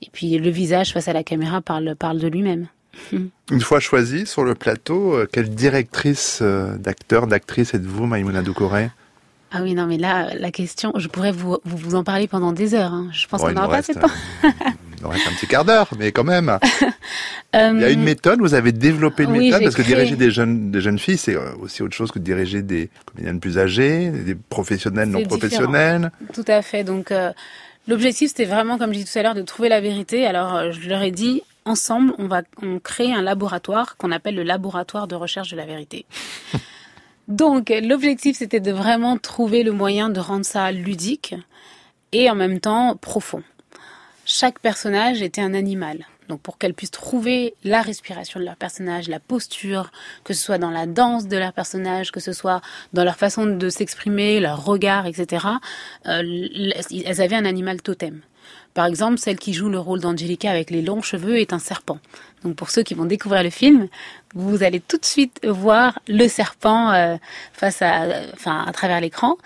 et 0.02 0.10
puis 0.12 0.38
le 0.38 0.50
visage 0.50 0.92
face 0.94 1.08
à 1.08 1.14
la 1.14 1.24
caméra 1.24 1.62
parle, 1.62 1.96
parle 1.96 2.20
de 2.20 2.28
lui-même. 2.28 2.68
Une 3.12 3.62
fois 3.62 3.80
choisi 3.80 4.26
sur 4.26 4.44
le 4.44 4.56
plateau, 4.56 5.18
quelle 5.32 5.50
directrice 5.50 6.42
d'acteur, 6.42 7.28
d'actrice 7.28 7.74
êtes-vous, 7.74 8.06
Maïmouna 8.06 8.42
Doucouré? 8.42 8.90
Ah 9.56 9.62
oui, 9.62 9.74
non, 9.76 9.86
mais 9.86 9.98
là, 9.98 10.34
la 10.36 10.52
question, 10.52 10.92
je 10.98 11.08
pourrais 11.08 11.32
vous, 11.32 11.58
vous, 11.64 11.78
vous 11.78 11.96
en 11.96 12.04
parler 12.04 12.28
pendant 12.28 12.52
des 12.54 12.74
heures. 12.74 12.92
hein. 12.92 13.08
Je 13.14 13.28
pense 13.28 13.42
qu'on 13.42 13.52
n'aura 13.52 13.70
pas 13.70 13.78
assez 13.78 13.94
de 13.94 14.00
temps. 14.00 14.08
Il 15.04 15.12
reste 15.12 15.28
un 15.28 15.32
petit 15.32 15.48
quart 15.48 15.66
d'heure, 15.66 15.90
mais 15.98 16.12
quand 16.12 16.24
même. 16.24 16.50
Euh, 16.50 17.72
Il 17.76 17.82
y 17.82 17.86
a 17.86 17.90
une 17.90 18.04
méthode, 18.04 18.40
vous 18.40 18.54
avez 18.54 18.72
développé 18.72 19.24
une 19.24 19.32
oui, 19.32 19.40
méthode, 19.46 19.64
parce 19.64 19.76
que 19.76 19.82
créé- 19.82 19.96
diriger 19.96 20.16
des 20.16 20.32
jeunes, 20.32 20.72
des 20.72 20.82
jeunes 20.82 21.00
filles, 21.00 21.18
c'est 21.18 21.36
euh, 21.36 21.54
aussi 21.62 21.84
autre 21.84 21.96
chose 21.96 22.12
que 22.12 22.20
de 22.20 22.24
diriger 22.24 22.62
des 22.62 22.90
comédiennes 23.06 23.40
plus 23.40 23.58
âgées, 23.58 24.10
des 24.10 24.36
professionnels, 24.36 25.10
non 25.10 25.24
professionnels. 25.24 26.12
Tout 26.34 26.46
à 26.48 26.62
fait. 26.62 26.84
Donc, 26.84 27.12
euh, 27.12 27.32
l'objectif, 27.88 28.30
c'était 28.30 28.46
vraiment, 28.46 28.78
comme 28.78 28.94
je 28.94 29.00
dis 29.00 29.06
tout 29.06 29.18
à 29.20 29.24
l'heure, 29.24 29.36
de 29.36 29.42
trouver 29.42 29.70
la 29.70 29.82
vérité. 29.82 30.26
Alors, 30.26 30.56
euh, 30.56 30.72
je 30.72 30.90
leur 30.90 31.02
ai 31.02 31.12
dit, 31.12 31.44
ensemble, 31.66 32.14
on 32.18 32.28
va 32.28 32.42
on 32.62 32.80
crée 32.80 33.14
un 33.14 33.22
laboratoire 33.22 33.98
qu'on 33.98 34.12
appelle 34.12 34.36
le 34.36 34.44
laboratoire 34.44 35.08
de 35.08 35.16
recherche 35.16 35.50
de 35.52 35.58
la 35.58 35.66
vérité. 35.66 36.06
Donc, 37.28 37.72
euh, 37.72 37.80
l'objectif, 37.82 38.38
c'était 38.38 38.60
de 38.60 38.72
vraiment 38.72 39.18
trouver 39.18 39.64
le 39.64 39.72
moyen 39.72 40.10
de 40.10 40.20
rendre 40.20 40.46
ça 40.46 40.72
ludique 40.72 41.36
et 42.12 42.30
en 42.30 42.36
même 42.36 42.60
temps 42.60 42.96
profond. 42.98 43.44
Chaque 44.36 44.58
personnage 44.58 45.22
était 45.22 45.42
un 45.42 45.54
animal. 45.54 46.08
Donc 46.28 46.42
pour 46.42 46.58
qu'elles 46.58 46.74
puissent 46.74 46.90
trouver 46.90 47.54
la 47.64 47.84
respiration 47.84 48.40
de 48.40 48.46
leur 48.46 48.56
personnage, 48.56 49.08
la 49.08 49.20
posture, 49.20 49.92
que 50.24 50.34
ce 50.34 50.42
soit 50.42 50.58
dans 50.58 50.72
la 50.72 50.88
danse 50.88 51.28
de 51.28 51.38
leur 51.38 51.54
personnage, 51.54 52.12
que 52.12 52.20
ce 52.20 52.34
soit 52.34 52.60
dans 52.94 53.04
leur 53.04 53.16
façon 53.16 53.46
de 53.46 53.70
s'exprimer, 53.70 54.40
leur 54.40 54.66
regard, 54.66 55.06
etc. 55.06 55.46
euh, 56.08 56.50
elles 57.06 57.22
avaient 57.22 57.36
un 57.36 57.46
animal 57.46 57.84
totem. 57.84 58.22
Par 58.74 58.88
exemple, 58.88 59.20
celle 59.20 59.38
qui 59.38 59.54
joue 59.54 59.70
le 59.70 59.78
rôle 59.78 60.00
d'Angelica 60.00 60.50
avec 60.50 60.72
les 60.72 60.82
longs 60.82 61.04
cheveux 61.04 61.38
est 61.38 61.54
un 61.54 61.60
serpent. 61.60 62.00
Donc 62.44 62.56
pour 62.56 62.72
ceux 62.72 62.82
qui 62.82 62.96
vont 62.96 63.06
découvrir 63.06 63.44
le 63.44 63.52
film, 63.52 63.88
vous 64.36 64.64
allez 64.64 64.80
tout 64.80 64.98
de 64.98 65.06
suite 65.06 65.40
voir 65.46 66.00
le 66.08 66.28
serpent 66.28 66.92
euh, 66.92 67.18
face 67.54 67.82
à, 67.82 68.08
enfin, 68.34 68.64
à 68.68 68.72
travers 68.72 69.00
l'écran. 69.02 69.38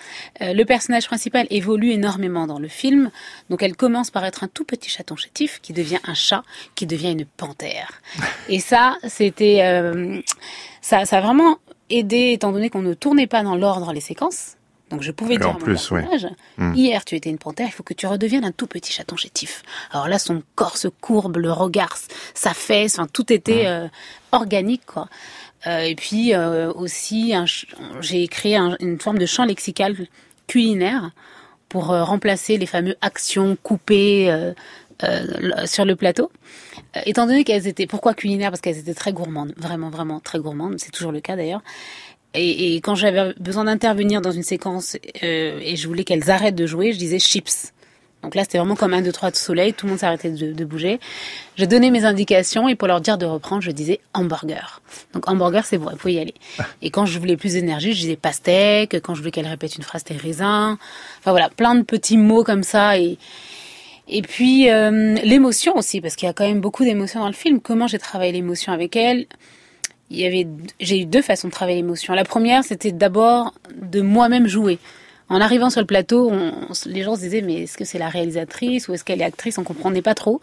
Euh, 0.41 0.53
le 0.53 0.65
personnage 0.65 1.07
principal 1.07 1.47
évolue 1.49 1.91
énormément 1.91 2.47
dans 2.47 2.59
le 2.59 2.67
film. 2.67 3.11
Donc 3.49 3.63
elle 3.63 3.75
commence 3.75 4.11
par 4.11 4.25
être 4.25 4.43
un 4.43 4.47
tout 4.47 4.63
petit 4.63 4.89
chaton 4.89 5.15
chétif 5.15 5.59
qui 5.61 5.73
devient 5.73 5.99
un 6.05 6.13
chat, 6.13 6.43
qui 6.75 6.85
devient 6.85 7.11
une 7.11 7.25
panthère. 7.25 8.01
Et 8.49 8.59
ça, 8.59 8.97
c'était, 9.07 9.61
euh, 9.63 10.21
ça, 10.81 11.05
ça 11.05 11.17
a 11.17 11.21
vraiment 11.21 11.57
aidé 11.89 12.31
étant 12.33 12.51
donné 12.51 12.69
qu'on 12.69 12.81
ne 12.81 12.93
tournait 12.93 13.27
pas 13.27 13.43
dans 13.43 13.55
l'ordre 13.55 13.93
les 13.93 14.01
séquences. 14.01 14.56
Donc 14.89 15.01
je 15.01 15.11
pouvais 15.11 15.37
dire 15.37 15.49
en 15.49 15.55
plus, 15.55 15.91
ouais. 15.91 16.01
personnage, 16.03 16.31
Mm. 16.57 16.73
hier 16.75 17.03
tu 17.05 17.15
étais 17.15 17.29
une 17.29 17.37
panthère, 17.37 17.67
il 17.67 17.73
faut 17.73 17.83
que 17.83 17.93
tu 17.93 18.07
redeviennes 18.07 18.45
un 18.45 18.51
tout 18.53 18.67
petit 18.67 18.91
chaton 18.93 19.15
chétif. 19.17 19.63
Alors 19.91 20.07
là, 20.07 20.17
son 20.19 20.41
corps 20.55 20.77
se 20.77 20.87
courbe, 20.87 21.37
le 21.37 21.51
regard, 21.51 21.97
sa 22.33 22.53
fesse, 22.53 22.97
enfin 22.97 23.07
tout 23.11 23.31
était 23.33 23.65
euh, 23.67 23.87
organique 24.31 24.85
quoi. 24.85 25.09
Euh, 25.65 25.79
et 25.81 25.95
puis 25.95 26.33
euh, 26.33 26.71
aussi, 26.71 27.33
j'ai 27.99 28.27
créé 28.29 28.55
un- 28.55 28.77
une 28.79 28.99
forme 28.99 29.17
de 29.17 29.25
champ 29.25 29.43
lexical 29.43 29.95
culinaire 30.47 31.11
pour 31.67 31.87
remplacer 31.87 32.57
les 32.57 32.65
fameux 32.65 32.95
actions 33.01 33.57
coupées 33.61 34.31
sur 35.65 35.83
le 35.85 35.95
plateau. 35.97 36.31
Étant 37.05 37.27
donné 37.27 37.43
qu'elles 37.43 37.67
étaient, 37.67 37.85
pourquoi 37.87 38.13
culinaire 38.13 38.49
Parce 38.51 38.61
qu'elles 38.61 38.77
étaient 38.79 38.93
très 38.93 39.11
gourmandes, 39.13 39.53
vraiment, 39.57 39.89
vraiment 39.89 40.19
très 40.19 40.39
gourmandes. 40.39 40.75
C'est 40.79 40.91
toujours 40.91 41.11
le 41.11 41.19
cas 41.19 41.35
d'ailleurs. 41.35 41.61
Et, 42.33 42.75
et 42.75 42.81
quand 42.81 42.95
j'avais 42.95 43.33
besoin 43.39 43.65
d'intervenir 43.65 44.21
dans 44.21 44.31
une 44.31 44.43
séquence 44.43 44.97
euh, 45.23 45.59
et 45.61 45.75
je 45.75 45.87
voulais 45.87 46.03
qu'elles 46.03 46.29
arrêtent 46.29 46.55
de 46.55 46.67
jouer, 46.67 46.93
je 46.93 46.97
disais 46.97 47.19
chips. 47.19 47.73
Donc 48.23 48.35
là, 48.35 48.43
c'était 48.43 48.57
vraiment 48.57 48.75
comme 48.75 48.93
un, 48.93 49.01
deux, 49.01 49.11
trois 49.11 49.31
de 49.31 49.35
soleil. 49.35 49.73
Tout 49.73 49.85
le 49.85 49.91
monde 49.91 49.99
s'arrêtait 49.99 50.31
de, 50.31 50.51
de 50.51 50.65
bouger. 50.65 50.99
Je 51.55 51.65
donnais 51.65 51.91
mes 51.91 52.03
indications 52.03 52.67
et 52.67 52.75
pour 52.75 52.87
leur 52.87 52.99
dire 52.99 53.17
de 53.17 53.25
reprendre, 53.25 53.61
je 53.61 53.71
disais 53.71 53.99
hamburger. 54.13 54.81
Donc 55.13 55.29
hamburger, 55.29 55.65
c'est 55.65 55.77
bon, 55.77 55.89
il 55.93 55.99
faut 55.99 56.09
y 56.09 56.19
aller. 56.19 56.33
Et 56.81 56.89
quand 56.89 57.05
je 57.05 57.19
voulais 57.19 57.37
plus 57.37 57.53
d'énergie, 57.53 57.93
je 57.93 57.99
disais 58.01 58.15
pastèque. 58.15 58.99
Quand 59.01 59.13
je 59.13 59.19
voulais 59.19 59.31
qu'elle 59.31 59.47
répète 59.47 59.75
une 59.75 59.83
phrase, 59.83 60.03
c'était 60.05 60.19
raisin. 60.19 60.77
Enfin 61.19 61.31
voilà, 61.31 61.49
plein 61.49 61.75
de 61.75 61.83
petits 61.83 62.17
mots 62.17 62.43
comme 62.43 62.63
ça. 62.63 62.97
Et, 62.97 63.17
et 64.07 64.21
puis 64.23 64.69
euh, 64.69 65.15
l'émotion 65.23 65.77
aussi, 65.77 66.01
parce 66.01 66.15
qu'il 66.15 66.25
y 66.25 66.29
a 66.29 66.33
quand 66.33 66.47
même 66.47 66.59
beaucoup 66.59 66.83
d'émotions 66.83 67.19
dans 67.19 67.27
le 67.27 67.33
film. 67.33 67.61
Comment 67.61 67.87
j'ai 67.87 67.99
travaillé 67.99 68.31
l'émotion 68.31 68.73
avec 68.73 68.95
elle? 68.95 69.27
Il 70.09 70.19
y 70.19 70.25
avait, 70.25 70.47
j'ai 70.79 71.01
eu 71.01 71.05
deux 71.05 71.21
façons 71.21 71.47
de 71.47 71.53
travailler 71.53 71.77
l'émotion. 71.81 72.13
La 72.13 72.23
première, 72.23 72.63
c'était 72.63 72.91
d'abord 72.91 73.53
de 73.81 74.01
moi-même 74.01 74.47
jouer. 74.47 74.79
En 75.29 75.41
arrivant 75.41 75.69
sur 75.69 75.81
le 75.81 75.87
plateau, 75.87 76.29
on- 76.31 76.53
les 76.85 77.03
gens 77.03 77.15
se 77.15 77.21
disaient 77.21 77.41
mais 77.41 77.63
est-ce 77.63 77.77
que 77.77 77.83
c'est 77.85 77.99
la 77.99 78.07
réalisatrice 78.09 78.87
ou 78.87 78.93
est-ce 78.93 79.03
qu'elle 79.03 79.21
est 79.21 79.25
actrice? 79.25 79.57
On 79.57 79.63
comprenait 79.63 80.01
pas 80.01 80.15
trop 80.15 80.39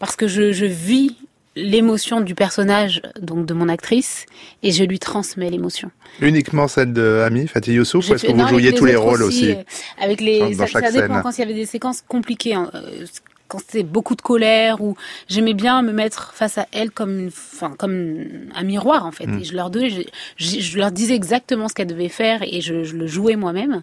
parce 0.00 0.16
que 0.16 0.26
je, 0.26 0.52
je 0.52 0.64
vis 0.66 1.16
l'émotion 1.56 2.20
du 2.20 2.34
personnage, 2.36 3.02
donc 3.20 3.44
de 3.44 3.52
mon 3.54 3.68
actrice, 3.68 4.24
et 4.62 4.70
je 4.70 4.84
lui 4.84 4.98
transmets 5.00 5.50
l'émotion. 5.50 5.90
Uniquement 6.20 6.68
celle 6.68 6.92
de 6.92 7.22
Ami, 7.26 7.48
Fatih 7.48 7.72
Youssouf, 7.72 8.08
ou 8.08 8.14
est-ce 8.14 8.24
que 8.26 8.32
vous 8.32 8.46
jouiez 8.48 8.72
tous 8.72 8.84
les 8.84 8.94
rôles 8.96 9.22
aussi, 9.22 9.50
euh, 9.50 9.56
Avec 10.00 10.20
les, 10.20 10.38
Dans- 10.38 10.46
dans 10.50 10.54
ça, 10.58 10.66
chaque 10.66 10.84
ça 10.86 10.92
dépend 10.92 11.14
scène. 11.14 11.22
quand 11.24 11.36
il 11.36 11.40
y 11.40 11.44
avait 11.44 11.54
des 11.54 11.66
séquences 11.66 12.02
compliquées, 12.06 12.54
hein, 12.54 12.70
euh, 12.74 13.04
quand 13.50 13.58
c'était 13.58 13.82
beaucoup 13.82 14.14
de 14.14 14.22
colère 14.22 14.80
ou 14.80 14.96
j'aimais 15.28 15.54
bien 15.54 15.82
me 15.82 15.92
mettre 15.92 16.32
face 16.34 16.56
à 16.56 16.66
elle 16.72 16.90
comme 16.90 17.18
une, 17.18 17.26
enfin 17.28 17.74
comme 17.76 18.24
un 18.54 18.62
miroir 18.62 19.04
en 19.04 19.12
fait. 19.12 19.26
Mm. 19.26 19.38
Et 19.40 19.44
je 19.44 19.54
leur 19.54 19.68
donnais, 19.70 19.90
je, 19.90 20.02
je- 20.36 20.60
je 20.60 20.78
leur 20.78 20.90
disais 20.92 21.14
exactement 21.14 21.68
ce 21.68 21.74
qu'elle 21.74 21.88
devait 21.88 22.08
faire 22.08 22.42
et 22.42 22.60
je, 22.60 22.84
je 22.84 22.96
le 22.96 23.06
jouais 23.06 23.36
moi-même. 23.36 23.82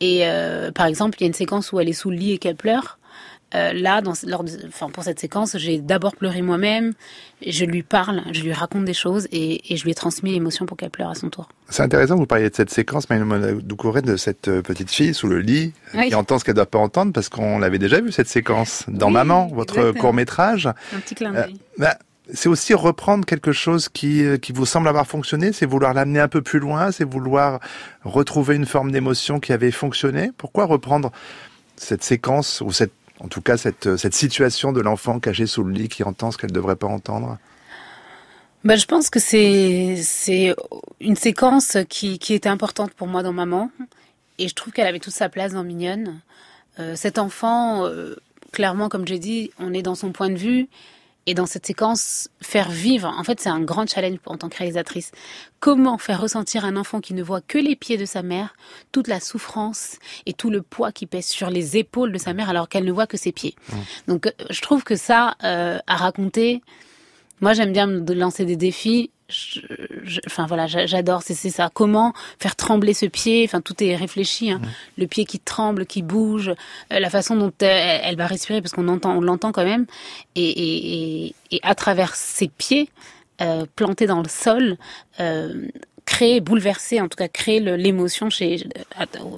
Et 0.00 0.20
euh, 0.26 0.70
par 0.72 0.86
exemple, 0.86 1.16
il 1.18 1.22
y 1.22 1.24
a 1.24 1.28
une 1.28 1.32
séquence 1.34 1.72
où 1.72 1.80
elle 1.80 1.88
est 1.88 1.92
sous 1.94 2.10
le 2.10 2.16
lit 2.16 2.32
et 2.32 2.38
qu'elle 2.38 2.56
pleure. 2.56 2.98
Euh, 3.56 3.72
là, 3.72 4.02
dans, 4.02 4.12
lors 4.26 4.44
de- 4.44 4.52
enfin, 4.68 4.90
pour 4.90 5.02
cette 5.02 5.18
séquence, 5.18 5.56
j'ai 5.56 5.78
d'abord 5.78 6.14
pleuré 6.14 6.42
moi-même, 6.42 6.92
je 7.44 7.64
lui 7.64 7.82
parle, 7.82 8.22
je 8.32 8.42
lui 8.42 8.52
raconte 8.52 8.84
des 8.84 8.94
choses 8.94 9.26
et, 9.32 9.72
et 9.72 9.76
je 9.76 9.84
lui 9.84 9.92
ai 9.92 9.94
transmis 9.94 10.30
l'émotion 10.32 10.66
pour 10.66 10.76
qu'elle 10.76 10.90
pleure 10.90 11.08
à 11.10 11.14
son 11.14 11.30
tour. 11.30 11.48
C'est 11.70 11.82
intéressant 11.82 12.14
que 12.14 12.20
vous 12.20 12.26
parliez 12.26 12.50
de 12.50 12.54
cette 12.54 12.70
séquence, 12.70 13.08
Maïmouna 13.08 13.52
Doucouré, 13.54 14.02
de 14.02 14.16
cette 14.16 14.48
euh, 14.48 14.62
petite 14.62 14.90
fille 14.90 15.14
sous 15.14 15.26
le 15.26 15.40
lit, 15.40 15.72
Oui. 15.94 16.08
qui 16.08 16.14
entend 16.14 16.38
ce 16.38 16.44
qu'elle 16.44 16.54
doit 16.54 16.66
pas 16.66 16.78
entendre, 16.78 17.12
parce 17.12 17.28
qu'on 17.28 17.58
l'avait 17.58 17.78
déjà 17.78 18.00
vu 18.00 18.12
cette 18.12 18.28
séquence 18.28 18.84
dans 18.88 19.10
Maman, 19.10 19.46
votre 19.48 19.92
court-métrage. 19.92 20.66
Un 20.94 21.00
petit 21.00 21.14
clin 21.14 21.32
d'œil. 21.32 21.56
Bah, 21.78 21.96
c'est 22.34 22.48
aussi 22.48 22.74
reprendre 22.74 23.24
quelque 23.24 23.52
chose 23.52 23.88
qui, 23.88 24.24
euh, 24.24 24.36
qui 24.36 24.52
vous 24.52 24.66
semble 24.66 24.88
avoir 24.88 25.06
fonctionné, 25.06 25.52
c'est 25.52 25.64
vouloir 25.66 25.94
l'amener 25.94 26.18
un 26.20 26.28
peu 26.28 26.42
plus 26.42 26.58
loin, 26.58 26.90
c'est 26.90 27.04
vouloir 27.04 27.60
retrouver 28.04 28.56
une 28.56 28.66
forme 28.66 28.90
d'émotion 28.90 29.38
qui 29.40 29.52
avait 29.52 29.70
fonctionné. 29.70 30.30
Pourquoi 30.36 30.64
reprendre 30.66 31.12
cette 31.76 32.02
séquence, 32.02 32.60
ou 32.62 32.72
cette, 32.72 32.92
en 33.20 33.28
tout 33.28 33.40
cas 33.40 33.56
cette, 33.56 33.96
cette 33.96 34.14
situation 34.14 34.72
de 34.72 34.80
l'enfant 34.80 35.20
caché 35.20 35.46
sous 35.46 35.64
le 35.64 35.72
lit 35.72 35.88
qui 35.88 36.02
entend 36.04 36.30
ce 36.30 36.38
qu'elle 36.38 36.50
ne 36.50 36.54
devrait 36.54 36.76
pas 36.76 36.86
entendre 36.86 37.38
Bah, 38.64 38.76
je 38.76 38.86
pense 38.86 39.10
que 39.10 39.20
c'est 39.20 39.96
c'est 40.02 40.54
une 41.00 41.16
séquence 41.16 41.78
qui, 41.88 42.18
qui 42.18 42.34
était 42.34 42.48
importante 42.48 42.92
pour 42.92 43.06
moi 43.06 43.22
dans 43.22 43.32
Maman 43.32 43.70
et 44.38 44.48
je 44.48 44.54
trouve 44.54 44.72
qu'elle 44.72 44.86
avait 44.86 44.98
toute 44.98 45.14
sa 45.14 45.28
place 45.28 45.52
dans 45.52 45.64
Mignonne. 45.64 46.20
Euh, 46.78 46.94
cet 46.94 47.18
enfant, 47.18 47.86
euh, 47.86 48.16
clairement, 48.52 48.88
comme 48.88 49.06
j'ai 49.06 49.18
dit, 49.18 49.50
on 49.58 49.72
est 49.72 49.82
dans 49.82 49.94
son 49.94 50.12
point 50.12 50.28
de 50.28 50.36
vue 50.36 50.68
et 51.26 51.34
dans 51.34 51.46
cette 51.46 51.66
séquence, 51.66 52.28
faire 52.40 52.70
vivre, 52.70 53.12
en 53.18 53.24
fait, 53.24 53.40
c'est 53.40 53.48
un 53.48 53.60
grand 53.60 53.88
challenge 53.88 54.18
en 54.26 54.36
tant 54.36 54.48
que 54.48 54.56
réalisatrice. 54.56 55.10
Comment 55.58 55.98
faire 55.98 56.20
ressentir 56.20 56.64
un 56.64 56.76
enfant 56.76 57.00
qui 57.00 57.14
ne 57.14 57.22
voit 57.22 57.40
que 57.40 57.58
les 57.58 57.74
pieds 57.74 57.96
de 57.96 58.04
sa 58.04 58.22
mère, 58.22 58.54
toute 58.92 59.08
la 59.08 59.18
souffrance 59.18 59.98
et 60.26 60.32
tout 60.32 60.50
le 60.50 60.62
poids 60.62 60.92
qui 60.92 61.06
pèse 61.06 61.26
sur 61.26 61.50
les 61.50 61.76
épaules 61.76 62.12
de 62.12 62.18
sa 62.18 62.32
mère 62.32 62.48
alors 62.48 62.68
qu'elle 62.68 62.84
ne 62.84 62.92
voit 62.92 63.08
que 63.08 63.16
ses 63.16 63.32
pieds. 63.32 63.56
Donc, 64.06 64.26
euh, 64.26 64.30
je 64.50 64.60
trouve 64.60 64.84
que 64.84 64.94
ça, 64.94 65.34
euh, 65.42 65.78
à 65.88 65.96
raconter, 65.96 66.62
moi, 67.40 67.52
j'aime 67.52 67.72
bien 67.72 67.86
me 67.86 68.14
lancer 68.14 68.44
des 68.44 68.56
défis. 68.56 69.10
Je- 69.28 69.60
je- 70.04 70.20
Enfin 70.26 70.46
voilà, 70.46 70.66
j'a- 70.68 70.86
j'adore. 70.86 71.22
C'est 71.22 71.34
ça. 71.34 71.68
Comment 71.74 72.12
faire 72.38 72.54
trembler 72.54 72.94
ce 72.94 73.06
pied? 73.06 73.42
Enfin, 73.44 73.60
tout 73.60 73.82
est 73.82 73.96
réfléchi. 73.96 74.50
hein. 74.52 74.60
Le 74.98 75.06
pied 75.06 75.24
qui 75.24 75.40
tremble, 75.40 75.84
qui 75.84 76.02
bouge, 76.02 76.50
euh, 76.92 76.98
la 77.00 77.10
façon 77.10 77.34
dont 77.36 77.52
elle, 77.60 78.00
elle 78.04 78.16
va 78.16 78.26
respirer, 78.26 78.62
parce 78.62 78.72
qu'on 78.72 78.86
entend, 78.88 79.16
on 79.16 79.20
l'entend 79.20 79.50
quand 79.52 79.64
même. 79.64 79.86
Et, 80.36 80.48
et, 80.48 81.26
et, 81.26 81.34
et 81.50 81.60
à 81.62 81.74
travers 81.74 82.14
ses 82.14 82.48
pieds 82.48 82.88
euh, 83.42 83.66
plantés 83.74 84.06
dans 84.06 84.22
le 84.22 84.28
sol, 84.28 84.76
euh, 85.20 85.66
créer, 86.06 86.40
bouleverser, 86.40 87.00
en 87.00 87.08
tout 87.08 87.16
cas 87.16 87.28
créer 87.28 87.60
l'émotion 87.60 88.30
chez 88.30 88.66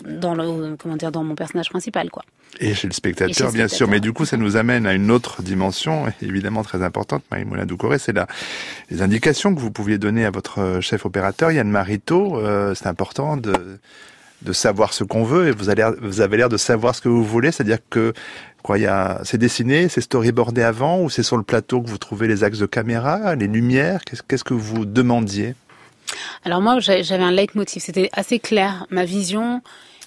dans 0.07 0.35
le 0.35 0.77
comment 0.77 0.97
dire 0.97 1.11
dans 1.11 1.25
mon 1.25 1.35
personnage 1.35 1.71
principal, 1.71 2.11
quoi. 2.11 2.23
Et 2.61 2.75
chez 2.75 2.87
le 2.87 2.93
spectateur, 2.93 3.35
chez 3.35 3.45
le 3.45 3.51
bien 3.53 3.69
sûr. 3.69 3.89
Mais 3.89 4.01
du 4.01 4.13
coup, 4.13 4.25
ça 4.25 4.37
nous 4.37 4.57
amène 4.57 4.87
à 4.87 4.93
une 4.95 5.11
autre 5.11 5.43
dimension, 5.43 6.07
évidemment 6.23 6.63
très 6.63 6.83
importante, 6.83 7.23
Maïmouna 7.31 7.65
Doucouré, 7.67 7.99
c'est 7.99 8.15
les 8.91 9.03
indications 9.03 9.55
que 9.55 9.61
vous 9.61 9.71
pouviez 9.71 9.99
donner 9.99 10.25
à 10.25 10.31
votre 10.31 10.61
euh, 10.61 10.81
chef 10.81 11.05
opérateur, 11.07 11.51
Yann 11.53 11.69
Marito. 11.69 12.39
Euh, 12.39 12.75
c'est 12.75 12.87
important 12.87 13.37
de, 13.37 13.53
de 14.43 14.53
savoir 14.53 14.93
ce 14.93 15.05
qu'on 15.05 15.25
veut 15.25 15.49
et 15.49 15.51
vous 15.53 15.69
avez 15.69 15.83
l'air- 15.83 15.95
vous 16.01 16.21
avez 16.21 16.37
l'air 16.37 16.49
de 16.49 16.57
savoir 16.57 16.95
ce 16.95 17.01
que 17.01 17.09
vous 17.09 17.25
voulez, 17.25 17.51
c'est-à-dire 17.53 17.79
que 17.91 18.13
quoi, 18.63 18.79
il 18.79 18.83
y 18.83 18.87
a, 18.87 19.21
c'est 19.25 19.39
dessiné, 19.39 19.89
c'est 19.89 20.01
storyboardé 20.01 20.63
avant 20.63 21.01
ou 21.03 21.11
c'est 21.11 21.23
sur 21.23 21.37
le 21.37 21.43
plateau 21.45 21.81
que 21.83 21.89
vous 21.89 21.99
trouvez 21.99 22.29
les 22.29 22.45
axes 22.45 22.59
de 22.59 22.67
caméra, 22.67 23.35
les 23.37 23.47
lumières? 23.47 24.05
Qu'est-ce 24.05 24.23
qu'est-ce 24.23 24.45
que 24.45 24.55
vous 24.55 24.85
demandiez? 24.85 25.55
Alors 26.45 26.61
moi, 26.61 26.81
j'avais 26.81 27.23
un 27.23 27.31
leitmotiv, 27.31 27.83
c'était 27.83 28.11
assez 28.13 28.39
clair, 28.39 28.87
ma 28.91 29.05
vision 29.05 29.63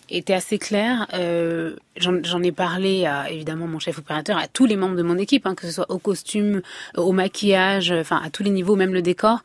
était 0.09 0.33
assez 0.33 0.59
clair. 0.59 1.07
Euh, 1.13 1.75
J'en 1.97 2.43
ai 2.43 2.51
parlé 2.51 3.05
à 3.05 3.29
évidemment 3.29 3.67
mon 3.67 3.79
chef 3.79 3.97
opérateur, 3.99 4.37
à 4.37 4.47
tous 4.47 4.65
les 4.65 4.75
membres 4.75 4.95
de 4.95 5.03
mon 5.03 5.17
équipe, 5.17 5.45
hein, 5.45 5.55
que 5.55 5.65
ce 5.65 5.71
soit 5.71 5.89
au 5.89 5.99
costume, 5.99 6.61
au 6.97 7.11
maquillage, 7.11 7.91
enfin 7.91 8.21
à 8.23 8.29
tous 8.29 8.43
les 8.43 8.49
niveaux, 8.49 8.75
même 8.75 8.93
le 8.93 9.01
décor. 9.01 9.41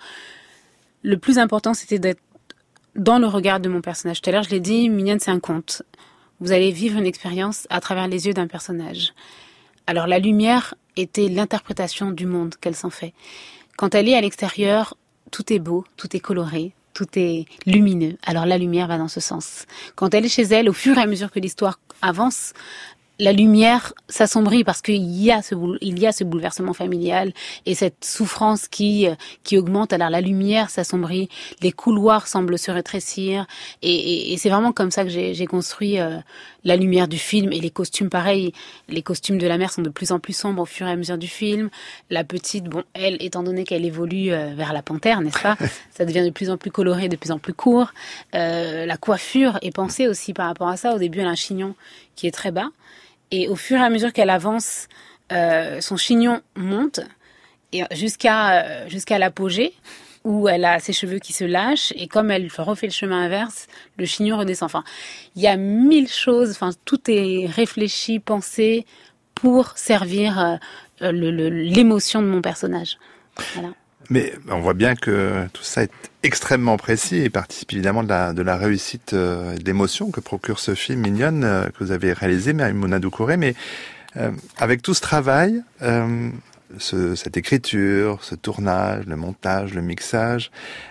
Le 1.03 1.19
plus 1.19 1.39
important, 1.39 1.75
c'était 1.75 1.99
d'être 1.99 2.21
dans 2.97 3.19
le 3.19 3.27
regard 3.27 3.61
de 3.61 3.69
mon 3.69 3.81
personnage. 3.81 4.21
Tout 4.21 4.31
à 4.31 4.33
l'heure, 4.33 4.43
je 4.43 4.51
l'ai 4.51 4.61
dit, 4.61 4.89
Mignonne, 4.89 5.21
c'est 5.21 5.31
un 5.31 5.39
conte. 5.39 5.83
Vous 6.41 6.53
allez 6.53 6.71
vivre 6.71 6.99
une 6.99 7.07
expérience 7.07 7.67
à 7.71 7.81
travers 7.81 8.09
les 8.09 8.27
yeux 8.27 8.35
d'un 8.35 8.47
personnage. 8.47 9.13
Alors 9.87 10.07
la 10.07 10.19
lumière 10.19 10.75
était 10.97 11.29
l'interprétation 11.29 12.11
du 12.11 12.27
monde 12.27 12.57
qu'elle 12.61 12.75
s'en 12.75 12.91
fait. 12.91 13.13
Quand 13.77 13.95
elle 13.95 14.09
est 14.09 14.17
à 14.17 14.21
l'extérieur, 14.21 14.97
tout 15.31 15.53
est 15.53 15.59
beau, 15.59 15.85
tout 15.97 16.17
est 16.17 16.21
coloré, 16.21 16.73
tout 16.93 17.07
est 17.17 17.45
lumineux. 17.67 18.17
Alors 18.25 18.47
la 18.47 18.59
lumière 18.59 18.87
va 18.87 18.99
dans 18.99 19.09
ce 19.09 19.21
sens. 19.21 19.67
Quand 19.95 20.15
elle 20.15 20.25
est 20.25 20.31
chez 20.31 20.43
elle, 20.45 20.69
au 20.69 20.73
fur 20.73 20.97
et 20.99 21.03
à 21.03 21.07
mesure 21.07 21.31
que 21.31 21.41
l'histoire 21.41 21.79
avance, 22.03 22.53
la 23.19 23.33
lumière 23.33 23.95
s'assombrit 24.09 24.65
parce 24.65 24.83
qu'il 24.83 25.03
y 25.03 25.31
a 25.31 25.41
ce 25.41 25.55
il 25.81 25.99
y 25.99 26.07
a 26.07 26.13
ce 26.13 26.25
bouleversement 26.25 26.75
familial 26.75 27.33
et 27.65 27.75
cette 27.75 28.05
souffrance 28.05 28.69
qui 28.69 29.09
qui 29.43 29.57
augmente. 29.57 29.93
Alors 29.93 30.11
la 30.11 30.21
lumière 30.21 30.71
s'assombrit, 30.71 31.29
les 31.63 31.73
couloirs 31.73 32.27
semblent 32.27 32.59
se 32.59 32.71
rétrécir 32.71 33.47
et, 33.83 34.33
et, 34.33 34.37
c'est 34.37 34.51
vraiment 34.51 34.73
comme 34.73 34.91
ça 34.91 35.05
que 35.05 35.11
j'ai 35.11 35.47
construit 35.47 35.99
euh, 35.99 36.19
la 36.67 36.77
lumière 36.77 37.07
du 37.07 37.17
film 37.17 37.53
et 37.53 37.61
les 37.61 37.71
costumes 37.71 38.11
pareil. 38.11 38.53
Les 38.89 39.01
costumes 39.01 39.39
de 39.39 39.47
la 39.47 39.57
mère 39.57 39.73
sont 39.73 39.83
de 39.83 39.89
plus 39.89 40.11
en 40.11 40.19
plus 40.19 40.37
sombres 40.37 40.63
au 40.63 40.67
fur 40.67 40.89
et 40.89 40.91
à 40.91 40.97
mesure 40.97 41.17
du 41.17 41.29
film. 41.29 41.71
La 42.11 42.25
petite, 42.25 42.65
bon, 42.65 42.83
elle, 42.93 43.17
étant 43.21 43.45
donné 43.45 43.63
qu'elle 43.63 43.85
évolue 43.85 44.33
euh, 44.33 44.53
vers 44.55 44.73
la 44.73 44.83
panthère, 44.83 45.21
n'est-ce 45.21 45.41
pas, 45.41 45.57
ça 45.93 46.05
devient 46.05 46.25
de 46.25 46.31
plus 46.31 46.51
en 46.51 46.57
plus 46.57 46.73
coloré, 46.73 47.09
de 47.09 47.15
plus 47.15 47.31
en 47.31 47.39
plus 47.39 47.55
court. 47.55 47.95
Euh, 48.35 48.85
la 48.85 48.97
coiffure 48.97 49.61
est 49.63 49.71
pensée 49.71 50.09
aussi 50.09 50.33
par 50.33 50.49
rapport 50.49 50.69
à 50.69 50.77
ça. 50.77 50.93
Au 50.93 50.99
début, 50.99 51.21
elle 51.21 51.29
a 51.29 51.31
un 51.31 51.37
chignon 51.37 51.77
qui 52.17 52.27
est 52.27 52.33
très 52.33 52.51
bas. 52.51 52.71
Et 53.31 53.47
au 53.47 53.55
fur 53.55 53.79
et 53.79 53.85
à 53.85 53.89
mesure 53.89 54.13
qu'elle 54.13 54.31
avance, 54.31 54.89
euh, 55.33 55.81
son 55.81 55.97
chignon 55.97 56.43
monte 56.57 57.01
jusqu'à 57.93 58.89
jusqu'à 58.89 59.19
l'apogée 59.19 59.73
où 60.27 60.49
elle 60.49 60.65
a 60.65 60.81
ses 60.81 60.93
cheveux 60.93 61.21
qui 61.21 61.33
se 61.33 61.45
lâchent 61.45 61.93
et 61.95 62.09
comme 62.09 62.33
elle 62.33 62.51
refait 62.59 62.89
le 62.89 62.93
chemin 62.93 63.23
inverse, 63.23 63.69
le 63.97 64.07
chignon 64.07 64.37
redescend. 64.37 64.67
Enfin, 64.67 64.83
il 65.37 65.43
y 65.43 65.47
a 65.47 65.57
mille 65.57 66.09
choses. 66.09 66.51
Enfin, 66.51 66.71
tout 66.85 67.01
est 67.07 67.47
réfléchi, 67.47 68.19
pensé 68.19 68.87
pour 69.37 69.79
servir 69.79 70.59
euh, 71.01 71.13
l'émotion 71.13 72.23
de 72.23 72.27
mon 72.27 72.43
personnage. 72.43 72.99
Mais 74.11 74.33
on 74.49 74.59
voit 74.59 74.75
bien 74.75 74.97
que 74.97 75.47
tout 75.53 75.63
ça 75.63 75.85
est 75.85 75.93
extrêmement 76.25 76.77
précis 76.77 77.19
et 77.19 77.31
participe 77.31 77.73
évidemment 77.73 78.03
de 78.03 78.43
la, 78.43 78.57
réussite 78.57 79.13
euh, 79.13 79.57
d'émotion 79.59 80.11
que 80.11 80.21
procure 80.21 80.59
ce 80.59 80.75
film 80.75 81.03
Mignonne 81.03 81.45
euh, 81.45 81.67
que 81.67 81.85
vous 81.85 81.93
avez 81.93 82.13
réalisé, 82.13 82.53
Mona 82.53 82.99
Doucouré. 82.99 83.37
Mais 83.37 83.55
avec 84.57 84.81
tout 84.81 84.95
ce 84.95 85.03
travail, 85.03 85.63
ce, 86.79 87.15
cette 87.15 87.37
écriture, 87.37 88.23
ce 88.23 88.35
tournage, 88.35 89.05
le 89.07 89.17
montage, 89.17 89.75
le 89.75 89.83
mixage, 89.83 90.51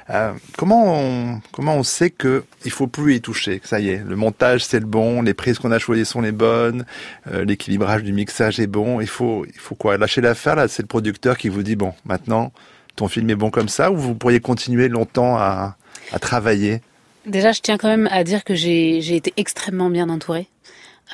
euh, 0.09 0.33
comment 0.57 0.99
on, 0.99 1.41
comment 1.51 1.75
on 1.75 1.83
sait 1.83 2.09
que 2.09 2.43
il 2.63 2.71
faut 2.71 2.87
plus 2.87 3.15
y 3.15 3.21
toucher, 3.21 3.61
ça 3.63 3.79
y 3.79 3.89
est, 3.89 4.03
le 4.03 4.15
montage 4.15 4.63
c'est 4.65 4.79
le 4.79 4.85
bon, 4.85 5.21
les 5.21 5.33
prises 5.33 5.59
qu'on 5.59 5.71
a 5.71 5.79
choisies 5.79 6.05
sont 6.05 6.21
les 6.21 6.31
bonnes, 6.31 6.85
l'équilibrage 7.31 8.03
du 8.03 8.13
mixage 8.13 8.59
est 8.59 8.67
bon, 8.67 9.01
il 9.01 9.07
faut, 9.07 9.45
il 9.45 9.59
faut 9.59 9.75
quoi? 9.75 9.97
Lâcher 9.97 10.21
l'affaire 10.21 10.55
là, 10.55 10.67
c'est 10.67 10.83
le 10.83 10.87
producteur 10.87 11.37
qui 11.37 11.49
vous 11.49 11.63
dit 11.63 11.75
bon, 11.75 11.93
maintenant 12.05 12.51
ton 12.95 13.07
film 13.07 13.29
est 13.29 13.35
bon 13.35 13.49
comme 13.49 13.69
ça 13.69 13.91
ou 13.91 13.97
vous 13.97 14.15
pourriez 14.15 14.39
continuer 14.39 14.87
longtemps 14.87 15.37
à, 15.37 15.75
à 16.11 16.19
travailler? 16.19 16.81
Déjà, 17.25 17.51
je 17.51 17.61
tiens 17.61 17.77
quand 17.77 17.87
même 17.87 18.07
à 18.11 18.23
dire 18.23 18.43
que 18.43 18.53
j'ai 18.53 19.15
été 19.15 19.33
extrêmement 19.35 19.89
bien 19.89 20.09
entourée. 20.09 20.47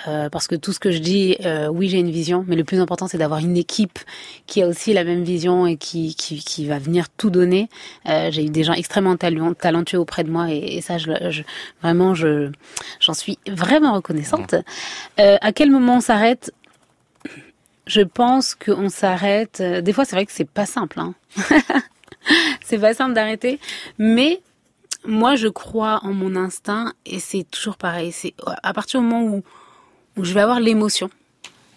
Euh, 0.07 0.29
parce 0.29 0.47
que 0.47 0.55
tout 0.55 0.73
ce 0.73 0.79
que 0.79 0.91
je 0.91 0.99
dis, 0.99 1.37
euh, 1.45 1.67
oui, 1.67 1.89
j'ai 1.89 1.99
une 1.99 2.11
vision, 2.11 2.45
mais 2.47 2.55
le 2.55 2.63
plus 2.63 2.79
important, 2.79 3.07
c'est 3.07 3.17
d'avoir 3.17 3.39
une 3.39 3.57
équipe 3.57 3.99
qui 4.47 4.61
a 4.61 4.67
aussi 4.67 4.93
la 4.93 5.03
même 5.03 5.23
vision 5.23 5.67
et 5.67 5.77
qui, 5.77 6.15
qui, 6.15 6.39
qui 6.39 6.65
va 6.65 6.79
venir 6.79 7.09
tout 7.09 7.29
donner. 7.29 7.69
Euh, 8.07 8.31
j'ai 8.31 8.45
eu 8.45 8.49
des 8.49 8.63
gens 8.63 8.73
extrêmement 8.73 9.15
talentueux 9.17 9.99
auprès 9.99 10.23
de 10.23 10.31
moi 10.31 10.49
et, 10.49 10.81
ça, 10.81 10.97
vraiment, 11.81 12.13
je 12.13 12.51
j'en 12.99 13.13
suis 13.13 13.37
vraiment 13.47 13.93
reconnaissante. 13.93 14.55
À 15.17 15.51
quel 15.51 15.69
moment 15.71 15.97
on 15.97 16.01
s'arrête? 16.01 16.51
Je 17.85 18.01
pense 18.01 18.55
qu'on 18.55 18.89
s'arrête. 18.89 19.61
Des 19.61 19.93
fois, 19.93 20.05
c'est 20.05 20.15
vrai 20.15 20.25
que 20.25 20.31
c'est 20.31 20.49
pas 20.49 20.65
simple. 20.65 20.99
Hein. 20.99 21.13
c'est 22.63 22.79
pas 22.79 22.93
simple 22.93 23.13
d'arrêter. 23.13 23.59
Mais 23.97 24.41
moi, 25.05 25.35
je 25.35 25.47
crois 25.47 25.99
en 26.03 26.13
mon 26.13 26.35
instinct 26.35 26.93
et 27.05 27.19
c'est 27.19 27.43
toujours 27.49 27.77
pareil. 27.77 28.11
C'est 28.11 28.33
à 28.63 28.73
partir 28.73 29.01
du 29.01 29.07
moment 29.07 29.23
où, 29.23 29.43
où 30.17 30.23
je 30.23 30.33
vais 30.33 30.41
avoir 30.41 30.59
l'émotion, 30.59 31.09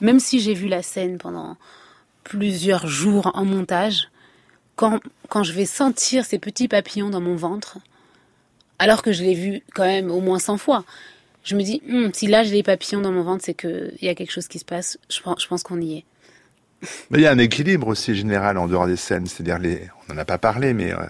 même 0.00 0.20
si 0.20 0.40
j'ai 0.40 0.54
vu 0.54 0.68
la 0.68 0.82
scène 0.82 1.18
pendant 1.18 1.56
plusieurs 2.24 2.86
jours 2.86 3.30
en 3.34 3.44
montage, 3.44 4.08
quand, 4.76 5.00
quand 5.28 5.44
je 5.44 5.52
vais 5.52 5.66
sentir 5.66 6.24
ces 6.24 6.38
petits 6.38 6.68
papillons 6.68 7.10
dans 7.10 7.20
mon 7.20 7.36
ventre, 7.36 7.78
alors 8.78 9.02
que 9.02 9.12
je 9.12 9.22
l'ai 9.22 9.34
vu 9.34 9.62
quand 9.74 9.84
même 9.84 10.10
au 10.10 10.20
moins 10.20 10.38
100 10.38 10.58
fois, 10.58 10.84
je 11.44 11.54
me 11.56 11.62
dis, 11.62 11.82
hm, 11.86 12.12
si 12.12 12.26
là 12.26 12.42
j'ai 12.42 12.52
les 12.52 12.62
papillons 12.62 13.02
dans 13.02 13.12
mon 13.12 13.22
ventre, 13.22 13.44
c'est 13.44 13.54
qu'il 13.54 13.98
y 14.00 14.08
a 14.08 14.14
quelque 14.14 14.32
chose 14.32 14.48
qui 14.48 14.58
se 14.58 14.64
passe. 14.64 14.98
Je 15.10 15.20
pense, 15.20 15.62
qu'on 15.62 15.80
y 15.80 15.98
est. 15.98 16.04
Mais 17.10 17.18
il 17.18 17.20
y 17.22 17.26
a 17.26 17.30
un 17.30 17.38
équilibre 17.38 17.88
aussi 17.88 18.14
général 18.14 18.58
en 18.58 18.66
dehors 18.66 18.86
des 18.86 18.96
scènes. 18.96 19.26
C'est-à-dire, 19.26 19.58
on 20.08 20.14
n'en 20.14 20.20
a 20.20 20.24
pas 20.24 20.38
parlé, 20.38 20.72
mais 20.72 20.92
euh, 20.92 21.04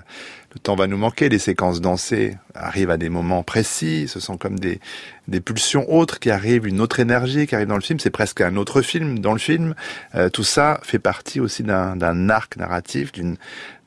le 0.55 0.61
temps 0.61 0.77
va 0.77 0.87
nous 0.87 0.97
manquer. 0.97 1.29
Les 1.29 1.39
séquences 1.39 1.81
dansées 1.81 2.37
arrivent 2.55 2.91
à 2.91 2.97
des 2.97 3.09
moments 3.09 3.43
précis. 3.43 4.07
Ce 4.09 4.21
sont 4.21 4.37
comme 4.37 4.59
des, 4.59 4.81
des 5.27 5.41
pulsions 5.41 5.93
autres 5.93 6.21
qui 6.21 6.31
arrivent, 6.31 6.67
une 6.67 6.81
autre 6.81 7.01
énergie 7.01 7.47
qui 7.47 7.55
arrive 7.55 7.67
dans 7.67 7.75
le 7.75 7.83
film. 7.83 7.99
C'est 7.99 8.11
presque 8.11 8.41
un 8.41 8.57
autre 8.57 8.81
film 8.81 9.19
dans 9.19 9.33
le 9.33 9.39
film. 9.39 9.75
Euh, 10.15 10.29
tout 10.29 10.45
ça 10.45 10.81
fait 10.83 11.01
partie 11.01 11.41
aussi 11.41 11.65
d'un 11.65 12.29
arc 12.29 12.57
narratif, 12.57 13.11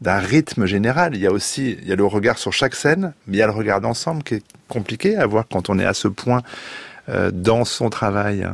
d'un 0.02 0.20
rythme 0.20 0.66
général. 0.66 1.16
Il 1.16 1.22
y 1.22 1.28
a 1.28 1.32
aussi, 1.32 1.78
il 1.82 1.88
y 1.88 1.94
a 1.94 1.96
le 1.96 2.06
regard 2.06 2.38
sur 2.38 2.52
chaque 2.52 2.76
scène, 2.76 3.14
mais 3.28 3.38
il 3.38 3.40
y 3.40 3.44
a 3.44 3.48
le 3.48 3.54
regard 3.54 3.80
d'ensemble 3.80 4.24
qui 4.24 4.36
est 4.36 4.44
compliqué 4.68 5.16
à 5.16 5.26
voir 5.26 5.46
quand 5.50 5.70
on 5.70 5.80
est 5.80 5.86
à 5.86 5.94
ce 5.94 6.10
point 6.10 6.42
euh, 7.10 7.32
dans 7.32 7.64
son 7.64 7.90
travail. 7.90 8.46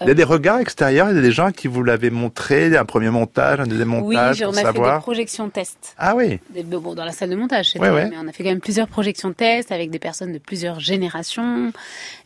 Il 0.00 0.06
y 0.06 0.10
a 0.12 0.14
des 0.14 0.24
regards 0.24 0.60
extérieurs, 0.60 1.10
il 1.10 1.16
y 1.16 1.18
a 1.18 1.22
des 1.22 1.32
gens 1.32 1.50
qui 1.50 1.66
vous 1.66 1.82
l'avaient 1.82 2.10
montré, 2.10 2.76
un 2.76 2.84
premier 2.84 3.10
montage, 3.10 3.58
un 3.58 3.66
deuxième 3.66 3.88
montage, 3.88 4.38
oui, 4.38 4.46
on 4.46 4.56
a 4.56 4.72
fait 4.72 4.80
des 4.80 5.00
projections 5.00 5.48
test. 5.50 5.94
Ah 5.98 6.14
oui. 6.14 6.38
Bon, 6.66 6.94
dans 6.94 7.04
la 7.04 7.10
salle 7.10 7.30
de 7.30 7.36
montage, 7.36 7.70
c'est 7.70 7.80
ouais, 7.80 7.90
vrai, 7.90 8.04
ouais. 8.04 8.10
mais 8.10 8.16
on 8.22 8.28
a 8.28 8.32
fait 8.32 8.44
quand 8.44 8.50
même 8.50 8.60
plusieurs 8.60 8.86
projections 8.86 9.32
test 9.32 9.72
avec 9.72 9.90
des 9.90 9.98
personnes 9.98 10.32
de 10.32 10.38
plusieurs 10.38 10.78
générations 10.78 11.72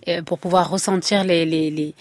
euh, 0.09 0.20
pour 0.23 0.39
pouvoir 0.39 0.68
ressentir 0.68 1.25
les 1.25 1.47
les 1.47 1.70
les 1.70 1.95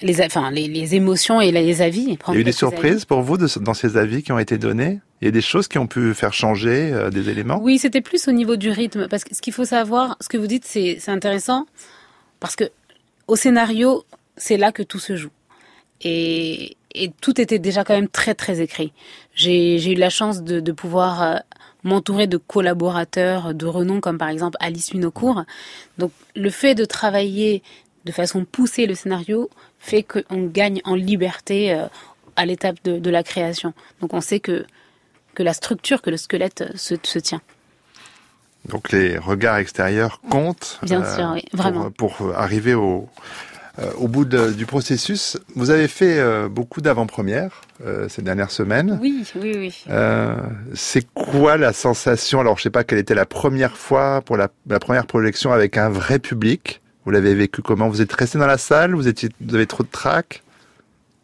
les, 0.00 0.22
enfin, 0.22 0.52
les, 0.52 0.68
les 0.68 0.94
émotions 0.94 1.40
et 1.40 1.50
les 1.50 1.82
avis. 1.82 2.16
Il 2.28 2.34
y 2.34 2.36
a 2.36 2.40
eu 2.40 2.44
des 2.44 2.52
surprises 2.52 3.04
pour 3.04 3.20
vous 3.22 3.36
de, 3.36 3.48
dans 3.58 3.74
ces 3.74 3.96
avis 3.96 4.22
qui 4.22 4.30
ont 4.30 4.38
été 4.38 4.56
donnés? 4.56 5.00
Il 5.20 5.24
y 5.24 5.28
a 5.28 5.32
des 5.32 5.40
choses 5.40 5.66
qui 5.66 5.78
ont 5.78 5.88
pu 5.88 6.14
faire 6.14 6.32
changer 6.32 6.92
euh, 6.92 7.10
des 7.10 7.30
éléments? 7.30 7.58
Oui, 7.60 7.78
c'était 7.78 8.00
plus 8.00 8.28
au 8.28 8.32
niveau 8.32 8.54
du 8.54 8.70
rythme. 8.70 9.08
Parce 9.08 9.24
que 9.24 9.34
ce 9.34 9.42
qu'il 9.42 9.52
faut 9.52 9.64
savoir, 9.64 10.16
ce 10.20 10.28
que 10.28 10.36
vous 10.36 10.46
dites, 10.46 10.64
c'est 10.64 11.00
intéressant. 11.08 11.66
Parce 12.38 12.54
que 12.54 12.70
au 13.26 13.34
scénario, 13.34 14.04
c'est 14.38 14.56
là 14.56 14.72
que 14.72 14.82
tout 14.82 14.98
se 14.98 15.16
joue. 15.16 15.30
Et, 16.00 16.76
et, 16.94 17.10
tout 17.20 17.40
était 17.40 17.58
déjà 17.58 17.84
quand 17.84 17.94
même 17.94 18.08
très 18.08 18.34
très 18.34 18.60
écrit. 18.60 18.92
J'ai 19.34 19.92
eu 19.92 19.94
la 19.94 20.10
chance 20.10 20.42
de, 20.42 20.60
de 20.60 20.72
pouvoir 20.72 21.22
euh, 21.22 21.36
m'entourer 21.82 22.26
de 22.26 22.36
collaborateurs 22.36 23.54
de 23.54 23.66
renom 23.66 24.00
comme 24.00 24.18
par 24.18 24.28
exemple 24.28 24.56
Alice 24.60 24.92
Winocourt. 24.92 25.44
Donc 25.98 26.12
le 26.36 26.50
fait 26.50 26.74
de 26.74 26.84
travailler 26.84 27.62
de 28.04 28.12
façon 28.12 28.44
poussée 28.44 28.86
le 28.86 28.94
scénario 28.94 29.50
fait 29.78 30.02
qu'on 30.02 30.46
gagne 30.46 30.80
en 30.84 30.94
liberté 30.94 31.72
euh, 31.72 31.86
à 32.36 32.46
l'étape 32.46 32.76
de, 32.84 32.98
de, 32.98 33.10
la 33.10 33.22
création. 33.22 33.74
Donc 34.00 34.14
on 34.14 34.20
sait 34.20 34.40
que, 34.40 34.64
que 35.34 35.42
la 35.42 35.52
structure, 35.52 36.00
que 36.00 36.10
le 36.10 36.16
squelette 36.16 36.64
se, 36.76 36.94
se 37.02 37.18
tient. 37.18 37.42
Donc 38.66 38.92
les 38.92 39.18
regards 39.18 39.58
extérieurs 39.58 40.20
comptent 40.30 40.78
Bien 40.82 41.02
euh, 41.02 41.16
sûr, 41.16 41.30
oui, 41.34 41.44
vraiment. 41.52 41.90
Pour, 41.90 42.14
pour 42.14 42.36
arriver 42.36 42.74
au, 42.74 43.08
euh, 43.08 43.57
au 43.96 44.08
bout 44.08 44.24
de, 44.24 44.52
du 44.52 44.66
processus. 44.66 45.38
Vous 45.54 45.70
avez 45.70 45.88
fait 45.88 46.18
euh, 46.18 46.48
beaucoup 46.48 46.80
d'avant-premières 46.80 47.62
euh, 47.84 48.08
ces 48.08 48.22
dernières 48.22 48.50
semaines. 48.50 48.98
Oui, 49.00 49.24
oui, 49.36 49.52
oui. 49.56 49.84
Euh, 49.88 50.36
c'est 50.74 51.06
quoi 51.14 51.56
la 51.56 51.72
sensation? 51.72 52.40
Alors, 52.40 52.58
je 52.58 52.64
sais 52.64 52.70
pas 52.70 52.84
quelle 52.84 52.98
était 52.98 53.14
la 53.14 53.26
première 53.26 53.76
fois 53.76 54.20
pour 54.22 54.36
la, 54.36 54.48
la 54.68 54.80
première 54.80 55.06
projection 55.06 55.52
avec 55.52 55.76
un 55.76 55.88
vrai 55.88 56.18
public. 56.18 56.80
Vous 57.04 57.10
l'avez 57.12 57.34
vécu 57.34 57.62
comment? 57.62 57.88
Vous 57.88 58.02
êtes 58.02 58.12
resté 58.12 58.38
dans 58.38 58.46
la 58.46 58.58
salle? 58.58 58.94
Vous 58.94 59.08
étiez, 59.08 59.28
vous 59.40 59.54
avez 59.54 59.66
trop 59.66 59.84
de 59.84 59.88
trac? 59.88 60.42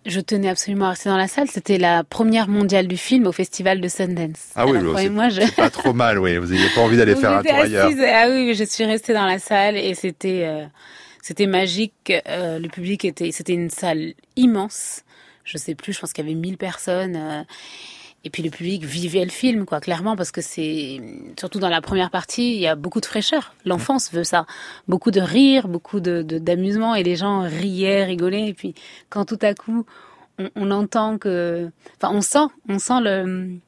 Je 0.06 0.20
tenais 0.20 0.50
absolument 0.50 0.86
à 0.86 0.90
rester 0.90 1.08
dans 1.08 1.16
la 1.16 1.28
salle. 1.28 1.48
C'était 1.48 1.78
la 1.78 2.04
première 2.04 2.46
mondiale 2.46 2.86
du 2.86 2.98
film 2.98 3.26
au 3.26 3.32
festival 3.32 3.80
de 3.80 3.88
Sundance. 3.88 4.50
Ah 4.54 4.66
oui, 4.66 4.76
Alors, 4.76 5.00
moi, 5.10 5.30
je... 5.30 5.40
pas 5.56 5.70
trop 5.70 5.94
mal, 5.94 6.18
oui. 6.18 6.36
Vous 6.36 6.48
n'aviez 6.48 6.68
pas 6.74 6.82
envie 6.82 6.98
d'aller 6.98 7.16
faire 7.16 7.32
un 7.32 7.42
tour 7.42 7.54
ailleurs. 7.54 7.90
Ah 8.14 8.26
oui, 8.30 8.54
je 8.54 8.64
suis 8.64 8.84
restée 8.84 9.14
dans 9.14 9.24
la 9.24 9.38
salle 9.38 9.76
et 9.76 9.94
c'était 9.94 10.42
euh, 10.44 10.64
c'était 11.24 11.46
magique. 11.46 12.12
Euh, 12.28 12.58
le 12.58 12.68
public 12.68 13.02
était, 13.06 13.32
c'était 13.32 13.54
une 13.54 13.70
salle 13.70 14.12
immense. 14.36 15.04
Je 15.44 15.56
sais 15.56 15.74
plus, 15.74 15.94
je 15.94 16.00
pense 16.00 16.12
qu'il 16.12 16.22
y 16.22 16.28
avait 16.28 16.38
1000 16.38 16.58
personnes. 16.58 17.16
Euh, 17.16 17.42
et 18.24 18.30
puis 18.30 18.42
le 18.42 18.50
public 18.50 18.84
vivait 18.84 19.24
le 19.24 19.30
film, 19.30 19.64
quoi, 19.64 19.80
clairement, 19.80 20.16
parce 20.16 20.30
que 20.30 20.42
c'est 20.42 21.00
surtout 21.40 21.60
dans 21.60 21.70
la 21.70 21.80
première 21.80 22.10
partie, 22.10 22.54
il 22.54 22.60
y 22.60 22.66
a 22.66 22.74
beaucoup 22.74 23.00
de 23.00 23.06
fraîcheur. 23.06 23.54
L'enfance 23.64 24.12
veut 24.12 24.22
ça, 24.22 24.44
beaucoup 24.86 25.10
de 25.10 25.20
rire, 25.22 25.66
beaucoup 25.66 26.00
de 26.00 26.20
d'amusement, 26.20 26.94
et 26.94 27.02
les 27.02 27.16
gens 27.16 27.40
riaient, 27.40 28.04
rigolaient. 28.04 28.48
Et 28.48 28.54
puis 28.54 28.74
quand 29.08 29.24
tout 29.24 29.38
à 29.40 29.54
coup 29.54 29.86
on, 30.38 30.70
entend 30.70 31.16
que, 31.16 31.70
enfin, 31.96 32.14
on 32.14 32.20
sent, 32.20 32.52
on 32.68 32.78
sent 32.78 33.00
le 33.00 33.58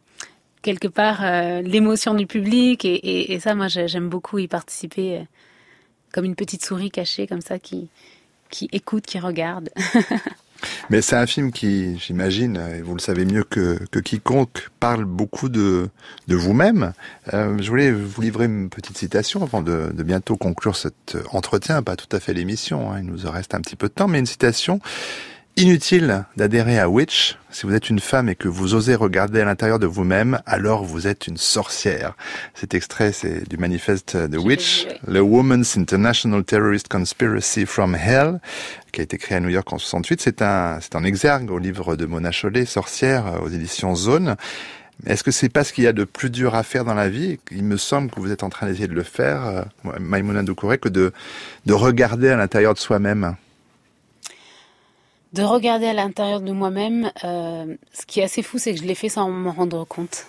quelque 0.60 0.88
part 0.88 1.24
euh, 1.24 1.62
l'émotion 1.62 2.12
du 2.12 2.26
public, 2.26 2.84
et, 2.84 2.94
et, 2.94 3.32
et 3.32 3.40
ça, 3.40 3.54
moi, 3.54 3.68
j'aime 3.68 4.10
beaucoup 4.10 4.38
y 4.38 4.48
participer, 4.48 5.18
euh, 5.18 5.22
comme 6.16 6.24
une 6.24 6.34
petite 6.34 6.64
souris 6.64 6.90
cachée 6.90 7.26
comme 7.26 7.42
ça 7.42 7.58
qui 7.58 7.88
qui 8.48 8.68
écoute, 8.72 9.04
qui 9.04 9.18
regarde. 9.18 9.68
Mais 10.90 11.02
c'est 11.02 11.16
un 11.16 11.26
film 11.26 11.52
qui, 11.52 11.98
j'imagine, 11.98 12.56
et 12.56 12.80
vous 12.80 12.94
le 12.94 13.00
savez 13.00 13.26
mieux 13.26 13.44
que, 13.44 13.78
que 13.90 13.98
quiconque, 13.98 14.70
parle 14.80 15.04
beaucoup 15.04 15.50
de, 15.50 15.90
de 16.28 16.36
vous-même. 16.36 16.94
Euh, 17.34 17.58
je 17.60 17.68
voulais 17.68 17.92
vous 17.92 18.22
livrer 18.22 18.46
une 18.46 18.70
petite 18.70 18.96
citation 18.96 19.42
avant 19.42 19.60
de, 19.60 19.90
bientôt 20.02 20.36
conclure 20.36 20.74
cet 20.76 21.18
entretien, 21.32 21.82
pas 21.82 21.96
tout 21.96 22.08
à 22.16 22.20
fait 22.20 22.32
l'émission, 22.32 22.90
hein, 22.90 23.00
il 23.00 23.06
nous 23.06 23.30
reste 23.30 23.54
un 23.54 23.60
petit 23.60 23.76
peu 23.76 23.88
de 23.88 23.92
temps, 23.92 24.08
mais 24.08 24.18
une 24.18 24.26
citation 24.26 24.80
Inutile 25.58 26.26
d'adhérer 26.36 26.78
à 26.78 26.90
Witch. 26.90 27.38
Si 27.50 27.64
vous 27.64 27.72
êtes 27.72 27.88
une 27.88 27.98
femme 27.98 28.28
et 28.28 28.34
que 28.34 28.46
vous 28.46 28.74
osez 28.74 28.94
regarder 28.94 29.40
à 29.40 29.46
l'intérieur 29.46 29.78
de 29.78 29.86
vous-même, 29.86 30.38
alors 30.44 30.84
vous 30.84 31.06
êtes 31.06 31.28
une 31.28 31.38
sorcière. 31.38 32.14
Cet 32.52 32.74
extrait, 32.74 33.10
c'est 33.10 33.48
du 33.48 33.56
manifeste 33.56 34.18
de 34.18 34.36
Witch, 34.36 34.86
le 35.08 35.22
Women's 35.22 35.78
International 35.78 36.44
Terrorist 36.44 36.88
Conspiracy 36.88 37.64
from 37.64 37.94
Hell, 37.94 38.38
qui 38.92 39.00
a 39.00 39.04
été 39.04 39.16
créé 39.16 39.38
à 39.38 39.40
New 39.40 39.48
York 39.48 39.72
en 39.72 39.78
68. 39.78 40.20
C'est 40.20 40.42
un, 40.42 40.78
c'est 40.82 40.94
un 40.94 41.04
exergue 41.04 41.50
au 41.50 41.58
livre 41.58 41.96
de 41.96 42.04
Mona 42.04 42.32
Chollet, 42.32 42.66
Sorcière, 42.66 43.40
aux 43.42 43.48
éditions 43.48 43.94
Zone. 43.94 44.36
Est-ce 45.06 45.24
que 45.24 45.30
c'est 45.30 45.48
pas 45.48 45.64
ce 45.64 45.72
qu'il 45.72 45.84
y 45.84 45.86
a 45.86 45.94
de 45.94 46.04
plus 46.04 46.28
dur 46.28 46.54
à 46.54 46.64
faire 46.64 46.84
dans 46.84 46.92
la 46.92 47.08
vie? 47.08 47.38
Il 47.50 47.64
me 47.64 47.78
semble 47.78 48.10
que 48.10 48.20
vous 48.20 48.30
êtes 48.30 48.42
en 48.42 48.50
train 48.50 48.66
d'essayer 48.66 48.88
de 48.88 48.94
le 48.94 49.02
faire, 49.02 49.46
euh, 49.46 49.62
Maïmouna 50.00 50.42
Doucouré, 50.42 50.76
que 50.76 50.90
de, 50.90 51.14
de 51.64 51.72
regarder 51.72 52.28
à 52.28 52.36
l'intérieur 52.36 52.74
de 52.74 52.78
soi-même 52.78 53.36
de 55.36 55.42
regarder 55.42 55.86
à 55.86 55.92
l'intérieur 55.92 56.40
de 56.40 56.50
moi-même. 56.50 57.10
Euh, 57.24 57.66
ce 57.92 58.06
qui 58.06 58.20
est 58.20 58.24
assez 58.24 58.42
fou, 58.42 58.58
c'est 58.58 58.72
que 58.72 58.80
je 58.80 58.84
l'ai 58.84 58.94
fait 58.94 59.10
sans 59.10 59.28
m'en 59.28 59.52
rendre 59.52 59.84
compte. 59.84 60.26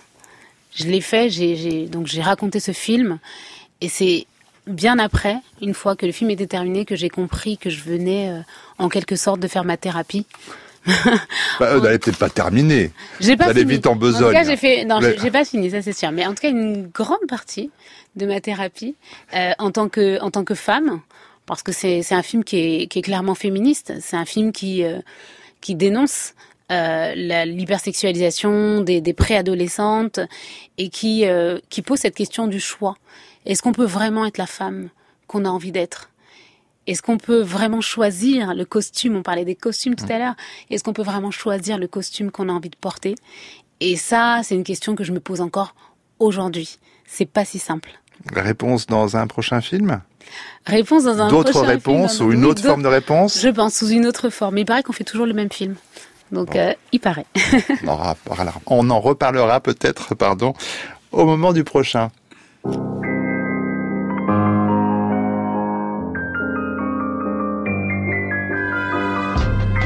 Je 0.74 0.84
l'ai 0.84 1.00
fait, 1.00 1.30
j'ai, 1.30 1.86
donc 1.86 2.06
j'ai 2.06 2.20
raconté 2.20 2.60
ce 2.60 2.72
film, 2.72 3.18
et 3.80 3.88
c'est 3.88 4.26
bien 4.66 4.98
après, 4.98 5.38
une 5.62 5.72
fois 5.72 5.96
que 5.96 6.04
le 6.04 6.12
film 6.12 6.30
était 6.30 6.46
terminé, 6.46 6.84
que 6.84 6.94
j'ai 6.94 7.08
compris 7.08 7.56
que 7.56 7.70
je 7.70 7.82
venais 7.82 8.28
euh, 8.28 8.40
en 8.78 8.90
quelque 8.90 9.16
sorte 9.16 9.40
de 9.40 9.48
faire 9.48 9.64
ma 9.64 9.78
thérapie. 9.78 10.26
bah, 11.58 11.78
peut-être 11.80 12.18
pas 12.18 12.28
terminé. 12.28 12.92
J'ai 13.18 13.36
pas 13.36 13.52
fini. 13.52 13.64
vite 13.64 13.86
en 13.86 13.96
besogne. 13.96 14.24
En 14.24 14.28
tout 14.28 14.34
cas, 14.34 14.44
j'ai 14.44 14.56
fait. 14.56 14.84
Non, 14.84 15.00
j'ai, 15.00 15.18
j'ai 15.18 15.30
pas 15.30 15.44
fini, 15.44 15.70
ça 15.70 15.82
c'est 15.82 15.96
sûr. 15.96 16.12
Mais 16.12 16.26
en 16.26 16.30
tout 16.30 16.42
cas, 16.42 16.50
une 16.50 16.86
grande 16.86 17.26
partie 17.28 17.70
de 18.16 18.26
ma 18.26 18.40
thérapie 18.40 18.94
euh, 19.34 19.52
en 19.58 19.70
tant 19.70 19.88
que 19.88 20.20
en 20.20 20.30
tant 20.30 20.44
que 20.44 20.54
femme, 20.54 21.00
parce 21.48 21.62
que 21.64 21.72
c'est 21.72 22.02
c'est 22.02 22.14
un 22.14 22.22
film 22.22 22.44
qui 22.44 22.58
est 22.58 22.86
qui 22.86 23.00
est 23.00 23.02
clairement 23.02 23.34
féministe. 23.34 23.94
C'est 24.00 24.16
un 24.16 24.24
film 24.26 24.52
qui 24.52 24.84
euh, 24.84 25.00
qui 25.60 25.74
dénonce 25.74 26.34
euh, 26.70 27.14
l'hypersexualisation 27.44 28.82
des, 28.82 29.00
des 29.00 29.14
préadolescentes 29.14 30.20
et 30.76 30.90
qui 30.90 31.26
euh, 31.26 31.58
qui 31.70 31.82
pose 31.82 31.98
cette 31.98 32.14
question 32.14 32.46
du 32.46 32.60
choix. 32.60 32.96
Est-ce 33.46 33.62
qu'on 33.62 33.72
peut 33.72 33.86
vraiment 33.86 34.26
être 34.26 34.38
la 34.38 34.46
femme 34.46 34.90
qu'on 35.26 35.44
a 35.46 35.48
envie 35.48 35.72
d'être? 35.72 36.10
Est-ce 36.86 37.02
qu'on 37.02 37.18
peut 37.18 37.40
vraiment 37.40 37.80
choisir 37.80 38.54
le 38.54 38.64
costume? 38.64 39.16
On 39.16 39.22
parlait 39.22 39.44
des 39.44 39.54
costumes 39.54 39.94
tout 39.94 40.06
à 40.10 40.18
l'heure. 40.18 40.34
Est-ce 40.70 40.84
qu'on 40.84 40.94
peut 40.94 41.02
vraiment 41.02 41.30
choisir 41.30 41.78
le 41.78 41.86
costume 41.86 42.30
qu'on 42.30 42.48
a 42.48 42.52
envie 42.52 42.70
de 42.70 42.76
porter? 42.76 43.14
Et 43.80 43.96
ça, 43.96 44.40
c'est 44.42 44.54
une 44.54 44.64
question 44.64 44.94
que 44.94 45.04
je 45.04 45.12
me 45.12 45.20
pose 45.20 45.40
encore 45.40 45.74
aujourd'hui. 46.18 46.78
C'est 47.06 47.30
pas 47.30 47.44
si 47.44 47.58
simple. 47.58 48.00
Réponse 48.34 48.86
dans 48.86 49.16
un 49.16 49.26
prochain 49.26 49.60
film 49.60 50.00
Réponse 50.66 51.04
dans 51.04 51.22
un 51.22 51.28
D'autres 51.28 51.50
prochain 51.52 51.66
réponses 51.68 52.16
film, 52.18 52.28
ou 52.28 52.32
une 52.32 52.44
autre 52.44 52.62
forme 52.62 52.82
de 52.82 52.88
réponse 52.88 53.40
Je 53.40 53.48
pense 53.48 53.74
sous 53.74 53.88
une 53.88 54.06
autre 54.06 54.28
forme. 54.28 54.56
Mais 54.56 54.60
il 54.62 54.66
paraît 54.66 54.82
qu'on 54.82 54.92
fait 54.92 55.04
toujours 55.04 55.26
le 55.26 55.32
même 55.32 55.50
film. 55.50 55.74
Donc, 56.30 56.50
Bon. 56.52 56.58
euh, 56.58 56.72
il 56.92 57.00
paraît. 57.00 57.24
on 57.84 57.88
en, 57.88 57.96
reparlera, 58.14 58.60
on 58.66 58.90
en 58.90 59.00
reparlera 59.00 59.60
peut-être, 59.60 60.14
pardon, 60.14 60.52
au 61.12 61.24
moment 61.24 61.54
du 61.54 61.64
prochain. 61.64 62.10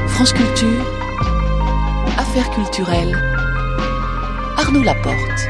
France 0.08 0.32
Culture, 0.32 0.84
Affaires 2.18 2.50
culturelles, 2.50 3.16
Arnaud 4.56 4.82
Laporte. 4.82 5.48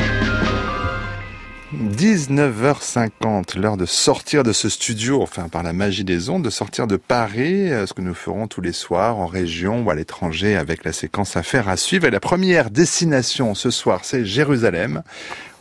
19h50, 1.72 3.58
l'heure 3.58 3.78
de 3.78 3.86
sortir 3.86 4.42
de 4.42 4.52
ce 4.52 4.68
studio, 4.68 5.22
enfin 5.22 5.48
par 5.48 5.62
la 5.62 5.72
magie 5.72 6.04
des 6.04 6.28
ondes, 6.28 6.44
de 6.44 6.50
sortir 6.50 6.86
de 6.86 6.96
Paris, 6.96 7.72
euh, 7.72 7.86
ce 7.86 7.94
que 7.94 8.02
nous 8.02 8.12
ferons 8.12 8.46
tous 8.46 8.60
les 8.60 8.72
soirs 8.72 9.16
en 9.18 9.26
région 9.26 9.82
ou 9.82 9.90
à 9.90 9.94
l'étranger 9.94 10.54
avec 10.56 10.84
la 10.84 10.92
séquence 10.92 11.34
Affaires 11.34 11.70
à 11.70 11.78
suivre. 11.78 12.06
Et 12.06 12.10
la 12.10 12.20
première 12.20 12.70
destination 12.70 13.54
ce 13.54 13.70
soir, 13.70 14.00
c'est 14.02 14.26
Jérusalem, 14.26 15.02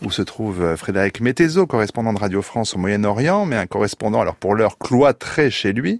où 0.01 0.11
se 0.11 0.21
trouve 0.21 0.61
euh, 0.61 0.75
Frédéric 0.77 1.21
Mettezo, 1.21 1.67
correspondant 1.67 2.13
de 2.13 2.19
Radio 2.19 2.41
France 2.41 2.73
au 2.75 2.77
Moyen-Orient, 2.79 3.45
mais 3.45 3.55
un 3.55 3.67
correspondant, 3.67 4.21
alors 4.21 4.35
pour 4.35 4.55
l'heure, 4.55 4.77
cloîtré 4.77 5.51
chez 5.51 5.73
lui, 5.73 5.99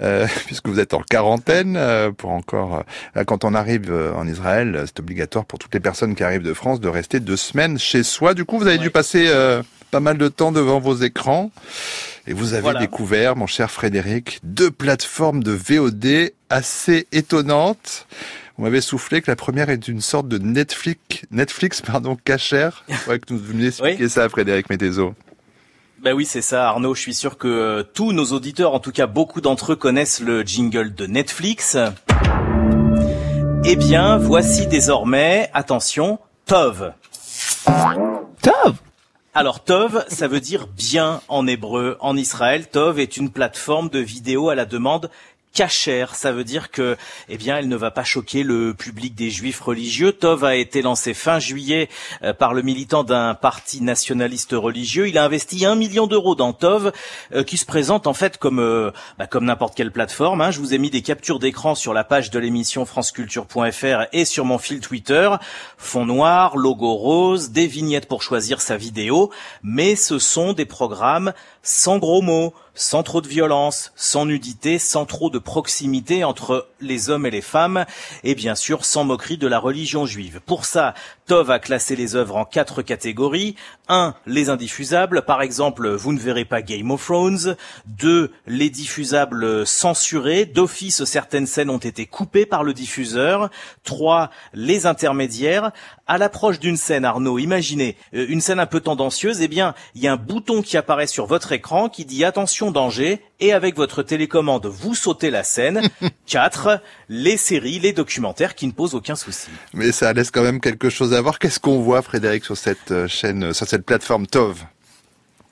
euh, 0.00 0.26
puisque 0.46 0.68
vous 0.68 0.80
êtes 0.80 0.94
en 0.94 1.00
quarantaine, 1.02 1.76
euh, 1.76 2.10
pour 2.10 2.30
encore... 2.30 2.84
quand 3.26 3.44
on 3.44 3.54
arrive 3.54 3.92
en 4.16 4.26
Israël, 4.26 4.84
c'est 4.86 5.00
obligatoire 5.00 5.44
pour 5.44 5.58
toutes 5.58 5.74
les 5.74 5.80
personnes 5.80 6.14
qui 6.14 6.22
arrivent 6.22 6.42
de 6.42 6.54
France 6.54 6.80
de 6.80 6.88
rester 6.88 7.20
deux 7.20 7.36
semaines 7.36 7.78
chez 7.78 8.02
soi. 8.02 8.34
Du 8.34 8.44
coup, 8.44 8.58
vous 8.58 8.66
avez 8.66 8.78
dû 8.78 8.90
passer 8.90 9.26
euh, 9.28 9.62
pas 9.90 10.00
mal 10.00 10.18
de 10.18 10.28
temps 10.28 10.52
devant 10.52 10.78
vos 10.78 10.94
écrans. 10.96 11.50
Et 12.26 12.32
vous 12.32 12.52
avez 12.52 12.62
Voilà. 12.62 12.80
découvert, 12.80 13.34
mon 13.36 13.46
cher 13.46 13.70
Frédéric, 13.70 14.38
deux 14.44 14.70
plateformes 14.70 15.42
de 15.42 15.52
VOD 15.52 16.32
assez 16.50 17.06
étonnantes. 17.12 18.06
Vous 18.60 18.66
m'avez 18.66 18.82
soufflé 18.82 19.22
que 19.22 19.30
la 19.30 19.36
première 19.36 19.70
est 19.70 19.88
une 19.88 20.02
sorte 20.02 20.28
de 20.28 20.36
Netflix, 20.36 21.24
Netflix 21.30 21.80
pardon, 21.80 22.14
cachère. 22.14 22.84
Il 22.90 22.94
faudrait 22.96 23.18
que 23.18 23.32
nous 23.32 23.38
veniez 23.38 23.68
expliquer 23.68 24.06
ça, 24.10 24.28
Frédéric 24.28 24.68
Mettezo. 24.68 25.14
Ben 26.02 26.12
oui, 26.12 26.26
c'est 26.26 26.42
ça, 26.42 26.68
Arnaud. 26.68 26.94
Je 26.94 27.00
suis 27.00 27.14
sûr 27.14 27.38
que 27.38 27.48
euh, 27.48 27.82
tous 27.82 28.12
nos 28.12 28.26
auditeurs, 28.32 28.74
en 28.74 28.78
tout 28.78 28.92
cas 28.92 29.06
beaucoup 29.06 29.40
d'entre 29.40 29.72
eux, 29.72 29.76
connaissent 29.76 30.20
le 30.20 30.42
jingle 30.42 30.94
de 30.94 31.06
Netflix. 31.06 31.78
Eh 33.64 33.76
bien, 33.76 34.18
voici 34.18 34.66
désormais, 34.66 35.48
attention, 35.54 36.18
Tov. 36.44 36.92
Tov? 38.42 38.74
Alors 39.32 39.64
Tov, 39.64 40.04
ça 40.08 40.28
veut 40.28 40.40
dire 40.40 40.66
bien 40.66 41.22
en 41.28 41.46
hébreu. 41.46 41.96
En 42.00 42.14
Israël, 42.14 42.68
Tov 42.68 43.00
est 43.00 43.16
une 43.16 43.30
plateforme 43.30 43.88
de 43.88 44.00
vidéo 44.00 44.50
à 44.50 44.54
la 44.54 44.66
demande 44.66 45.10
cachère. 45.52 46.14
Ça 46.14 46.32
veut 46.32 46.44
dire 46.44 46.70
que, 46.70 46.96
eh 47.28 47.36
bien, 47.36 47.56
elle 47.56 47.68
ne 47.68 47.76
va 47.76 47.90
pas 47.90 48.04
choquer 48.04 48.42
le 48.42 48.74
public 48.74 49.14
des 49.14 49.30
juifs 49.30 49.60
religieux. 49.60 50.12
Tov 50.12 50.44
a 50.44 50.56
été 50.56 50.82
lancé 50.82 51.14
fin 51.14 51.38
juillet 51.38 51.88
euh, 52.22 52.32
par 52.32 52.54
le 52.54 52.62
militant 52.62 53.04
d'un 53.04 53.34
parti 53.34 53.82
nationaliste 53.82 54.52
religieux. 54.52 55.08
Il 55.08 55.18
a 55.18 55.24
investi 55.24 55.66
un 55.66 55.74
million 55.74 56.06
d'euros 56.06 56.34
dans 56.34 56.52
Tov, 56.52 56.92
euh, 57.34 57.42
qui 57.42 57.56
se 57.56 57.66
présente 57.66 58.06
en 58.06 58.14
fait 58.14 58.38
comme 58.38 58.60
euh, 58.60 58.90
bah, 59.18 59.26
comme 59.26 59.44
n'importe 59.44 59.74
quelle 59.74 59.92
plateforme. 59.92 60.40
hein. 60.40 60.50
Je 60.50 60.60
vous 60.60 60.74
ai 60.74 60.78
mis 60.78 60.90
des 60.90 61.02
captures 61.02 61.38
d'écran 61.38 61.74
sur 61.74 61.94
la 61.94 62.04
page 62.04 62.30
de 62.30 62.38
l'émission 62.38 62.84
franceculture.fr 62.84 64.06
et 64.12 64.24
sur 64.24 64.44
mon 64.44 64.58
fil 64.58 64.80
Twitter. 64.80 65.30
Fond 65.78 66.06
noir, 66.06 66.56
logo 66.56 66.94
rose, 66.94 67.50
des 67.50 67.66
vignettes 67.66 68.06
pour 68.06 68.22
choisir 68.22 68.60
sa 68.60 68.76
vidéo, 68.76 69.30
mais 69.62 69.96
ce 69.96 70.18
sont 70.18 70.52
des 70.52 70.64
programmes 70.64 71.32
sans 71.62 71.98
gros 71.98 72.22
mots, 72.22 72.54
sans 72.74 73.02
trop 73.02 73.20
de 73.20 73.28
violence, 73.28 73.92
sans 73.94 74.24
nudité, 74.24 74.78
sans 74.78 75.04
trop 75.04 75.28
de 75.28 75.38
proximité 75.38 76.24
entre 76.24 76.68
les 76.80 77.10
hommes 77.10 77.26
et 77.26 77.30
les 77.30 77.42
femmes, 77.42 77.84
et 78.24 78.34
bien 78.34 78.54
sûr 78.54 78.84
sans 78.84 79.04
moquerie 79.04 79.36
de 79.36 79.46
la 79.46 79.58
religion 79.58 80.06
juive. 80.06 80.40
Pour 80.46 80.64
ça, 80.64 80.94
Tov 81.26 81.50
a 81.50 81.58
classé 81.58 81.94
les 81.94 82.16
œuvres 82.16 82.36
en 82.36 82.44
quatre 82.44 82.82
catégories. 82.82 83.54
1. 83.88 84.14
Les 84.26 84.50
indiffusables, 84.50 85.22
par 85.22 85.42
exemple, 85.42 85.90
vous 85.90 86.12
ne 86.12 86.18
verrez 86.18 86.44
pas 86.44 86.62
Game 86.62 86.90
of 86.90 87.04
Thrones. 87.04 87.56
2. 87.86 88.32
Les 88.46 88.70
diffusables 88.70 89.66
censurés, 89.66 90.46
d'office 90.46 91.04
certaines 91.04 91.46
scènes 91.46 91.70
ont 91.70 91.78
été 91.78 92.06
coupées 92.06 92.46
par 92.46 92.64
le 92.64 92.72
diffuseur. 92.72 93.50
3. 93.84 94.30
Les 94.54 94.86
intermédiaires, 94.86 95.72
à 96.06 96.18
l'approche 96.18 96.58
d'une 96.58 96.76
scène, 96.76 97.04
Arnaud, 97.04 97.38
imaginez 97.38 97.96
euh, 98.14 98.26
une 98.28 98.40
scène 98.40 98.58
un 98.58 98.66
peu 98.66 98.80
tendancieuse, 98.80 99.42
eh 99.42 99.48
bien, 99.48 99.74
il 99.94 100.02
y 100.02 100.08
a 100.08 100.12
un 100.12 100.16
bouton 100.16 100.62
qui 100.62 100.76
apparaît 100.76 101.06
sur 101.06 101.26
votre 101.26 101.49
écran 101.52 101.88
qui 101.88 102.04
dit 102.04 102.24
attention 102.24 102.70
danger, 102.70 103.20
et 103.40 103.52
avec 103.52 103.76
votre 103.76 104.02
télécommande, 104.02 104.66
vous 104.66 104.94
sautez 104.94 105.30
la 105.30 105.44
scène. 105.44 105.82
4. 106.26 106.80
Les 107.08 107.36
séries, 107.36 107.78
les 107.78 107.92
documentaires 107.92 108.54
qui 108.54 108.66
ne 108.66 108.72
posent 108.72 108.94
aucun 108.94 109.16
souci. 109.16 109.48
Mais 109.74 109.92
ça 109.92 110.12
laisse 110.12 110.30
quand 110.30 110.42
même 110.42 110.60
quelque 110.60 110.90
chose 110.90 111.14
à 111.14 111.20
voir. 111.20 111.38
Qu'est-ce 111.38 111.60
qu'on 111.60 111.80
voit, 111.80 112.02
Frédéric, 112.02 112.44
sur 112.44 112.56
cette 112.56 112.90
euh, 112.90 113.08
chaîne, 113.08 113.44
euh, 113.44 113.52
sur 113.52 113.66
cette 113.66 113.84
plateforme 113.84 114.26
Tov? 114.26 114.64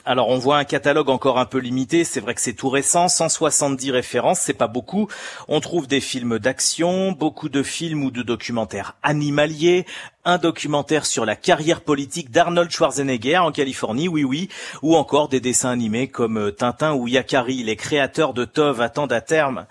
Alors 0.08 0.30
on 0.30 0.38
voit 0.38 0.56
un 0.56 0.64
catalogue 0.64 1.10
encore 1.10 1.38
un 1.38 1.44
peu 1.44 1.58
limité, 1.58 2.02
c'est 2.02 2.20
vrai 2.20 2.34
que 2.34 2.40
c'est 2.40 2.54
tout 2.54 2.70
récent, 2.70 3.08
170 3.08 3.90
références, 3.90 4.40
c'est 4.40 4.54
pas 4.54 4.66
beaucoup. 4.66 5.06
On 5.48 5.60
trouve 5.60 5.86
des 5.86 6.00
films 6.00 6.38
d'action, 6.38 7.12
beaucoup 7.12 7.50
de 7.50 7.62
films 7.62 8.02
ou 8.04 8.10
de 8.10 8.22
documentaires 8.22 8.96
animaliers, 9.02 9.84
un 10.24 10.38
documentaire 10.38 11.06
sur 11.06 11.24
la 11.24 11.36
carrière 11.36 11.80
politique 11.80 12.30
d'Arnold 12.30 12.70
Schwarzenegger 12.70 13.38
en 13.38 13.52
Californie, 13.52 14.08
oui 14.08 14.24
oui, 14.24 14.48
ou 14.82 14.96
encore 14.96 15.28
des 15.28 15.40
dessins 15.40 15.70
animés 15.70 16.08
comme 16.08 16.38
euh, 16.38 16.50
Tintin 16.50 16.94
ou 16.94 17.08
Yakari. 17.08 17.62
Les 17.62 17.76
créateurs 17.76 18.34
de 18.34 18.44
Tov 18.44 18.80
attendent 18.80 19.12
à 19.12 19.20
terme 19.20 19.66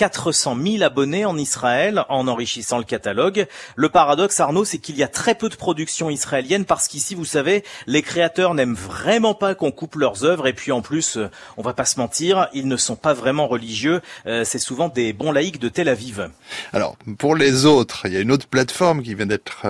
400 0.00 0.56
000 0.64 0.82
abonnés 0.82 1.26
en 1.26 1.36
Israël 1.36 2.06
en 2.08 2.26
enrichissant 2.26 2.78
le 2.78 2.84
catalogue. 2.84 3.46
Le 3.76 3.90
paradoxe, 3.90 4.40
Arnaud, 4.40 4.64
c'est 4.64 4.78
qu'il 4.78 4.96
y 4.96 5.02
a 5.02 5.08
très 5.08 5.34
peu 5.34 5.50
de 5.50 5.56
productions 5.56 6.08
israéliennes 6.08 6.64
parce 6.64 6.88
qu'ici, 6.88 7.14
vous 7.14 7.26
savez, 7.26 7.64
les 7.86 8.00
créateurs 8.00 8.54
n'aiment 8.54 8.74
vraiment 8.74 9.34
pas 9.34 9.54
qu'on 9.54 9.72
coupe 9.72 9.96
leurs 9.96 10.24
œuvres 10.24 10.46
et 10.46 10.54
puis 10.54 10.72
en 10.72 10.80
plus, 10.80 11.18
euh, 11.18 11.28
on 11.58 11.62
va 11.62 11.74
pas 11.74 11.84
se 11.84 12.00
mentir, 12.00 12.48
ils 12.54 12.66
ne 12.66 12.78
sont 12.78 12.96
pas 12.96 13.12
vraiment 13.12 13.46
religieux. 13.46 14.00
Euh, 14.26 14.42
c'est 14.44 14.58
souvent 14.58 14.88
des 14.88 15.12
bons 15.12 15.32
laïcs 15.32 15.58
de 15.58 15.68
Tel 15.68 15.90
Aviv. 15.90 16.30
Alors, 16.72 16.96
pour 17.18 17.36
les 17.36 17.66
autres, 17.66 18.06
il 18.06 18.14
y 18.14 18.16
a 18.16 18.20
une 18.20 18.32
autre 18.32 18.46
plateforme 18.46 19.02
qui 19.02 19.14
vient 19.14 19.26
d'être 19.26 19.66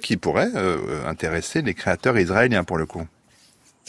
qui 0.00 0.16
pourrait 0.16 0.50
intéresser 1.06 1.62
les 1.62 1.74
créateurs 1.74 2.18
israéliens 2.18 2.64
pour 2.64 2.78
le 2.78 2.86
coup. 2.86 3.06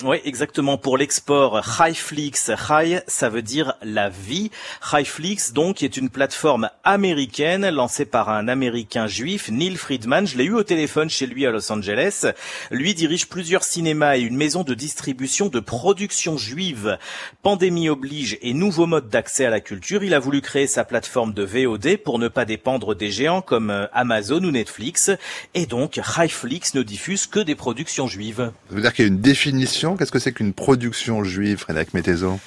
Oui, 0.01 0.17
exactement. 0.23 0.77
Pour 0.77 0.97
l'export, 0.97 1.61
Highflix. 1.81 2.51
High, 2.69 3.01
ça 3.07 3.27
veut 3.27 3.41
dire 3.41 3.73
la 3.83 4.07
vie. 4.07 4.49
Highflix, 4.93 5.51
donc, 5.51 5.83
est 5.83 5.97
une 5.97 6.09
plateforme 6.09 6.69
américaine 6.85 7.69
lancée 7.69 8.05
par 8.05 8.29
un 8.29 8.47
Américain 8.47 9.07
juif, 9.07 9.49
Neil 9.49 9.75
Friedman. 9.75 10.25
Je 10.25 10.37
l'ai 10.37 10.45
eu 10.45 10.53
au 10.53 10.63
téléphone 10.63 11.09
chez 11.09 11.27
lui 11.27 11.45
à 11.45 11.51
Los 11.51 11.69
Angeles. 11.69 12.27
Lui 12.71 12.93
dirige 12.93 13.27
plusieurs 13.27 13.65
cinémas 13.65 14.15
et 14.15 14.21
une 14.21 14.37
maison 14.37 14.63
de 14.63 14.73
distribution 14.73 15.47
de 15.47 15.59
production 15.59 16.37
juive. 16.37 16.97
Pandémie 17.41 17.89
oblige 17.89 18.37
et 18.41 18.53
nouveau 18.53 18.85
mode 18.85 19.09
d'accès 19.09 19.45
à 19.45 19.49
la 19.49 19.59
culture. 19.59 20.03
Il 20.05 20.13
a 20.13 20.19
voulu 20.19 20.39
créer 20.39 20.67
sa 20.67 20.85
plateforme 20.85 21.33
de 21.33 21.43
VOD 21.43 21.97
pour 21.97 22.19
ne 22.19 22.29
pas 22.29 22.45
dépendre 22.45 22.95
des 22.95 23.11
géants 23.11 23.41
comme 23.41 23.69
euh, 23.69 23.87
Amazon 23.91 24.41
ou 24.45 24.51
Netflix. 24.51 25.11
Et 25.55 25.65
donc, 25.65 25.99
Highflix 26.15 26.73
ne 26.73 26.83
diffuse 26.83 27.27
que 27.27 27.41
des 27.41 27.55
productions 27.55 28.07
juives. 28.07 28.51
Ça 28.69 28.75
veut 28.75 28.81
dire 28.81 28.93
qu'il 28.93 29.03
y 29.03 29.07
a 29.07 29.11
une 29.11 29.19
définition 29.19 29.88
Qu'est-ce 29.95 30.11
que 30.11 30.19
c'est 30.19 30.33
qu'une 30.33 30.53
production 30.53 31.23
juive, 31.23 31.57
Frédéric 31.57 31.93
Métézo 31.93 32.39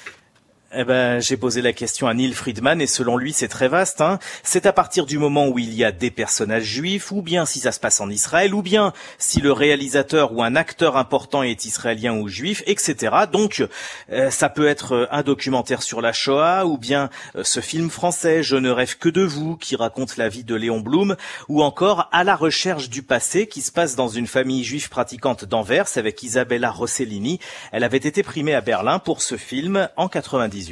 eh 0.75 0.83
ben, 0.83 1.19
j'ai 1.19 1.37
posé 1.37 1.61
la 1.61 1.73
question 1.73 2.07
à 2.07 2.13
Neil 2.13 2.33
Friedman 2.33 2.81
et 2.81 2.87
selon 2.87 3.17
lui, 3.17 3.33
c'est 3.33 3.47
très 3.47 3.67
vaste. 3.67 4.01
Hein. 4.01 4.19
C'est 4.41 4.65
à 4.65 4.73
partir 4.73 5.05
du 5.05 5.17
moment 5.17 5.47
où 5.47 5.59
il 5.59 5.73
y 5.73 5.83
a 5.83 5.91
des 5.91 6.09
personnages 6.09 6.63
juifs, 6.63 7.11
ou 7.11 7.21
bien 7.21 7.45
si 7.45 7.59
ça 7.59 7.71
se 7.71 7.79
passe 7.79 8.01
en 8.01 8.09
Israël, 8.09 8.55
ou 8.55 8.61
bien 8.61 8.93
si 9.17 9.39
le 9.39 9.51
réalisateur 9.51 10.33
ou 10.33 10.41
un 10.41 10.55
acteur 10.55 10.97
important 10.97 11.43
est 11.43 11.65
israélien 11.65 12.17
ou 12.17 12.27
juif, 12.27 12.63
etc. 12.65 13.15
Donc, 13.31 13.63
euh, 14.11 14.31
ça 14.31 14.49
peut 14.49 14.67
être 14.67 14.93
euh, 14.93 15.05
un 15.11 15.21
documentaire 15.21 15.83
sur 15.83 16.01
la 16.01 16.11
Shoah, 16.11 16.65
ou 16.65 16.77
bien 16.77 17.09
euh, 17.35 17.43
ce 17.43 17.59
film 17.59 17.89
français 17.89 18.41
Je 18.41 18.55
ne 18.55 18.69
rêve 18.69 18.97
que 18.97 19.09
de 19.09 19.21
vous, 19.21 19.57
qui 19.57 19.75
raconte 19.75 20.17
la 20.17 20.29
vie 20.29 20.43
de 20.43 20.55
Léon 20.55 20.79
Blum, 20.79 21.15
ou 21.49 21.61
encore 21.61 22.09
À 22.11 22.23
la 22.23 22.35
recherche 22.35 22.89
du 22.89 23.03
passé, 23.03 23.47
qui 23.47 23.61
se 23.61 23.71
passe 23.71 23.95
dans 23.95 24.07
une 24.07 24.27
famille 24.27 24.63
juive 24.63 24.89
pratiquante 24.89 25.45
d'Anvers 25.45 25.85
avec 25.97 26.23
Isabella 26.23 26.71
Rossellini. 26.71 27.39
Elle 27.71 27.83
avait 27.83 27.97
été 27.97 28.23
primée 28.23 28.55
à 28.55 28.61
Berlin 28.61 28.97
pour 28.97 29.21
ce 29.21 29.37
film 29.37 29.87
en 29.97 30.07
90. 30.07 30.62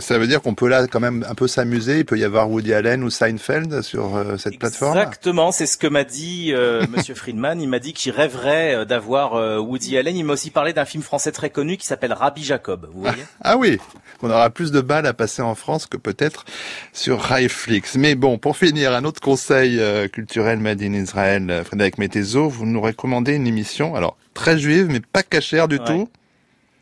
Ça 0.00 0.18
veut 0.18 0.26
dire 0.26 0.42
qu'on 0.42 0.54
peut 0.54 0.68
là 0.68 0.86
quand 0.86 1.00
même 1.00 1.24
un 1.28 1.34
peu 1.34 1.48
s'amuser. 1.48 1.98
Il 1.98 2.04
peut 2.04 2.18
y 2.18 2.24
avoir 2.24 2.50
Woody 2.50 2.74
Allen 2.74 3.02
ou 3.02 3.10
Seinfeld 3.10 3.82
sur 3.82 4.16
euh, 4.16 4.36
cette 4.36 4.58
plateforme. 4.58 4.96
Exactement, 4.96 5.52
c'est 5.52 5.66
ce 5.66 5.76
que 5.76 5.86
m'a 5.86 6.04
dit 6.04 6.52
euh, 6.52 6.86
Monsieur 6.96 7.14
Friedman. 7.14 7.60
Il 7.60 7.68
m'a 7.68 7.78
dit 7.78 7.92
qu'il 7.92 8.12
rêverait 8.12 8.74
euh, 8.74 8.84
d'avoir 8.84 9.34
Woody 9.62 9.96
Allen. 9.98 10.16
Il 10.16 10.24
m'a 10.24 10.34
aussi 10.34 10.50
parlé 10.50 10.72
d'un 10.72 10.84
film 10.84 11.02
français 11.02 11.32
très 11.32 11.50
connu 11.50 11.76
qui 11.76 11.86
s'appelle 11.86 12.12
Rabbi 12.12 12.42
Jacob. 12.42 12.88
Vous 12.92 13.02
voyez? 13.02 13.24
Ah, 13.42 13.56
oui, 13.56 13.78
on 14.22 14.30
aura 14.30 14.50
plus 14.50 14.72
de 14.72 14.80
balles 14.80 15.06
à 15.06 15.14
passer 15.14 15.42
en 15.42 15.54
France 15.54 15.86
que 15.86 15.96
peut-être 15.96 16.44
sur 16.92 17.32
Highflix. 17.32 17.96
Mais 17.96 18.14
bon, 18.14 18.38
pour 18.38 18.56
finir, 18.56 18.92
un 18.92 19.04
autre 19.04 19.20
conseil 19.20 19.80
culturel 20.10 20.58
made 20.58 20.82
in 20.82 20.92
Israël, 20.94 21.62
Frédéric 21.64 21.98
Mettezo, 21.98 22.48
vous 22.48 22.66
nous 22.66 22.80
recommandez 22.80 23.34
une 23.34 23.46
émission, 23.46 23.94
alors 23.94 24.16
très 24.34 24.58
juive 24.58 24.88
mais 24.88 25.00
pas 25.00 25.22
cachère 25.22 25.68
du 25.68 25.78
tout. 25.80 26.08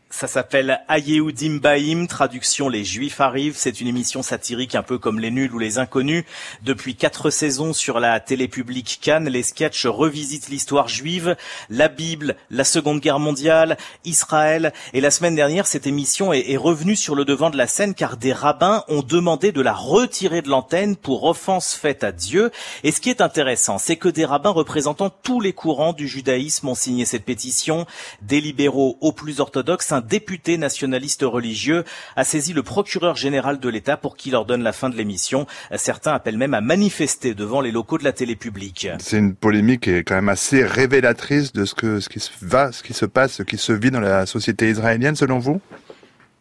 Ça 0.09 0.27
s'appelle 0.27 0.79
Ayehudim 0.87 1.57
Baim, 1.57 2.05
traduction 2.07 2.69
Les 2.69 2.85
Juifs 2.85 3.19
arrivent. 3.19 3.57
C'est 3.57 3.81
une 3.81 3.87
émission 3.87 4.23
satirique 4.23 4.73
un 4.73 4.81
peu 4.81 4.97
comme 4.97 5.19
Les 5.19 5.31
Nuls 5.31 5.53
ou 5.53 5.59
Les 5.59 5.79
Inconnus. 5.79 6.23
Depuis 6.63 6.95
quatre 6.95 7.29
saisons 7.29 7.73
sur 7.73 7.99
la 7.99 8.17
télé 8.21 8.47
publique 8.47 8.99
Cannes, 9.01 9.27
les 9.27 9.43
sketchs 9.43 9.85
revisitent 9.85 10.47
l'histoire 10.47 10.87
juive, 10.87 11.35
la 11.69 11.89
Bible, 11.89 12.37
la 12.49 12.63
Seconde 12.63 13.01
Guerre 13.01 13.19
mondiale, 13.19 13.77
Israël. 14.05 14.71
Et 14.93 15.01
la 15.01 15.11
semaine 15.11 15.35
dernière, 15.35 15.67
cette 15.67 15.87
émission 15.87 16.31
est, 16.31 16.55
revenue 16.55 16.95
sur 16.95 17.13
le 17.13 17.25
devant 17.25 17.49
de 17.49 17.57
la 17.57 17.67
scène 17.67 17.93
car 17.93 18.15
des 18.15 18.33
rabbins 18.33 18.85
ont 18.87 19.03
demandé 19.03 19.51
de 19.51 19.61
la 19.61 19.73
retirer 19.73 20.41
de 20.41 20.49
l'antenne 20.49 20.95
pour 20.95 21.25
offense 21.25 21.75
faite 21.75 22.05
à 22.05 22.13
Dieu. 22.13 22.49
Et 22.85 22.93
ce 22.93 23.01
qui 23.01 23.09
est 23.09 23.19
intéressant, 23.19 23.77
c'est 23.77 23.97
que 23.97 24.09
des 24.09 24.25
rabbins 24.25 24.51
représentant 24.51 25.09
tous 25.09 25.41
les 25.41 25.53
courants 25.53 25.93
du 25.93 26.07
judaïsme 26.07 26.69
ont 26.69 26.75
signé 26.75 27.03
cette 27.03 27.25
pétition, 27.25 27.85
des 28.21 28.39
libéraux 28.39 28.97
aux 29.01 29.11
plus 29.11 29.41
orthodoxes, 29.41 29.96
un 29.97 30.01
député 30.01 30.57
nationaliste 30.57 31.23
religieux 31.23 31.83
a 32.15 32.23
saisi 32.23 32.53
le 32.53 32.63
procureur 32.63 33.15
général 33.15 33.59
de 33.59 33.69
l'État 33.69 33.97
pour 33.97 34.15
qu'il 34.15 34.35
ordonne 34.35 34.61
la 34.61 34.71
fin 34.71 34.89
de 34.89 34.95
l'émission. 34.95 35.47
Certains 35.75 36.13
appellent 36.13 36.37
même 36.37 36.53
à 36.53 36.61
manifester 36.61 37.33
devant 37.33 37.61
les 37.61 37.71
locaux 37.71 37.97
de 37.97 38.03
la 38.03 38.13
télé 38.13 38.35
publique. 38.35 38.87
C'est 38.99 39.17
une 39.17 39.33
polémique 39.35 39.81
qui 39.81 39.91
est 39.91 40.03
quand 40.03 40.15
même 40.15 40.29
assez 40.29 40.63
révélatrice 40.63 41.51
de 41.51 41.65
ce 41.65 41.73
qui 41.73 42.19
se 42.19 42.31
ce 42.71 42.83
qui 42.83 42.93
se 42.93 43.05
passe, 43.05 43.33
ce 43.33 43.43
qui 43.43 43.57
se 43.57 43.73
vit 43.73 43.91
dans 43.91 43.99
la 43.99 44.25
société 44.25 44.69
israélienne 44.69 45.15
selon 45.15 45.39
vous? 45.39 45.59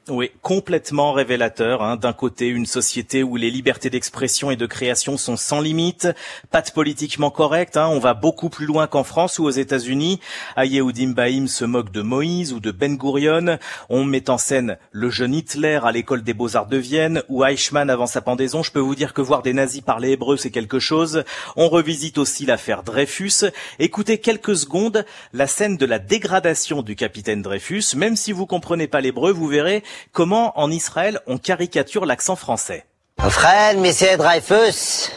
Oui, 0.09 0.31
complètement 0.41 1.13
révélateur. 1.13 1.83
Hein. 1.83 1.97
D'un 1.97 2.13
côté, 2.13 2.47
une 2.47 2.67
société 2.67 3.25
où 3.25 3.35
les 3.35 3.51
libertés 3.51 3.91
d'expression 3.91 4.53
et 4.53 4.57
de 4.57 4.67
création 4.67 5.17
sont 5.17 5.37
sans 5.37 5.61
limite, 5.61 6.07
pas 6.53 6.63
de 6.63 6.71
politiquement 6.71 7.31
correct. 7.31 7.77
Hein. 7.77 7.89
On 7.89 7.99
va 7.99 8.15
beaucoup 8.15 8.49
plus 8.49 8.67
loin 8.67 8.87
qu'en 8.87 9.03
France 9.03 9.41
ou 9.41 9.45
aux 9.45 9.51
États-Unis. 9.51 10.21
Ayehoudim 10.55 11.11
Baïm 11.11 11.49
se 11.49 11.65
moque 11.65 11.91
de 11.91 12.03
Moïse 12.03 12.53
ou 12.53 12.61
de 12.61 12.71
Ben 12.71 12.97
Gurion. 12.97 13.59
On 13.89 14.05
met 14.05 14.31
en 14.31 14.39
scène 14.39 14.79
le 14.93 15.11
jeune 15.11 15.35
Hitler 15.35 15.81
à 15.83 15.91
l'école 15.91 16.23
des 16.23 16.35
beaux-arts 16.35 16.69
de 16.69 16.77
Vienne 16.77 17.25
ou 17.29 17.45
Eichmann 17.45 17.91
avant 17.91 18.07
sa 18.07 18.21
pendaison. 18.21 18.63
Je 18.63 18.71
peux 18.71 18.79
vous 18.79 18.95
dire 18.95 19.13
que 19.13 19.23
voir 19.23 19.43
des 19.43 19.55
nazis 19.55 19.81
parler 19.81 20.13
hébreu, 20.13 20.37
c'est 20.37 20.53
quelque 20.53 20.79
chose. 20.79 21.25
On 21.57 21.69
revisite 21.69 22.19
aussi 22.19 22.47
l'affaire 22.47 22.85
Dreyfus. 22.85 23.47
Écoutez 23.81 24.19
quelques 24.19 24.55
secondes 24.55 25.05
la 25.33 25.49
scène 25.49 25.77
de 25.77 25.87
la 25.87 25.99
dégradation 25.99 26.83
du 26.83 26.95
capitaine 26.95 27.43
Dreyfus. 27.43 27.97
Même 27.97 28.15
si 28.15 28.31
vous 28.31 28.47
comprenez 28.47 28.87
pas 28.87 29.01
l'hébreu, 29.01 29.33
vous 29.33 29.49
verrez 29.49 29.83
comment 30.13 30.59
en 30.59 30.71
Israël 30.71 31.21
on 31.27 31.39
caricature 31.39 32.07
l'accent 32.07 32.37
français? 32.37 32.85
Frère, 33.19 33.77
monsieur 33.79 34.17
Dreyfus, 34.17 35.11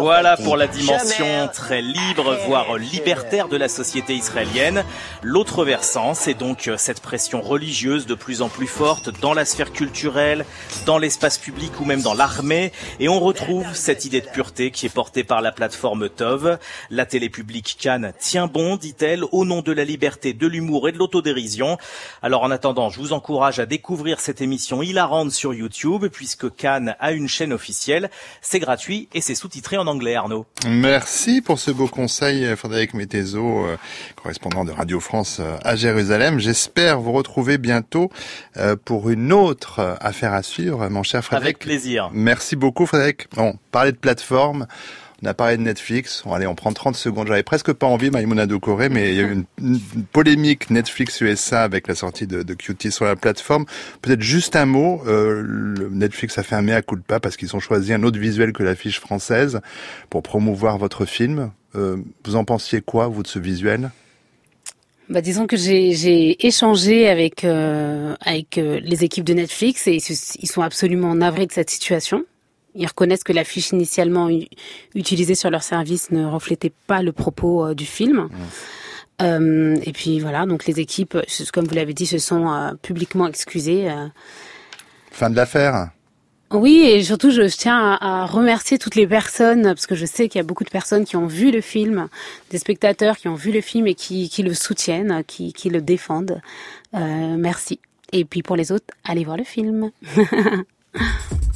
voilà 0.00 0.38
pour 0.38 0.56
la 0.56 0.66
dimension 0.66 1.50
très 1.52 1.82
libre, 1.82 2.38
voire 2.46 2.78
libertaire 2.78 3.48
de 3.48 3.58
la 3.58 3.68
société 3.68 4.14
israélienne. 4.14 4.82
L'autre 5.22 5.62
versant, 5.62 6.14
c'est 6.14 6.32
donc 6.32 6.70
cette 6.78 7.00
pression 7.00 7.42
religieuse 7.42 8.06
de 8.06 8.14
plus 8.14 8.40
en 8.40 8.48
plus 8.48 8.66
forte 8.66 9.10
dans 9.20 9.34
la 9.34 9.44
sphère 9.44 9.70
culturelle, 9.70 10.46
dans 10.86 10.96
l'espace 10.96 11.36
public 11.36 11.78
ou 11.80 11.84
même 11.84 12.00
dans 12.00 12.14
l'armée. 12.14 12.72
Et 12.98 13.10
on 13.10 13.20
retrouve 13.20 13.66
cette 13.74 14.06
idée 14.06 14.22
de 14.22 14.26
pureté 14.26 14.70
qui 14.70 14.86
est 14.86 14.94
portée 14.94 15.22
par 15.22 15.42
la 15.42 15.52
plateforme 15.52 16.08
Tov. 16.08 16.56
La 16.88 17.04
télé 17.04 17.28
publique 17.28 17.76
Cannes 17.78 18.14
tient 18.18 18.46
bon, 18.46 18.76
dit-elle, 18.76 19.24
au 19.32 19.44
nom 19.44 19.60
de 19.60 19.72
la 19.72 19.84
liberté, 19.84 20.32
de 20.32 20.46
l'humour 20.46 20.88
et 20.88 20.92
de 20.92 20.98
l'autodérision. 20.98 21.76
Alors 22.22 22.37
en 22.42 22.50
attendant, 22.50 22.90
je 22.90 22.98
vous 22.98 23.12
encourage 23.12 23.58
à 23.58 23.66
découvrir 23.66 24.20
cette 24.20 24.40
émission 24.40 24.82
hilarante 24.82 25.32
sur 25.32 25.54
YouTube, 25.54 26.06
puisque 26.12 26.54
Cannes 26.54 26.94
a 27.00 27.12
une 27.12 27.28
chaîne 27.28 27.52
officielle. 27.52 28.10
C'est 28.40 28.58
gratuit 28.58 29.08
et 29.14 29.20
c'est 29.20 29.34
sous-titré 29.34 29.76
en 29.76 29.86
anglais, 29.86 30.14
Arnaud. 30.14 30.46
Merci 30.66 31.40
pour 31.40 31.58
ce 31.58 31.70
beau 31.70 31.86
conseil, 31.86 32.56
Frédéric 32.56 32.94
Mettezo, 32.94 33.66
euh, 33.66 33.76
correspondant 34.16 34.64
de 34.64 34.72
Radio 34.72 35.00
France 35.00 35.38
euh, 35.40 35.56
à 35.64 35.76
Jérusalem. 35.76 36.38
J'espère 36.38 37.00
vous 37.00 37.12
retrouver 37.12 37.58
bientôt 37.58 38.10
euh, 38.56 38.76
pour 38.82 39.10
une 39.10 39.32
autre 39.32 39.96
affaire 40.00 40.32
à 40.32 40.42
suivre, 40.42 40.88
mon 40.88 41.02
cher 41.02 41.24
Frédéric. 41.24 41.46
Avec 41.46 41.58
plaisir. 41.58 42.10
Merci 42.12 42.56
beaucoup, 42.56 42.86
Frédéric. 42.86 43.28
Bon, 43.34 43.56
parler 43.70 43.92
de 43.92 43.96
plateforme. 43.96 44.66
On 45.22 45.26
a 45.26 45.34
parlé 45.34 45.56
de 45.56 45.62
Netflix. 45.62 46.22
Allez, 46.30 46.46
on 46.46 46.54
prend 46.54 46.72
30 46.72 46.94
secondes. 46.94 47.26
J'avais 47.26 47.42
presque 47.42 47.72
pas 47.72 47.88
envie, 47.88 48.10
Maïmouna 48.10 48.46
de 48.46 48.54
Corée, 48.54 48.88
mais 48.88 49.10
il 49.10 49.16
y 49.16 49.20
a 49.20 49.24
eu 49.24 49.44
une, 49.58 49.80
polémique 50.12 50.70
Netflix 50.70 51.20
USA 51.20 51.62
avec 51.62 51.88
la 51.88 51.96
sortie 51.96 52.28
de, 52.28 52.44
de 52.44 52.54
Cutie 52.54 52.92
sur 52.92 53.04
la 53.04 53.16
plateforme. 53.16 53.64
Peut-être 54.00 54.22
juste 54.22 54.54
un 54.54 54.66
mot. 54.66 55.02
Euh, 55.08 55.88
Netflix 55.90 56.38
a 56.38 56.44
fait 56.44 56.54
un 56.54 56.62
mea 56.62 56.82
culpa 56.82 57.18
parce 57.18 57.36
qu'ils 57.36 57.56
ont 57.56 57.60
choisi 57.60 57.92
un 57.92 58.04
autre 58.04 58.18
visuel 58.18 58.52
que 58.52 58.62
l'affiche 58.62 59.00
française 59.00 59.60
pour 60.08 60.22
promouvoir 60.22 60.78
votre 60.78 61.04
film. 61.04 61.50
Euh, 61.74 61.96
vous 62.24 62.36
en 62.36 62.44
pensiez 62.44 62.80
quoi, 62.80 63.08
vous, 63.08 63.24
de 63.24 63.28
ce 63.28 63.40
visuel? 63.40 63.90
Bah, 65.08 65.20
disons 65.20 65.48
que 65.48 65.56
j'ai 65.56 66.46
échangé 66.46 67.08
avec 67.08 67.42
euh, 67.42 68.14
avec 68.20 68.54
les 68.56 69.04
équipes 69.04 69.24
de 69.24 69.32
Netflix 69.32 69.88
et 69.88 69.96
ils 69.96 70.48
sont 70.48 70.62
absolument 70.62 71.14
navrés 71.16 71.46
de 71.46 71.52
cette 71.52 71.70
situation. 71.70 72.24
Ils 72.74 72.86
reconnaissent 72.86 73.24
que 73.24 73.32
l'affiche 73.32 73.70
initialement 73.70 74.28
utilisée 74.94 75.34
sur 75.34 75.50
leur 75.50 75.62
service 75.62 76.10
ne 76.10 76.24
reflétait 76.24 76.72
pas 76.86 77.02
le 77.02 77.12
propos 77.12 77.66
euh, 77.66 77.74
du 77.74 77.86
film. 77.86 78.28
Euh, 79.20 79.76
et 79.82 79.92
puis 79.92 80.20
voilà, 80.20 80.46
donc 80.46 80.66
les 80.66 80.78
équipes, 80.78 81.18
comme 81.52 81.66
vous 81.66 81.74
l'avez 81.74 81.94
dit, 81.94 82.06
se 82.06 82.18
sont 82.18 82.52
euh, 82.52 82.72
publiquement 82.80 83.26
excusées. 83.26 83.88
Fin 85.10 85.30
de 85.30 85.36
l'affaire. 85.36 85.90
Oui, 86.50 86.78
et 86.78 87.02
surtout, 87.02 87.30
je 87.30 87.42
tiens 87.42 87.98
à, 88.00 88.22
à, 88.22 88.26
remercier 88.26 88.78
toutes 88.78 88.94
les 88.94 89.06
personnes, 89.06 89.64
parce 89.64 89.86
que 89.86 89.94
je 89.94 90.06
sais 90.06 90.28
qu'il 90.28 90.38
y 90.38 90.40
a 90.40 90.44
beaucoup 90.44 90.64
de 90.64 90.70
personnes 90.70 91.04
qui 91.04 91.16
ont 91.16 91.26
vu 91.26 91.50
le 91.50 91.60
film, 91.60 92.08
des 92.50 92.56
spectateurs 92.56 93.18
qui 93.18 93.28
ont 93.28 93.34
vu 93.34 93.52
le 93.52 93.60
film 93.60 93.86
et 93.86 93.94
qui, 93.94 94.30
qui 94.30 94.42
le 94.42 94.54
soutiennent, 94.54 95.22
qui, 95.26 95.52
qui 95.52 95.68
le 95.68 95.82
défendent. 95.82 96.40
Euh, 96.94 97.36
merci. 97.38 97.80
Et 98.12 98.24
puis 98.24 98.42
pour 98.42 98.56
les 98.56 98.72
autres, 98.72 98.86
allez 99.04 99.24
voir 99.24 99.36
le 99.36 99.44
film. 99.44 99.90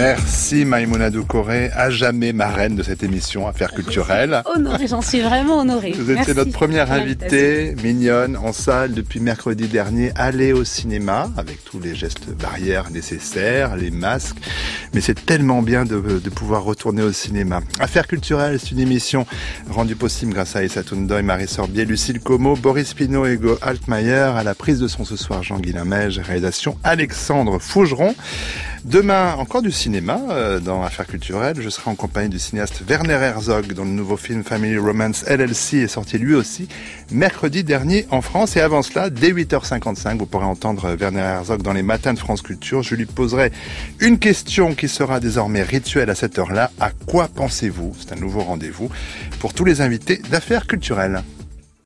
Merci 0.00 0.64
Maïmona 0.64 1.10
Doucouré, 1.10 1.70
à 1.74 1.90
jamais 1.90 2.32
ma 2.32 2.48
reine 2.48 2.74
de 2.74 2.82
cette 2.82 3.02
émission 3.02 3.46
Affaires 3.46 3.74
culturelles. 3.74 4.42
Honorée, 4.46 4.86
j'en 4.86 5.02
suis 5.02 5.20
vraiment 5.20 5.58
honorée. 5.58 5.92
Vous 5.92 6.10
étiez 6.10 6.32
notre 6.32 6.52
première 6.52 6.90
invitée, 6.90 7.74
mignonne, 7.84 8.38
en 8.38 8.54
salle 8.54 8.94
depuis 8.94 9.20
mercredi 9.20 9.68
dernier. 9.68 10.12
Allez 10.16 10.54
au 10.54 10.64
cinéma 10.64 11.30
avec 11.36 11.62
tous 11.66 11.78
les 11.80 11.94
gestes 11.94 12.30
barrières 12.30 12.90
nécessaires, 12.90 13.76
les 13.76 13.90
masques. 13.90 14.38
Mais 14.94 15.02
c'est 15.02 15.26
tellement 15.26 15.60
bien 15.60 15.84
de, 15.84 16.00
de, 16.00 16.30
pouvoir 16.30 16.64
retourner 16.64 17.02
au 17.02 17.12
cinéma. 17.12 17.60
Affaires 17.78 18.06
culturelles, 18.06 18.58
c'est 18.58 18.70
une 18.70 18.80
émission 18.80 19.26
rendue 19.68 19.96
possible 19.96 20.32
grâce 20.32 20.56
à 20.56 20.64
Issa 20.64 20.82
Tundoy, 20.82 21.22
Marie 21.22 21.46
Sorbier, 21.46 21.84
Lucille 21.84 22.20
Como, 22.20 22.56
Boris 22.56 22.94
Pinot 22.94 23.26
et 23.26 23.34
Hugo 23.34 23.58
Altmaier. 23.60 24.32
À 24.34 24.44
la 24.44 24.54
prise 24.54 24.80
de 24.80 24.88
son 24.88 25.04
ce 25.04 25.18
soir, 25.18 25.42
Jean-Guilain 25.42 25.84
Mège, 25.84 26.20
réalisation 26.20 26.78
Alexandre 26.84 27.58
Fougeron. 27.58 28.14
Demain, 28.84 29.34
encore 29.34 29.60
du 29.60 29.72
cinéma 29.72 30.18
euh, 30.30 30.58
dans 30.58 30.82
Affaires 30.82 31.06
culturelles. 31.06 31.60
Je 31.60 31.68
serai 31.68 31.90
en 31.90 31.94
compagnie 31.94 32.30
du 32.30 32.38
cinéaste 32.38 32.80
Werner 32.88 33.12
Herzog 33.12 33.74
dont 33.74 33.84
le 33.84 33.90
nouveau 33.90 34.16
film 34.16 34.42
Family 34.42 34.78
Romance 34.78 35.22
LLC 35.28 35.82
est 35.82 35.86
sorti 35.86 36.16
lui 36.16 36.34
aussi 36.34 36.66
mercredi 37.10 37.62
dernier 37.62 38.06
en 38.10 38.22
France. 38.22 38.56
Et 38.56 38.60
avant 38.60 38.80
cela, 38.80 39.10
dès 39.10 39.32
8h55, 39.32 40.16
vous 40.16 40.24
pourrez 40.24 40.46
entendre 40.46 40.96
Werner 40.98 41.20
Herzog 41.20 41.60
dans 41.60 41.74
les 41.74 41.82
matins 41.82 42.14
de 42.14 42.18
France 42.18 42.40
Culture. 42.40 42.82
Je 42.82 42.94
lui 42.94 43.04
poserai 43.04 43.52
une 44.00 44.18
question 44.18 44.74
qui 44.74 44.88
sera 44.88 45.20
désormais 45.20 45.62
rituelle 45.62 46.08
à 46.08 46.14
cette 46.14 46.38
heure-là. 46.38 46.70
À 46.80 46.90
quoi 46.90 47.28
pensez-vous? 47.28 47.94
C'est 47.98 48.14
un 48.14 48.20
nouveau 48.20 48.40
rendez-vous 48.40 48.88
pour 49.40 49.52
tous 49.52 49.66
les 49.66 49.82
invités 49.82 50.22
d'Affaires 50.30 50.66
culturelles. 50.66 51.22